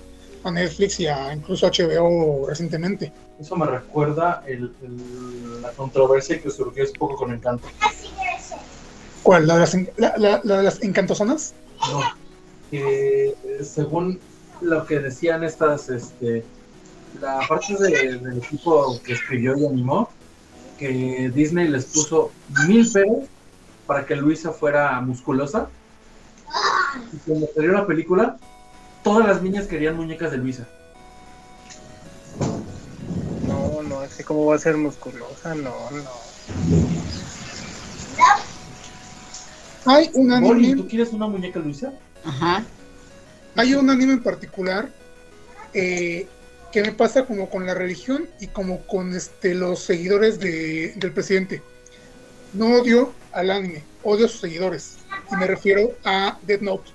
[0.43, 3.11] a Netflix y a incluso a HBO recientemente.
[3.39, 7.67] Eso me recuerda el, el- la controversia que surgió hace poco con Encanto.
[9.23, 9.47] ¿Cuál?
[9.47, 11.53] ¿La de las, la, la- la de las encantozonas?
[11.89, 12.01] No.
[12.69, 14.19] que eh, según
[14.61, 16.43] lo que decían estas, este,
[17.21, 20.09] la parte de- del equipo que escribió y animó,
[20.77, 22.31] que Disney les puso
[22.67, 23.29] mil pesos
[23.85, 25.69] para que Luisa fuera musculosa.
[27.11, 28.37] Y cuando salió la película,
[29.03, 30.67] todas las niñas querían muñecas de Luisa.
[33.47, 36.11] No, no, es que cómo va a ser musculosa, no, no.
[39.85, 41.93] Hay un anime, ¿tú quieres una muñeca Luisa?
[42.23, 42.63] Ajá.
[43.55, 44.89] hay un anime en particular
[45.73, 46.27] eh,
[46.73, 51.11] que me pasa como con la religión y como con este los seguidores de- del
[51.13, 51.61] presidente.
[52.53, 54.97] No odio al anime, odio a sus seguidores.
[55.31, 56.91] Y me refiero a Death Note.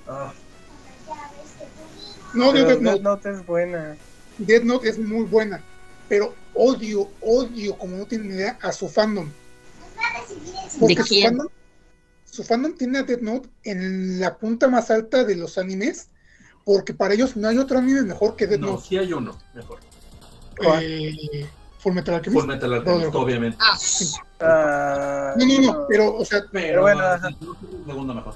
[2.34, 3.02] No odio Pero Death Death Note.
[3.02, 3.96] Note es buena.
[4.38, 5.62] Death Note es muy buena,
[6.09, 9.30] pero odio, odio, como no tienen idea, a su fandom.
[10.78, 11.24] Porque ¿De su quién?
[11.28, 11.48] fandom,
[12.24, 16.09] su fandom tiene a Death Note en la punta más alta de los animes,
[16.64, 18.85] porque para ellos no hay otro anime mejor que Death no, Note.
[18.89, 19.78] sí hay uno, mejor.
[20.82, 21.47] Eh,
[21.78, 22.40] Full Metal Alchemist.
[22.40, 23.59] Full Metal Alchemist, obviamente.
[23.60, 23.76] Ah,
[24.40, 27.36] Ah, No, no, no, pero, o sea, Pero, bueno, sí,
[27.86, 28.35] segundo mejor.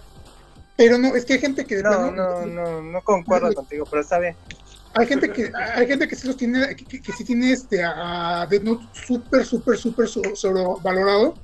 [0.76, 4.18] pero no, es que hay gente que no, no, no, no concuerdo contigo, pero está
[4.18, 4.34] bien.
[4.94, 8.46] hay gente que, hay gente que sí los tiene, que, que- sí tiene este a,
[8.50, 11.34] Death Note súper, súper, súper so- sobrevalorado.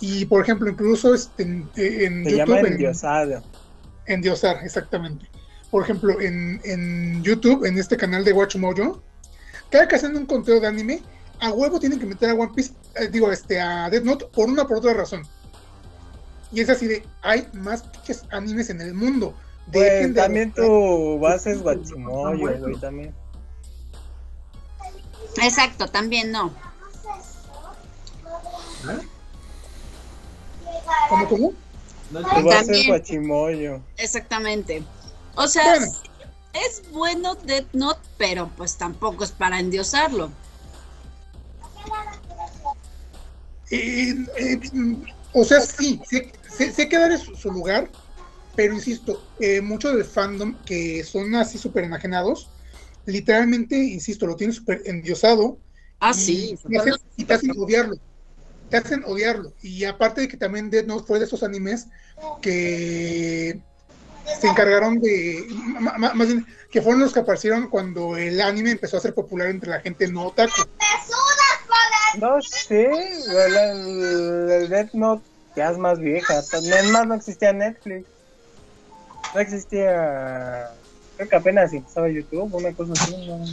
[0.00, 3.42] Y por ejemplo, incluso este, en, en Se YouTube, llama en- endiosado.
[4.06, 5.29] endiosar, exactamente.
[5.70, 9.00] Por ejemplo, en, en YouTube, en este canal de Watch Mojo,
[9.70, 11.00] cada que hacen un conteo de anime,
[11.40, 14.48] a huevo tienen que meter a One Piece, eh, digo, este, a Death Note por
[14.48, 15.22] una o por otra razón.
[16.52, 19.32] Y es así de, hay más pinches animes en el mundo.
[19.72, 23.14] Pues, de- también tu base es guachimoyo, güey, también.
[25.40, 26.52] exacto, también no.
[28.88, 29.06] ¿Eh?
[31.08, 31.52] ¿Cómo, cómo?
[32.10, 33.80] No Tu base es guachimoyo.
[33.96, 34.82] Exactamente.
[35.36, 35.86] O sea, Bueno.
[36.52, 40.30] es bueno Death Note, pero pues tampoco es para endiosarlo.
[43.70, 44.60] Eh, eh,
[45.32, 47.90] o sea, sí, sé, sé- sé que darle su, su lugar,
[48.54, 52.50] pero insisto, eh, muchos del fandom que son así súper enajenados,
[53.06, 55.60] literalmente, insisto, lo tienen súper endiosado
[56.00, 56.56] Ah, y sí.
[56.76, 57.94] hacen, y te hacen odiarlo.
[58.68, 59.54] Te hacen odiarlo.
[59.62, 61.86] Y aparte de que también Death Note fue de esos animes
[62.42, 63.62] que
[64.38, 65.46] se encargaron de.
[65.80, 69.70] Más bien, que fueron los que aparecieron cuando el anime empezó a ser popular entre
[69.70, 70.62] la gente no otaku.
[72.18, 75.24] No sé, el, el, el Death Note
[75.56, 76.42] ya es más vieja.
[76.50, 78.06] También más no existía Netflix.
[79.34, 80.70] No existía.
[81.16, 83.26] Creo que apenas empezaba YouTube, una cosa así.
[83.26, 83.44] ¿no?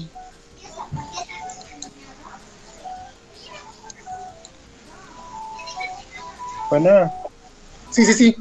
[6.69, 7.11] Bueno,
[7.91, 8.35] Sí, sí, sí.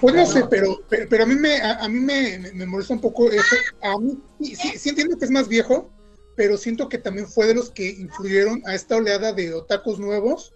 [0.00, 2.66] Pues no sé, pero, pero, pero a mí me, a, a mí me, me- me
[2.66, 3.56] molesta un poco eso.
[3.82, 5.90] A mí, sí, sí, sí entiendo que es más viejo,
[6.34, 10.52] pero siento que también fue de los que influyeron a esta oleada de otakus nuevos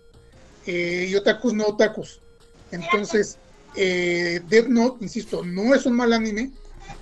[0.66, 2.22] eh, y otakus no otakus.
[2.70, 3.38] Entonces,
[3.76, 6.52] eh, Death Note, insisto, no es un mal anime,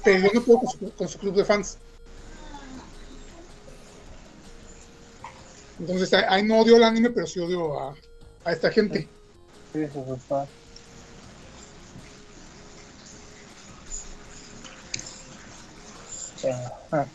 [0.04, 1.78] pero yo no puedo con su, con su club de fans.
[5.78, 7.96] Entonces, ahí no odio el anime, pero sí odio a,
[8.44, 9.10] a esta gente.
[9.72, 10.48] sí, sí, sí, está.
[16.92, 17.06] Ah,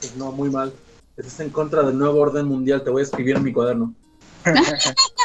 [0.00, 0.72] Pues no, muy mal.
[1.16, 2.84] Estás en contra del nuevo orden mundial.
[2.84, 3.94] Te voy a escribir en mi cuaderno.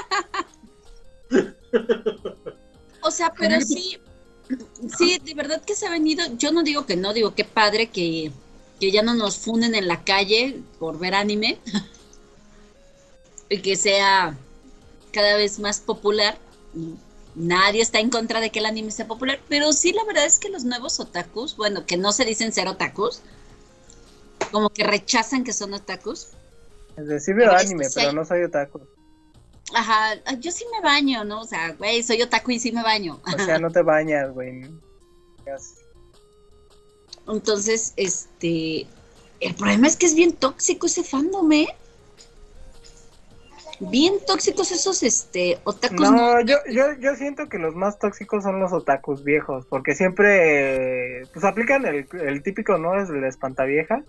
[3.06, 3.98] O sea, pero sí,
[4.98, 7.90] sí, de verdad que se ha venido, yo no digo que no, digo qué padre
[7.90, 8.32] que,
[8.80, 11.58] que ya no nos funden en la calle por ver anime
[13.50, 14.38] y que sea
[15.12, 16.38] cada vez más popular.
[17.36, 20.38] Nadie está en contra de que el anime sea popular, pero sí la verdad es
[20.40, 23.22] que los nuevos otakus, bueno, que no se dicen ser otakus,
[24.52, 26.28] como que rechazan que son otakus.
[26.96, 28.82] es decir, veo anime, sí pero hay- no soy otaku.
[29.74, 31.42] Ajá, yo sí me baño, ¿no?
[31.42, 33.20] O sea, güey, soy otaku y sí me baño.
[33.26, 34.70] O sea, no te bañas, güey.
[37.28, 38.86] Entonces, este,
[39.40, 41.68] el problema es que es bien tóxico ese fandom, ¿eh?
[43.90, 46.12] Bien tóxicos esos, este, otakus.
[46.12, 51.24] No, yo, yo, yo siento que los más tóxicos son los otakus viejos, porque siempre,
[51.34, 53.00] pues aplican el, el típico, ¿no?
[53.00, 54.04] Es el espantavieja,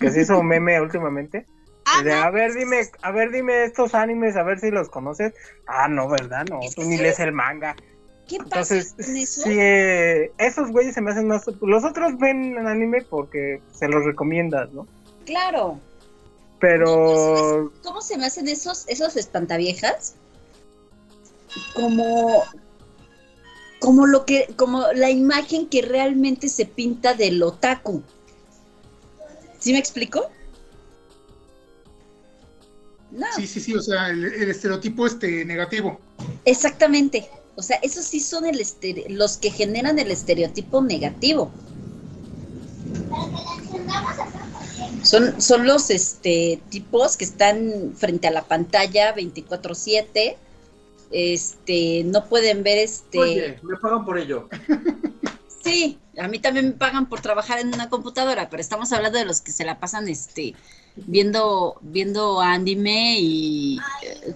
[0.00, 1.46] que se hizo un meme últimamente.
[1.84, 4.88] Ah, De, no, a ver, dime, a ver, dime estos animes, a ver si los
[4.88, 5.32] conoces.
[5.66, 6.44] Ah, no, ¿verdad?
[6.50, 7.74] No, tú ni lees el manga.
[8.28, 9.42] ¿qué pasa Entonces, con eso?
[9.42, 11.46] sí, eh, esos güeyes se me hacen más...
[11.62, 14.86] Los otros ven anime porque se los recomiendas, ¿no?
[15.24, 15.80] Claro.
[16.60, 17.72] Pero...
[17.82, 20.14] ¿Cómo se me hacen esos, esos espantaviejas?
[21.74, 22.44] Como,
[23.80, 28.02] como lo que, como la imagen que realmente se pinta del otaku.
[29.58, 30.30] ¿Sí me explico?
[33.10, 35.98] No, Sí, sí, sí, o sea, el, el estereotipo este negativo.
[36.44, 37.28] exactamente.
[37.56, 38.62] O sea, esos sí son el
[39.08, 41.50] los que generan el estereotipo negativo.
[45.02, 50.36] Son, son los este, tipos que están frente a la pantalla 24/7.
[51.10, 53.18] Este, no pueden ver este.
[53.18, 54.48] Oye, me pagan por ello.
[55.60, 59.26] Sí, a mí también me pagan por trabajar en una computadora, pero estamos hablando de
[59.26, 60.54] los que se la pasan este
[60.96, 64.34] viendo viendo anime y eh,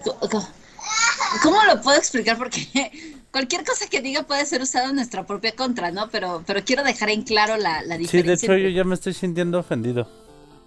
[1.41, 2.37] ¿Cómo lo puedo explicar?
[2.37, 2.91] Porque
[3.31, 6.09] cualquier cosa que diga puede ser usada en nuestra propia contra, ¿no?
[6.09, 8.49] Pero pero quiero dejar en claro la, la Sí, diferencia.
[8.49, 10.07] de hecho yo ya me estoy sintiendo ofendido.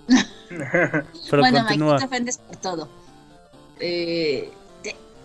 [0.48, 1.94] Pero bueno, Mike, continúa.
[1.94, 2.88] tú te ofendes por todo.
[3.80, 4.50] Eh,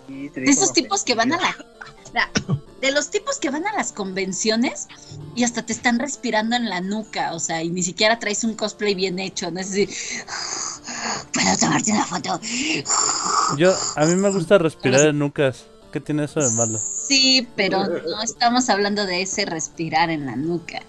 [0.07, 1.55] de esos tipos que van a la,
[2.13, 2.29] la-
[2.81, 4.87] de los tipos que van a las convenciones
[5.35, 8.55] y hasta te están respirando en la nuca, o sea, y ni siquiera traes un
[8.55, 9.89] cosplay bien hecho, no es decir,
[11.33, 12.39] puedo tomarte una foto.
[13.57, 15.65] Yo, a mí me gusta respirar en nucas.
[15.93, 16.79] ¿Qué tiene eso de malo?
[16.79, 20.81] Sí, pero no estamos hablando de ese respirar en la nuca.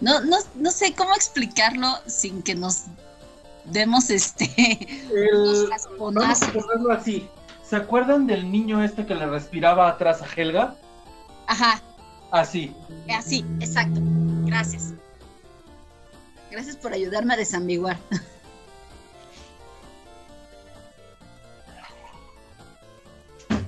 [0.00, 2.84] No, no, no sé cómo explicarlo sin que nos
[3.66, 4.46] demos este
[5.12, 5.68] El-
[5.98, 7.28] Vamos a ponerlo así.
[7.62, 10.74] ¿Se acuerdan del niño este que le respiraba atrás a Helga?
[11.46, 11.80] Ajá,
[12.30, 12.74] Así.
[13.14, 14.00] así, exacto.
[14.44, 14.92] Gracias.
[16.50, 17.96] Gracias por ayudarme a desambiguar.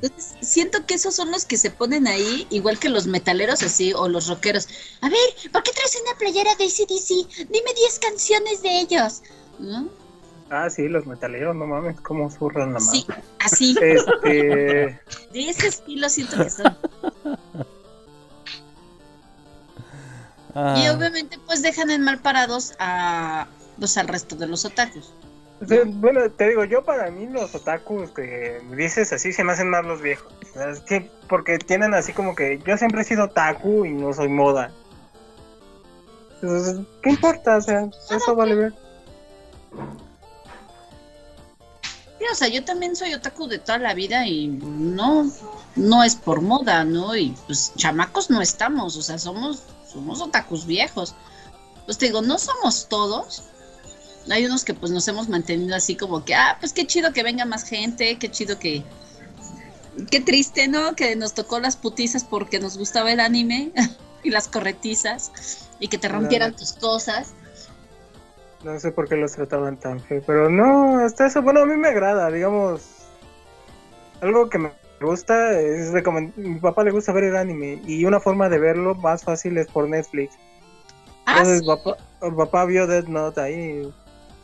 [0.03, 3.93] Entonces, siento que esos son los que se ponen ahí, igual que los metaleros así,
[3.95, 4.69] o los rockeros.
[5.01, 7.49] A ver, ¿por qué traes una playera de ACDC?
[7.49, 9.23] Dime 10 canciones de ellos.
[9.61, 9.89] ¿No?
[10.51, 12.91] Ah, sí, los metaleros, no mames, cómo zurran la mano.
[12.91, 13.07] Sí,
[13.39, 15.01] así, Este,
[15.33, 16.77] de ese estilo siento que son.
[20.55, 23.49] Ah, Y obviamente pues dejan en mal parados a
[23.79, 25.12] pues al resto de los otakus.
[25.66, 29.84] Bueno, te digo, yo para mí los otakus que dices así se me hacen más
[29.84, 30.32] los viejos.
[30.55, 34.28] Es que porque tienen así como que yo siempre he sido otaku y no soy
[34.28, 34.72] moda.
[36.43, 37.56] Entonces, ¿qué importa?
[37.56, 38.74] O sea, eso vale ver.
[42.18, 45.30] Sí, o sea, yo también soy otaku de toda la vida y no,
[45.76, 47.14] no es por moda, ¿no?
[47.16, 51.14] Y pues chamacos no estamos, o sea, somos, somos otakus viejos.
[51.84, 53.44] Pues te digo, no somos todos.
[54.31, 57.23] Hay unos que pues nos hemos mantenido así como que, ah, pues qué chido que
[57.23, 58.82] venga más gente, qué chido que...
[60.11, 60.94] Qué triste, ¿no?
[60.94, 63.73] Que nos tocó las putizas porque nos gustaba el anime
[64.23, 67.35] y las corretizas y que te rompieran tus cosas.
[68.65, 71.77] No sé por qué los trataban tan feo, pero no, hasta eso, bueno, a mí
[71.77, 72.82] me agrada, digamos,
[74.20, 74.70] algo que me
[75.01, 78.94] gusta es recomend- mi papá le gusta ver el anime y una forma de verlo
[78.94, 80.36] más fácil es por Netflix.
[81.27, 81.66] Ah, Entonces, sí.
[81.66, 83.93] papá, el papá vio Death Note ahí,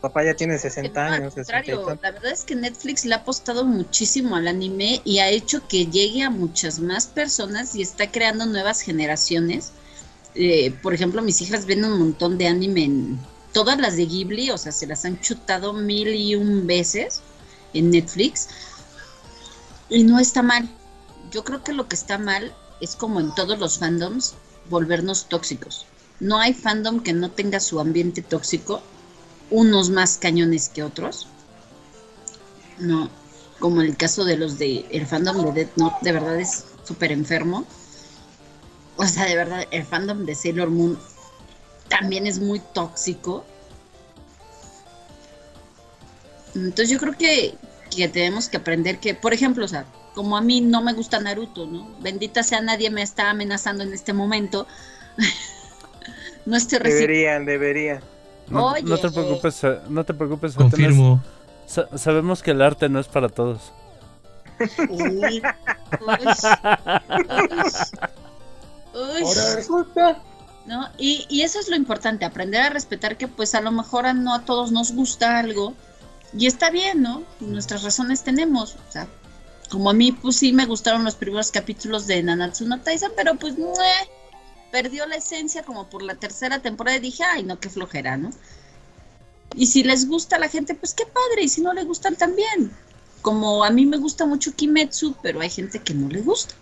[0.01, 3.05] papá ya tiene 60 No, al años, 60 y contrario, la verdad es que Netflix
[3.05, 7.75] le ha apostado muchísimo al anime y ha hecho que llegue a muchas más personas
[7.75, 9.73] y está creando nuevas generaciones.
[10.35, 13.19] Eh, por ejemplo, mis hijas ven un montón de anime en
[13.53, 17.21] todas las de Ghibli, o sea, se las han chutado mil y un veces
[17.75, 18.49] en Netflix
[19.89, 20.69] y no está mal.
[21.31, 24.35] Yo creo que lo que está mal es como en todos los fandoms,
[24.71, 25.87] volvernos tóxicos.
[26.21, 28.83] No hay fandom que no tenga su ambiente tóxico
[29.51, 31.27] unos más cañones que otros.
[32.79, 33.11] No,
[33.59, 37.13] como el caso de los de el fandom de Death Note, de verdad es súper
[37.13, 37.67] enfermo.
[38.97, 40.99] O sea, de verdad, el fandom de Sailor Moon
[41.89, 43.45] también es muy tóxico.
[46.55, 47.55] Entonces yo creo que,
[47.95, 51.21] que tenemos que aprender que, por ejemplo, o sea, como a mí no me gusta
[51.21, 51.97] Naruto, ¿no?
[52.01, 54.67] Bendita sea nadie me está amenazando en este momento.
[56.47, 58.03] no estoy Deberían, deberían.
[58.51, 58.83] No, Oye.
[58.83, 60.55] no te preocupes, eh, no te preocupes.
[60.55, 61.23] Confirmo.
[61.67, 63.73] Sa- sabemos que el arte no es para todos.
[64.89, 65.43] Uy, uy, uy,
[68.95, 69.23] uy.
[69.23, 70.19] Ahora resulta.
[70.67, 70.89] ¿no?
[70.99, 74.13] Y, y eso es lo importante, aprender a respetar que pues a lo mejor a
[74.13, 75.73] no a todos nos gusta algo
[76.37, 77.23] y está bien, ¿no?
[77.41, 79.07] Nuestras razones tenemos, o sea,
[79.71, 83.35] como a mí pues sí me gustaron los primeros capítulos de Nanatsu no Taizan, pero
[83.37, 83.55] pues.
[84.71, 88.31] Perdió la esencia como por la tercera temporada y dije, ay no, qué flojera, ¿no?
[89.55, 92.17] Y si les gusta a la gente, pues qué padre, y si no le gustan
[92.17, 92.71] también.
[93.23, 96.55] Como a mí me gusta mucho Kimetsu, pero hay gente que no le gusta.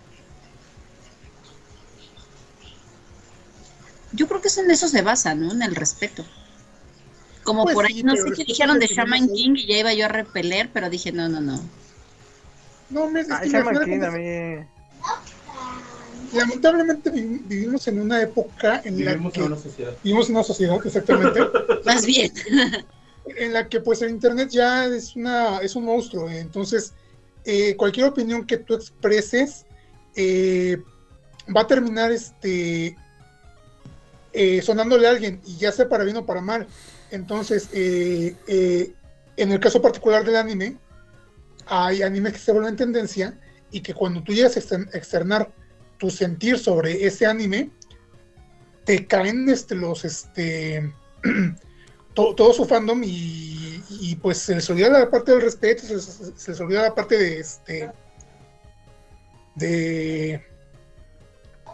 [4.11, 5.51] Yo creo que eso en eso se basa, ¿no?
[5.51, 6.25] En el respeto.
[7.43, 9.29] Como Pues por sí, ahí, no sé qué dijeron de Shaman.
[9.29, 11.61] King y ya iba yo a repeler, pero dije, no, no, no.
[12.89, 14.67] No, me, es Ah, que Shaman King a mí.
[16.33, 19.97] Lamentablemente vi- vivimos en una época en la que en una sociedad.
[20.03, 21.39] vivimos en una sociedad, exactamente,
[21.85, 22.31] Más bien.
[23.25, 26.29] en la que pues el internet ya es una es un monstruo.
[26.29, 26.93] Entonces,
[27.45, 29.65] eh, cualquier opinión que tú expreses
[30.15, 30.77] eh,
[31.55, 32.95] va a terminar este
[34.33, 36.67] eh, sonándole a alguien, y ya sea para bien o para mal.
[37.11, 38.91] Entonces, eh, eh,
[39.37, 40.77] en el caso particular del anime,
[41.65, 43.37] hay animes que se vuelven tendencia
[43.71, 45.51] y que cuando tú llegas a exter- externar
[45.97, 47.69] tu sentir sobre ese anime,
[48.85, 50.93] te caen este, los este
[52.13, 55.99] to- todo su fandom y, y, pues se les olvida la parte del respeto, se,
[55.99, 57.91] se- se les olvida la parte de este
[59.55, 60.43] de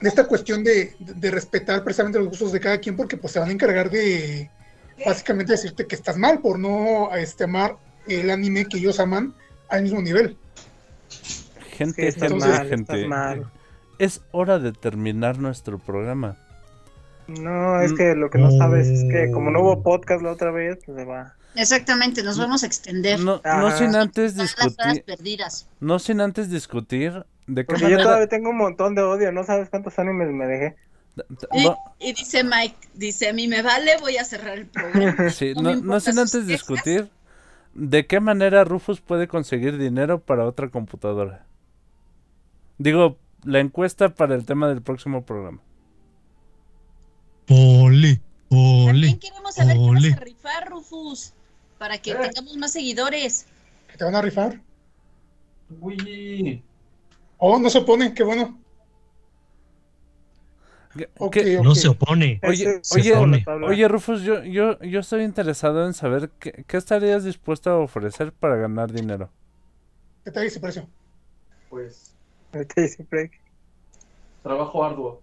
[0.02, 3.40] de esta cuestión de, de respetar precisamente los gustos de cada quien porque pues se
[3.40, 4.50] van a encargar de
[5.06, 7.78] básicamente decirte que estás mal por no este, amar
[8.08, 9.34] el anime que ellos aman
[9.70, 10.38] al mismo nivel.
[11.78, 12.94] Gente, Sí, gente, mal, gente.
[12.94, 13.52] estás mal.
[14.00, 16.38] Es hora de terminar nuestro programa.
[17.28, 17.96] No, es Mm.
[17.96, 20.98] que lo que no sabes es que como no hubo podcast la otra vez, pues
[20.98, 21.36] se va.
[21.56, 23.20] Exactamente, nos vamos a extender.
[23.20, 23.40] No,
[23.78, 25.68] sin antes discutir, perdidas.
[25.80, 29.44] no sin antes discutir de qué Porque yo todavía tengo un montón de odio, no
[29.44, 30.76] sabes cuántos animes me dejé.
[31.52, 35.30] Y, va- y dice Mike, dice, a mí me vale, voy a cerrar el programa.
[35.30, 37.10] sí, no sin antes discutir
[37.76, 41.46] de qué manera Rufus puede conseguir dinero para otra computadora.
[42.80, 45.60] Digo, la encuesta para el tema del próximo programa.
[47.48, 49.20] Poli, También poli.
[49.20, 51.34] queremos saber qué vas a rifar, Rufus,
[51.78, 52.16] para que Eh.
[52.16, 53.46] tengamos más seguidores.
[53.92, 54.62] Que te van a rifar.
[55.80, 56.64] Uy,
[57.46, 58.58] Oh, no se opone, qué bueno.
[60.96, 61.64] ¿Qué- Ok, qué- ok.
[61.66, 62.40] No se opone.
[62.48, 63.44] Oye, oye, opone.
[63.68, 68.32] Oye, Rufus, yo, yo, yo estoy interesado en saber qué, qué estarías dispuesto a ofrecer
[68.32, 69.30] para ganar dinero.
[70.24, 70.88] ¿Qué te dice precio?
[71.70, 72.13] pues
[72.56, 73.32] Ahorita dice Frank.
[74.44, 75.22] trabajo arduo.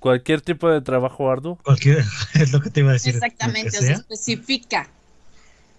[0.00, 1.56] Cualquier tipo de trabajo arduo.
[1.64, 1.98] Cualquier,
[2.34, 3.14] es lo que te iba a decir.
[3.14, 3.82] Exactamente, o sea.
[3.82, 4.88] sea, especifica.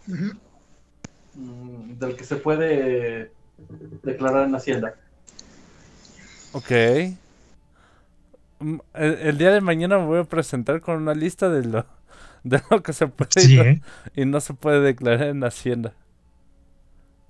[0.08, 3.32] Mm, del que se puede
[4.04, 4.96] declarar en Hacienda.
[6.54, 6.72] Ok.
[8.60, 11.86] Mm, El, el día de mañana me voy a presentar con una lista de lo,
[12.44, 13.82] de lo que se puede y no- ¿eh?
[14.16, 15.94] y no se puede declarar en Hacienda.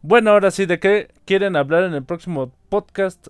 [0.07, 3.29] Bueno, ahora sí, ¿de qué quieren hablar en el próximo podcast?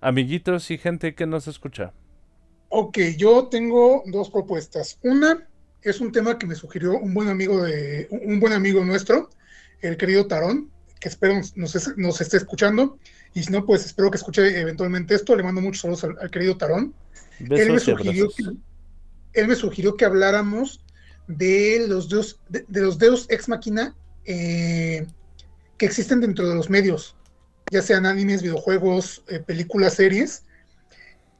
[0.00, 1.92] Amiguitos y gente que nos escucha.
[2.68, 4.96] Ok, yo tengo dos propuestas.
[5.02, 5.48] Una
[5.82, 9.28] es un tema que me sugirió un buen amigo de un buen amigo nuestro,
[9.80, 10.70] el querido Tarón,
[11.00, 12.96] que espero nos, es- nos esté escuchando.
[13.34, 15.34] Y si no, pues espero que escuche eventualmente esto.
[15.34, 16.94] Le mando muchos saludos al, al querido Tarón.
[17.40, 18.44] Él me, sugirió que,
[19.32, 20.80] él me sugirió que habláramos
[21.26, 25.08] de los deus, de, de los deus ex machina eh,
[25.78, 27.16] que existen dentro de los medios,
[27.70, 30.44] ya sean animes, videojuegos, eh, películas, series.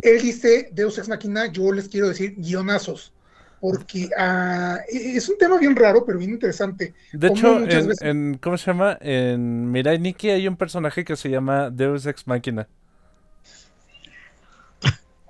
[0.02, 3.12] Él dice Deus ex machina, yo les quiero decir guionazos,
[3.60, 6.94] porque ah, e- es un tema bien raro, pero bien interesante.
[7.12, 8.98] De como hecho, en, veces- en- ¿cómo se llama?
[9.00, 12.68] En Mirai Nikki hay un personaje que se llama Deus Ex Machina,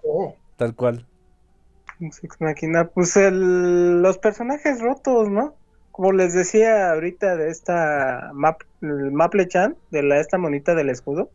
[0.02, 1.06] Oh, tal cual.
[1.98, 5.54] Sex Machina, pues el, los personajes rotos, ¿no?
[5.94, 11.30] Como les decía ahorita de esta Map, Maple-chan, de la esta monita del escudo.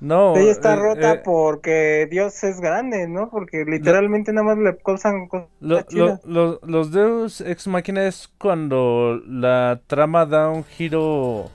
[0.00, 3.28] No, Ella está eh, rota eh, porque Dios es grande, ¿no?
[3.28, 9.20] Porque literalmente nada más le causan cosas lo- lo- los Deus Ex Machina es cuando
[9.26, 11.50] la trama da un giro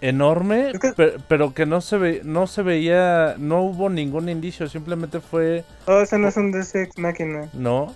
[0.00, 4.68] enorme, Es que- pero que no se ve, no se veía, no hubo ningún indicio,
[4.68, 7.92] simplemente fue, Oh, eso no es un Deus Ex Machina, no,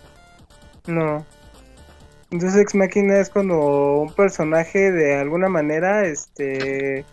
[0.88, 1.24] no.
[2.30, 7.04] Deus Ex Machina es cuando un personaje de alguna manera, este,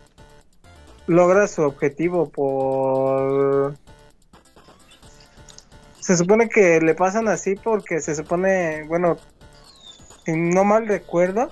[1.07, 3.75] logra su objetivo por...
[6.01, 9.17] Se supone que le pasan así porque se supone, bueno,
[10.25, 11.51] si no mal recuerdo,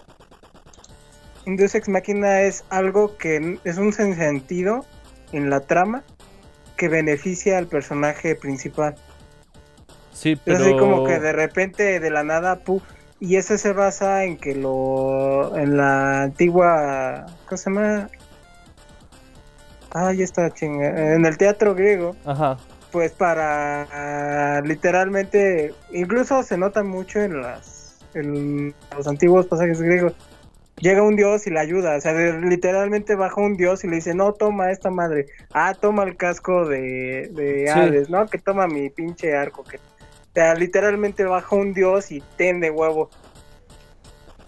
[1.46, 4.86] un Deus Ex Machina es algo que es un sentido
[5.32, 6.04] en la trama
[6.76, 8.96] que beneficia al personaje principal.
[10.12, 12.82] sí, Es pero así como que de repente de la nada, pu,
[13.26, 18.10] y eso se basa en que lo en la antigua ¿cómo se llama?
[19.92, 22.58] Ah, ya está chinga, en el teatro griego, ajá,
[22.92, 30.14] pues para ah, literalmente incluso se nota mucho en las en los antiguos pasajes griegos.
[30.80, 33.98] Llega un dios y le ayuda, o sea, de- literalmente baja un dios y le
[33.98, 37.80] dice, no, toma esta madre, ah, toma el casco de, de Sí.
[37.80, 38.26] Hades, ¿no?
[38.26, 39.78] Que toma mi pinche arco, que
[40.34, 43.10] o sea, literalmente baja un dios y ten de huevo.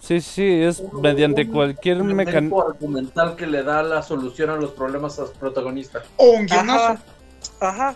[0.00, 2.62] Sí, sí, es Un- mediante un cualquier mecanismo.
[2.62, 6.04] argumental que le da la solución a los problemas a los protagonistas.
[6.16, 6.84] O un guionazo.
[6.84, 6.98] Ajá,
[7.60, 7.94] ajá.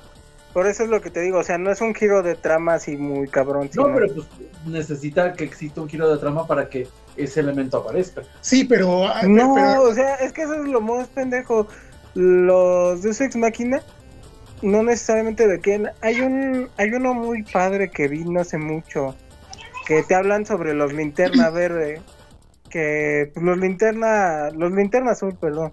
[0.52, 2.74] Por eso es lo que te digo, o sea, no es un giro de trama
[2.74, 3.70] así muy cabrón.
[3.74, 4.26] No, sino- pero pues
[4.66, 6.86] necesita que exista un giro de trama para que
[7.16, 8.22] ese elemento aparezca.
[8.40, 9.06] Sí, pero.
[9.06, 11.66] ah, No, pero- o sea, es que eso es lo más pendejo.
[12.14, 13.80] Los Deus Ex Machina,
[14.62, 15.88] no necesariamente de quién.
[16.00, 19.16] Hay un, hay uno muy padre que vi no hace mucho,
[19.86, 22.00] que te hablan sobre los linterna verde,
[22.68, 25.72] que pues, los linterna, los linterna azul, perdón,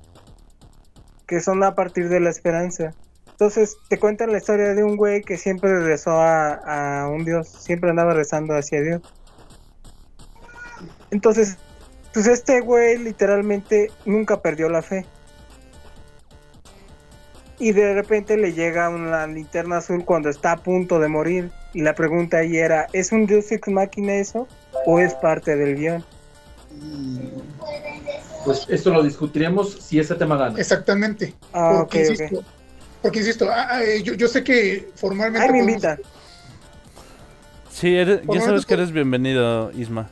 [1.25, 2.93] que son a partir de la esperanza.
[3.29, 7.47] Entonces te cuentan la historia de un güey que siempre rezó a, a un dios,
[7.47, 9.01] siempre andaba rezando hacia Dios.
[11.11, 11.57] Entonces,
[12.13, 15.05] pues este güey literalmente nunca perdió la fe.
[17.59, 21.49] Y de repente le llega una linterna azul cuando está a punto de morir.
[21.73, 24.47] Y la pregunta ahí era, ¿es un Deus Ex Machina eso?
[24.85, 26.05] ¿O es parte del guion?
[28.45, 30.59] Pues esto lo discutiremos si ese tema gana.
[30.59, 31.33] Exactamente.
[31.51, 32.09] Ah, ok, porque, ok.
[32.11, 32.43] insisto,
[33.01, 35.39] porque insisto, ah, ah, eh, yo, yo sé que formalmente.
[35.45, 35.99] Ay, me podemos- invitan.
[37.71, 40.09] Sí, eres- ya sabes que eres bienvenido, Isma.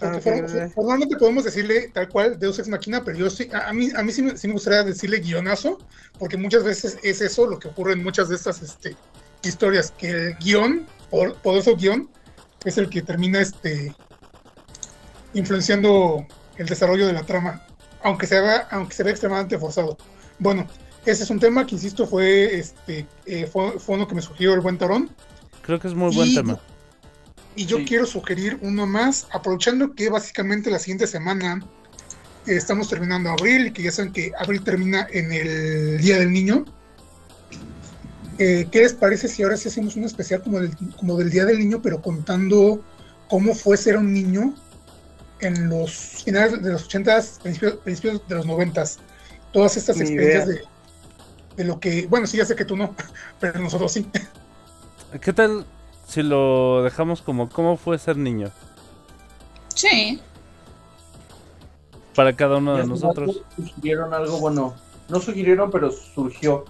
[0.00, 3.90] Porque Ah, formalmente podemos decirle tal cual Deus Ex Machina, pero yo sí, a, mí,
[3.94, 5.78] a mí sí, me, sí me gustaría decirle guionazo,
[6.18, 8.96] porque muchas veces es eso lo que ocurre en muchas de estas este,
[9.42, 12.08] historias, que el guion, o poderoso guion,
[12.64, 13.94] es el que termina este
[15.34, 17.64] influenciando el desarrollo de la trama,
[18.02, 19.96] aunque se haga, aunque se vea extremadamente forzado.
[20.38, 20.66] Bueno,
[21.04, 24.54] ese es un tema que insisto fue este eh, fue, fue uno que me sugirió
[24.54, 25.10] el buen Tarón.
[25.62, 26.60] Creo que es muy buen tema.
[27.60, 27.84] Y yo Sí.
[27.84, 31.62] quiero sugerir uno más, aprovechando que básicamente la siguiente semana
[32.46, 36.32] eh, estamos terminando abril y que ya saben que abril termina en el Día del
[36.32, 36.64] Niño.
[38.38, 41.44] Eh, ¿Qué les parece si ahora sí hacemos un especial como del, como del Día
[41.44, 42.82] del Niño, pero contando
[43.28, 44.54] cómo fue ser un niño
[45.40, 45.92] en los
[46.24, 48.96] finales de los 80s, principios, principios de los 90s?
[49.52, 50.62] Todas estas Ni experiencias de,
[51.58, 52.96] de lo que, bueno, sí, ya sé que tú no,
[53.38, 54.08] pero nosotros sí.
[55.20, 55.66] ¿Qué tal
[56.10, 58.50] si lo dejamos como cómo fue ser niño?
[59.74, 60.20] Sí.
[62.16, 63.42] Para cada uno de nosotros.
[63.56, 64.74] Sugirieron algo, bueno,
[65.08, 66.64] no sugirieron, pero surgió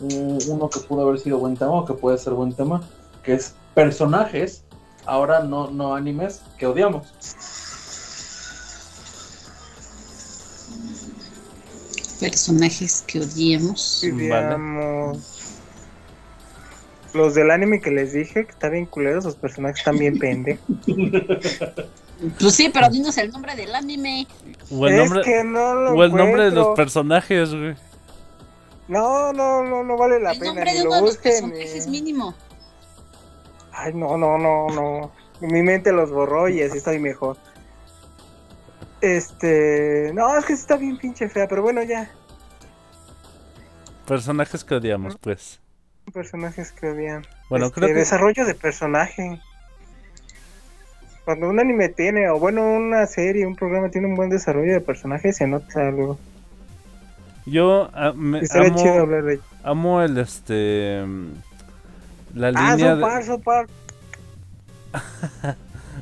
[0.00, 2.80] un- uno que pudo haber sido buen tema o que puede ser buen tema,
[3.24, 4.62] que es personajes,
[5.06, 7.08] ahora no, no animes, que odiamos.
[12.20, 14.02] Personajes que odiemos.
[14.12, 15.18] Vale.
[17.18, 20.64] Los del anime que les dije, que está bien culeros, los personajes están bien pendejos.
[22.38, 24.26] Pues sí, pero dinos el nombre del anime.
[24.70, 27.74] O el es nombre, que no lo o el nombre de los personajes, güey.
[28.86, 30.52] No, no, no, no vale la el pena.
[30.54, 32.34] nombre de lo de los personajes ni- mínimo.
[33.72, 35.10] Ay, no, no, no, no.
[35.40, 37.36] Mi mente los borró y así estoy mejor.
[39.00, 40.12] Este.
[40.14, 42.10] No, es que sí está bien pinche fea, pero bueno, ya.
[44.06, 45.60] Personajes que odiamos, pues.
[46.12, 47.26] Personajes que odian.
[47.48, 49.40] Bueno, Este, creo que Desarrollo de personaje.
[51.24, 54.80] Cuando un anime tiene, o bueno, una serie, un programa tiene un buen desarrollo de
[54.80, 56.18] personaje, se nota algo.
[57.44, 59.42] yo ah, me- Estaría chido amo, hablar de ello.
[59.62, 61.02] amo el este.
[61.06, 61.28] mm,
[62.34, 63.26] La Ah, línea South Park, de.
[63.26, 63.70] South Park.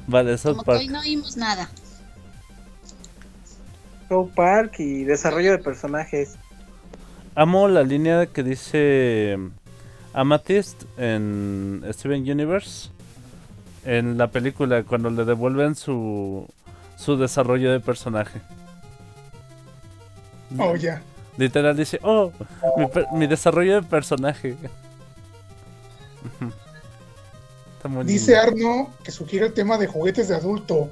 [0.06, 0.80] Vale, South Como que Park.
[0.80, 1.68] hoy no oímos nada.
[4.08, 6.36] South Park y desarrollo de personajes.
[7.34, 9.36] Amo la línea que dice
[10.16, 12.88] Amethyst en Steven Universe.
[13.84, 16.48] En la película, cuando le devuelven su,
[16.96, 18.40] su desarrollo de personaje.
[20.58, 21.02] Oh, ya.
[21.36, 22.32] Literal dice, oh,
[23.12, 24.56] mi, desarrollo de personaje.
[26.24, 26.50] Ujú.
[27.76, 28.42] Está muy Dice lindo.
[28.42, 30.90] Arno que sugiere el tema de juguetes de adulto.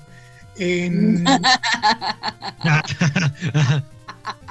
[0.56, 1.24] En-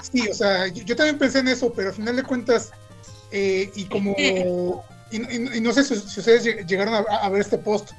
[0.01, 2.73] sí, o sea, yo, yo también pensé en eso, pero al final de cuentas,
[3.33, 4.15] eh, y como.
[4.17, 7.91] Y, y- y no sé si, si ustedes lleg- llegaron a, a ver este post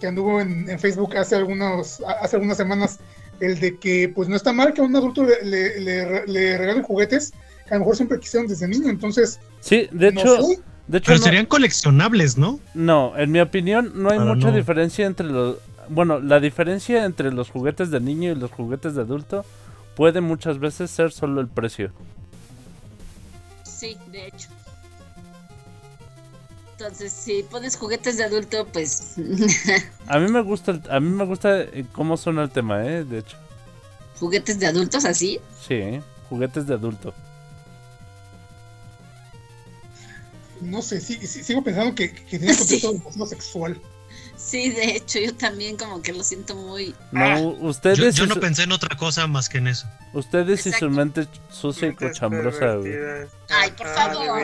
[0.00, 2.98] que anduvo en, en Facebook hace, algunos, hace algunas semanas,
[3.40, 6.56] el de que pues no está mal que a un adulto le, le, le- le
[6.58, 7.32] regalen juguetes
[7.66, 9.38] que a lo mejor siempre quisieron desde niño, entonces.
[9.60, 10.60] Sí, de no hecho, sé.
[10.86, 12.60] de hecho Pero no, serían coleccionables, ¿no?
[12.74, 14.56] no, en mi opinión no hay Pero mucha no.
[14.56, 15.56] diferencia entre los...
[15.88, 19.44] Bueno, la diferencia entre los juguetes de niño y los juguetes de adulto
[19.94, 21.90] puede muchas veces ser solo el precio.
[23.64, 24.48] Sí, de hecho.
[26.78, 29.14] Entonces, si pones juguetes de adulto, pues.
[30.08, 33.02] A mí me gusta, el- a mí me gusta eh, cómo suena el tema, eh,
[33.04, 33.36] de hecho.
[34.20, 35.40] juguetes de adultos así.
[35.66, 37.14] Sí, juguetes de adulto.
[40.60, 42.58] No sé, sí, sí- sigo pensando que, que tiene Sí.
[42.80, 43.80] contexto demasiado sexual.
[44.36, 46.94] Sí, de hecho, yo también como que lo siento muy...
[47.10, 49.86] No, ustedes, Yo, no su- pensé en otra cosa más que en eso.
[50.12, 50.90] ustedes y su Exacto.
[50.90, 52.74] mente sucia y cochambrosa.
[53.48, 54.42] Ay, por Ah, favor.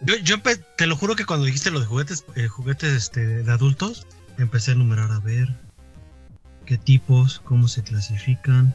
[0.00, 0.36] Yo, yo
[0.76, 4.06] te lo juro que cuando dijiste lo de juguetes, eh, juguetes este, de adultos,
[4.38, 5.48] empecé a enumerar a ver
[6.66, 8.74] qué tipos, cómo se clasifican,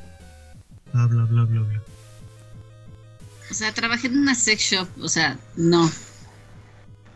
[0.91, 1.81] bla bla bla bla bla.
[3.49, 5.89] O sea, trabajé en una sex shop, o sea, no.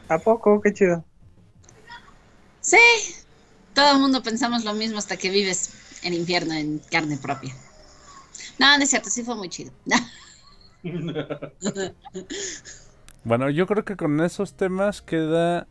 [0.07, 0.61] ¿A poco?
[0.61, 1.03] Qué chido.
[2.61, 2.77] Sí,
[3.73, 5.71] todo el mundo pensamos lo mismo hasta que vives
[6.03, 7.53] el infierno en carne propia.
[8.57, 9.73] No, no es cierto, sí fue muy chido.
[13.27, 15.67] Bueno, yo creo que con esos temas queda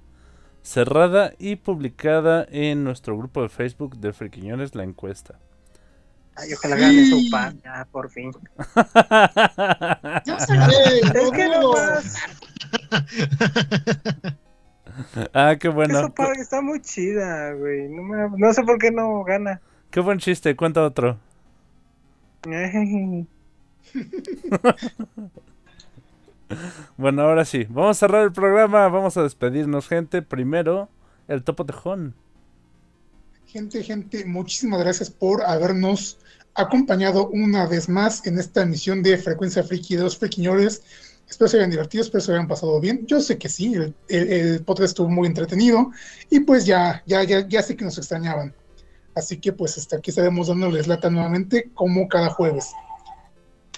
[0.61, 5.39] cerrada y publicada en nuestro grupo de Facebook de Friquiñones la encuesta.
[6.35, 8.31] Ay, ojalá gane su pan, ya, por fin.
[8.75, 10.23] Hablar
[10.87, 11.73] ¡Ey, Es que no no!
[11.73, 12.17] más.
[15.33, 15.99] ah, qué bueno.
[15.99, 17.89] Esa pan está muy chida, güey.
[17.89, 19.63] No, me- no sé por qué no gana.
[19.91, 21.19] Qué buen chiste, cuenta otro.
[26.97, 30.23] Bueno, ahora sí, vamos a cerrar el programa, vamos a despedirnos, gente.
[30.23, 30.89] Primero,
[31.29, 32.15] el topo tejón.
[33.47, 36.19] Gente, gente, muchísimas gracias por habernos
[36.55, 40.83] acompañado una vez más en esta emisión de Frecuencia Friki de los Friquiñores.
[41.29, 43.07] Espero se hayan divertido, espero se hayan pasado bien.
[43.07, 45.91] Yo sé que sí, el, el- el podcast estuvo muy entretenido
[46.31, 48.55] y pues ya, ya, ya, ya sé que nos extrañaban.
[49.15, 52.79] Así que pues hasta aquí estaremos dándoles lata nuevamente como cada jueves.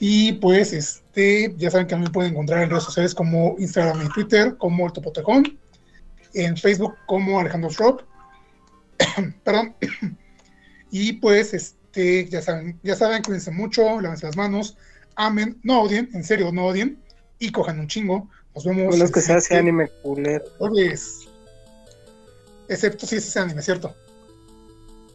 [0.00, 3.56] Y pues este, ya saben que a mí me pueden encontrar en redes sociales como
[3.58, 5.58] Instagram y Twitter, como el Topotejón,
[6.34, 8.02] en Facebook como Alejandro Schropp,
[9.44, 9.74] perdón.
[10.90, 14.78] Y pues, este, ya saben, ya saben, cuídense mucho, lávense las manos,
[15.16, 16.98] amen, no odien, en serio, no odien,
[17.38, 18.26] y cojan un chingo.
[18.54, 18.86] Nos vemos.
[18.86, 20.44] Bueno, es que se hace anime culero.
[20.56, 21.28] jueves.
[22.68, 23.94] Excepto si es anime, ¿cierto?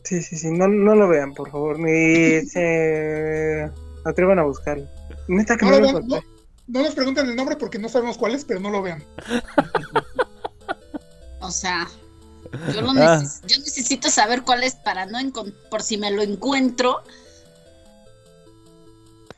[0.03, 0.51] Sí, sí, sí.
[0.51, 1.79] No, no lo vean, por favor.
[1.79, 3.71] Ni se
[4.05, 4.85] atrevan a buscarlo.
[5.27, 6.19] Neta que No no, vean, no,
[6.67, 9.03] no nos pregunten el nombre porque no sabemos cuál es, pero no lo vean.
[11.45, 11.87] O sea,
[12.73, 13.19] yo, lo Ah.
[13.19, 15.17] neces- yo necesito saber cuál es para no
[15.69, 17.01] por si me lo encuentro.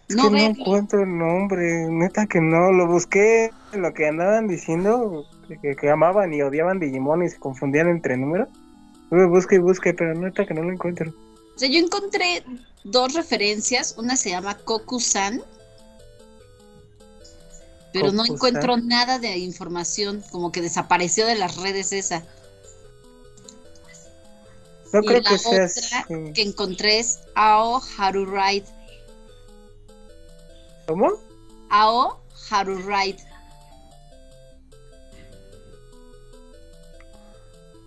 [0.08, 1.88] Es No que no encuentro el nombre.
[1.90, 2.72] Neta que no.
[2.72, 5.26] Lo busqué lo que andaban diciendo.
[5.64, 8.50] Que, que amaban y odiaban Digimon y se confundían entre números.
[9.10, 11.12] Busqué y busqué, pero neta que no lo encuentro.
[11.56, 12.44] O sea, yo encontré
[12.84, 13.96] dos referencias.
[13.98, 15.44] Una se llama Koku-san.
[17.94, 20.22] Pero no encuentro nada de información.
[20.32, 22.26] Como que desapareció de las redes esa.
[24.92, 28.66] No Y creo la que otra que encontré es Ao Haruride.
[30.88, 31.14] ¿Cómo?
[31.70, 32.20] Ao
[32.50, 33.35] Haruride.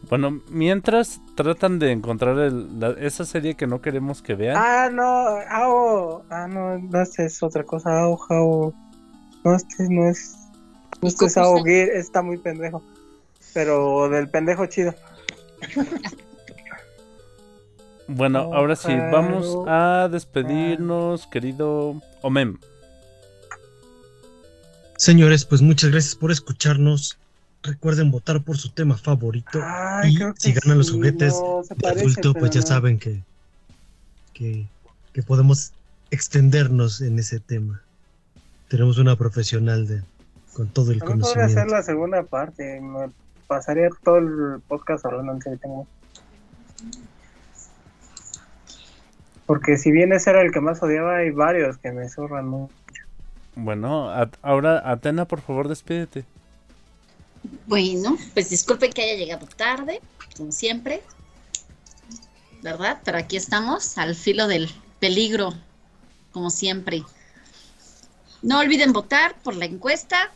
[0.08, 4.56] Bueno, mientras tratan de encontrar el- la- esa serie que no queremos que vean.
[4.56, 6.24] Ah, no, Ao.
[6.30, 7.90] Ah, no, no, este es otra cosa.
[8.00, 8.74] Ao, Ao.
[9.44, 10.34] No, este no es.
[11.02, 11.36] No, este es.
[11.36, 12.82] Ao Gear, está muy pendejo.
[13.52, 14.94] Pero del pendejo chido.
[18.06, 19.10] Bueno, Oh, ahora sí, claro.
[19.12, 22.56] vamos a despedirnos, querido Omem.
[24.96, 27.18] Señores, pues muchas gracias por escucharnos.
[27.62, 29.60] Recuerden votar por su tema favorito.
[29.62, 32.66] Ay, y creo que si ganan los juguetes no, de parece, adulto, pues ya no.
[32.66, 33.20] saben que,
[34.32, 34.66] que,
[35.12, 35.72] que podemos
[36.10, 37.82] extendernos en ese tema.
[38.68, 40.02] Tenemos una profesional de
[40.54, 41.74] con todo el A lo mejor hacer conocimiento.
[41.74, 42.80] la segunda parte.
[42.80, 43.10] Me
[43.48, 45.58] pasaría todo el podcast hablando en serio.
[45.60, 45.86] Tengo.
[49.46, 52.72] Porque si bien ese era el que más odiaba, hay varios que me zurran mucho.
[53.56, 56.24] Bueno, a- ahora Atena, por favor, despídete.
[57.66, 60.00] Bueno, pues disculpen que haya llegado tarde,
[60.36, 61.02] como siempre.
[62.62, 63.00] ¿Verdad?
[63.04, 64.68] Pero aquí estamos, al filo del
[64.98, 65.54] peligro,
[66.32, 67.04] como siempre.
[68.42, 70.32] No olviden votar por la encuesta.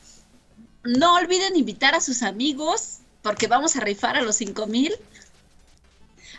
[0.84, 4.92] No olviden invitar a sus amigos, porque vamos a rifar a los 5000.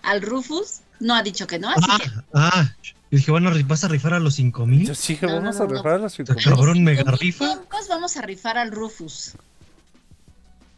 [0.04, 3.84] Al Rufus no ha dicho que no, así Ah, que ah, yo dije, bueno, ¿vas
[3.86, 4.88] a rifar a los 5000?
[4.88, 5.74] Yo sí que No, no, vamos no, a no.
[5.76, 6.44] rifar a Está 5000.
[6.44, 7.62] cabrón, mega 5000 rifa.
[7.90, 9.34] vamos a rifar al Rufus.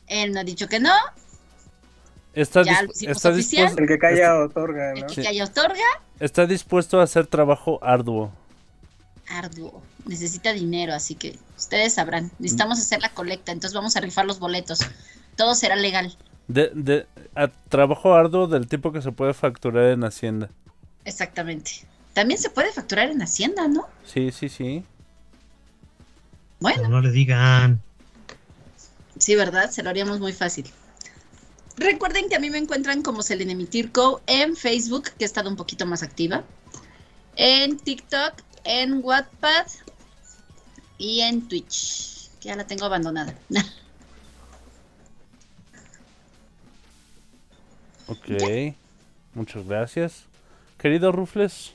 [0.08, 0.94] Él no ha dicho que no,
[2.34, 3.62] Está, Ya dispu- lo hicimos está oficial.
[3.68, 5.08] dispuesto, El que calla otorga, el ¿no?
[5.08, 5.24] que Sí.
[5.24, 5.84] calla otorga.
[6.20, 8.32] está dispuesto a hacer trabajo arduo.
[9.30, 9.82] arduo.
[10.06, 12.30] Necesita dinero, así que ustedes sabrán.
[12.40, 14.80] Necesitamos hacer la colecta, entonces vamos a rifar los boletos.
[15.38, 16.16] Todo será legal.
[16.50, 20.50] De, de, a trabajo arduo del tipo que se puede facturar en Hacienda.
[21.06, 21.72] Exactamente.
[22.14, 23.88] También se puede facturar en Hacienda, ¿no?
[24.06, 24.84] Sí, sí, sí.
[26.60, 27.82] Bueno, No, no le digan.
[29.26, 29.72] Sí, ¿verdad?
[29.72, 30.68] Se lo haríamos muy fácil.
[31.78, 35.56] Recuerden que a mí me encuentran como Selene Mitirko en Facebook, que he estado un
[35.56, 36.44] poquito más activa,
[37.36, 38.36] en TikTok,
[38.66, 39.66] en Wattpad
[41.00, 43.36] y en Twitch, que ya la tengo abandonada.
[48.08, 48.76] Ok.
[49.34, 50.26] Muchas gracias.
[50.78, 51.74] Querido Rufles,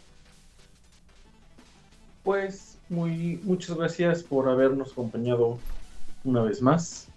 [2.23, 5.59] Pues muy, muchas gracias por habernos acompañado
[6.23, 7.10] una vez más.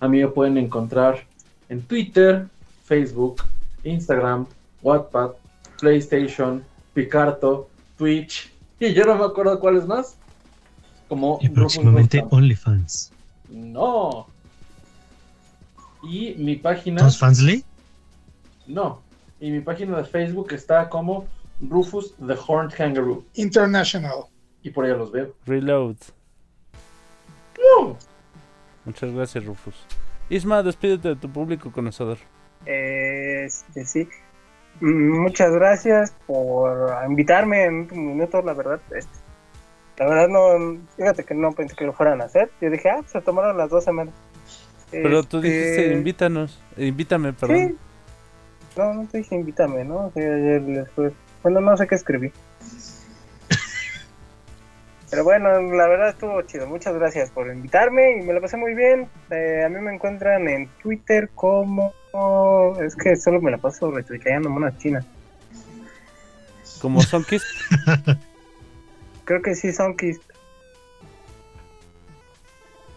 [0.00, 1.24] A mí me pueden encontrar
[1.68, 2.46] en Twitter,
[2.84, 3.42] Facebook,
[3.84, 4.46] Instagram,
[4.82, 5.32] Wattpad,
[5.78, 6.64] PlayStation,
[6.94, 8.50] Picarto, Twitch
[8.80, 10.16] y yo no me acuerdo cuáles más.
[11.06, 12.24] Como Y próximamente.
[12.30, 13.12] OnlyFans.
[13.50, 14.26] No.
[16.02, 17.00] Y mi página.
[17.00, 17.64] ¿Todos Fansly?
[18.66, 19.02] No.
[19.38, 21.26] Y mi página de Facebook está como
[21.60, 23.24] Rufus the Horned Kangaroo.
[23.34, 24.24] International.
[24.62, 25.34] Y por ahí los veo.
[25.46, 25.96] Reload.
[28.90, 29.86] Muchas gracias, Rufus.
[30.30, 32.18] Isma, despídete de tu público conocedor.
[32.66, 34.08] Este, sí.
[34.80, 38.80] Muchas gracias por invitarme en un minuto, la verdad.
[38.96, 39.12] este,
[39.96, 42.50] la verdad no, fíjate que no pensé que lo fueran a hacer.
[42.60, 44.12] Yo dije, ah, se tomaron las dos semanas.
[44.90, 46.60] Pero tú Este, dijiste, invítanos.
[46.76, 47.56] Invítame, perdón.
[47.68, 47.76] Sí.
[48.76, 50.06] No, no te dije invítame, ¿no?
[50.06, 51.12] O sea, ayer después.
[51.44, 52.32] Bueno, no sé qué escribí.
[55.10, 56.68] Pero bueno, la verdad estuvo chido.
[56.68, 59.08] Muchas gracias por invitarme y me lo pasé muy bien.
[59.30, 61.92] Eh, a mí me encuentran en Twitter como.
[62.80, 65.04] Es que solo me la paso retuiteando monas chinas.
[66.80, 67.44] Como Sonkist.
[69.24, 70.22] Creo que sí, Sonkist.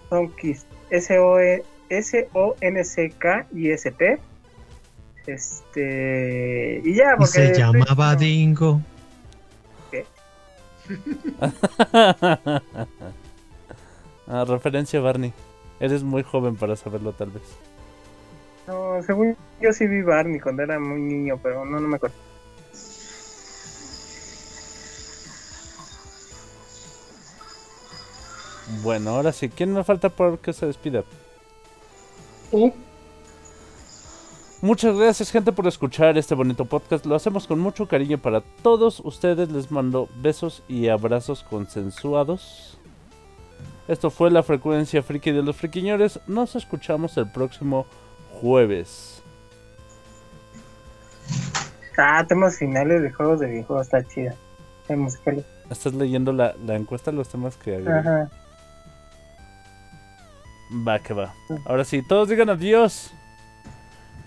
[0.09, 0.67] Sonkist.
[0.91, 4.19] S-O-E- S-O-N-C-K-I-S-T.
[5.25, 6.81] Este.
[6.83, 7.31] Y ya, Y porque.
[7.31, 8.81] se llamaba Dingo.
[14.27, 15.33] ah, referencia Barney.
[15.79, 17.43] Eres muy joven para saberlo, tal vez.
[18.67, 22.15] No, según yo sí vi Barney cuando era muy niño, pero no, no me acuerdo.
[28.81, 29.49] Bueno, ahora sí.
[29.49, 31.03] ¿Quién me falta por que se despida?
[34.63, 37.05] Muchas gracias, gente, por escuchar este bonito podcast.
[37.05, 39.51] Lo hacemos con mucho cariño para todos ustedes.
[39.51, 42.77] Les mando besos y abrazos consensuados.
[43.89, 46.17] Esto fue la frecuencia friki de los friquiñores.
[46.27, 47.85] Nos escuchamos el próximo
[48.39, 49.21] jueves.
[51.97, 54.33] Ah, temas finales de juegos de videojuegos, está chida.
[54.87, 55.43] Hay musicales.
[55.69, 57.99] ¿Estás leyendo la, la encuesta, los temas que agregué?
[57.99, 58.29] Ajá.
[60.87, 61.33] Va, que va.
[61.65, 63.11] Ahora sí, todos digan adiós.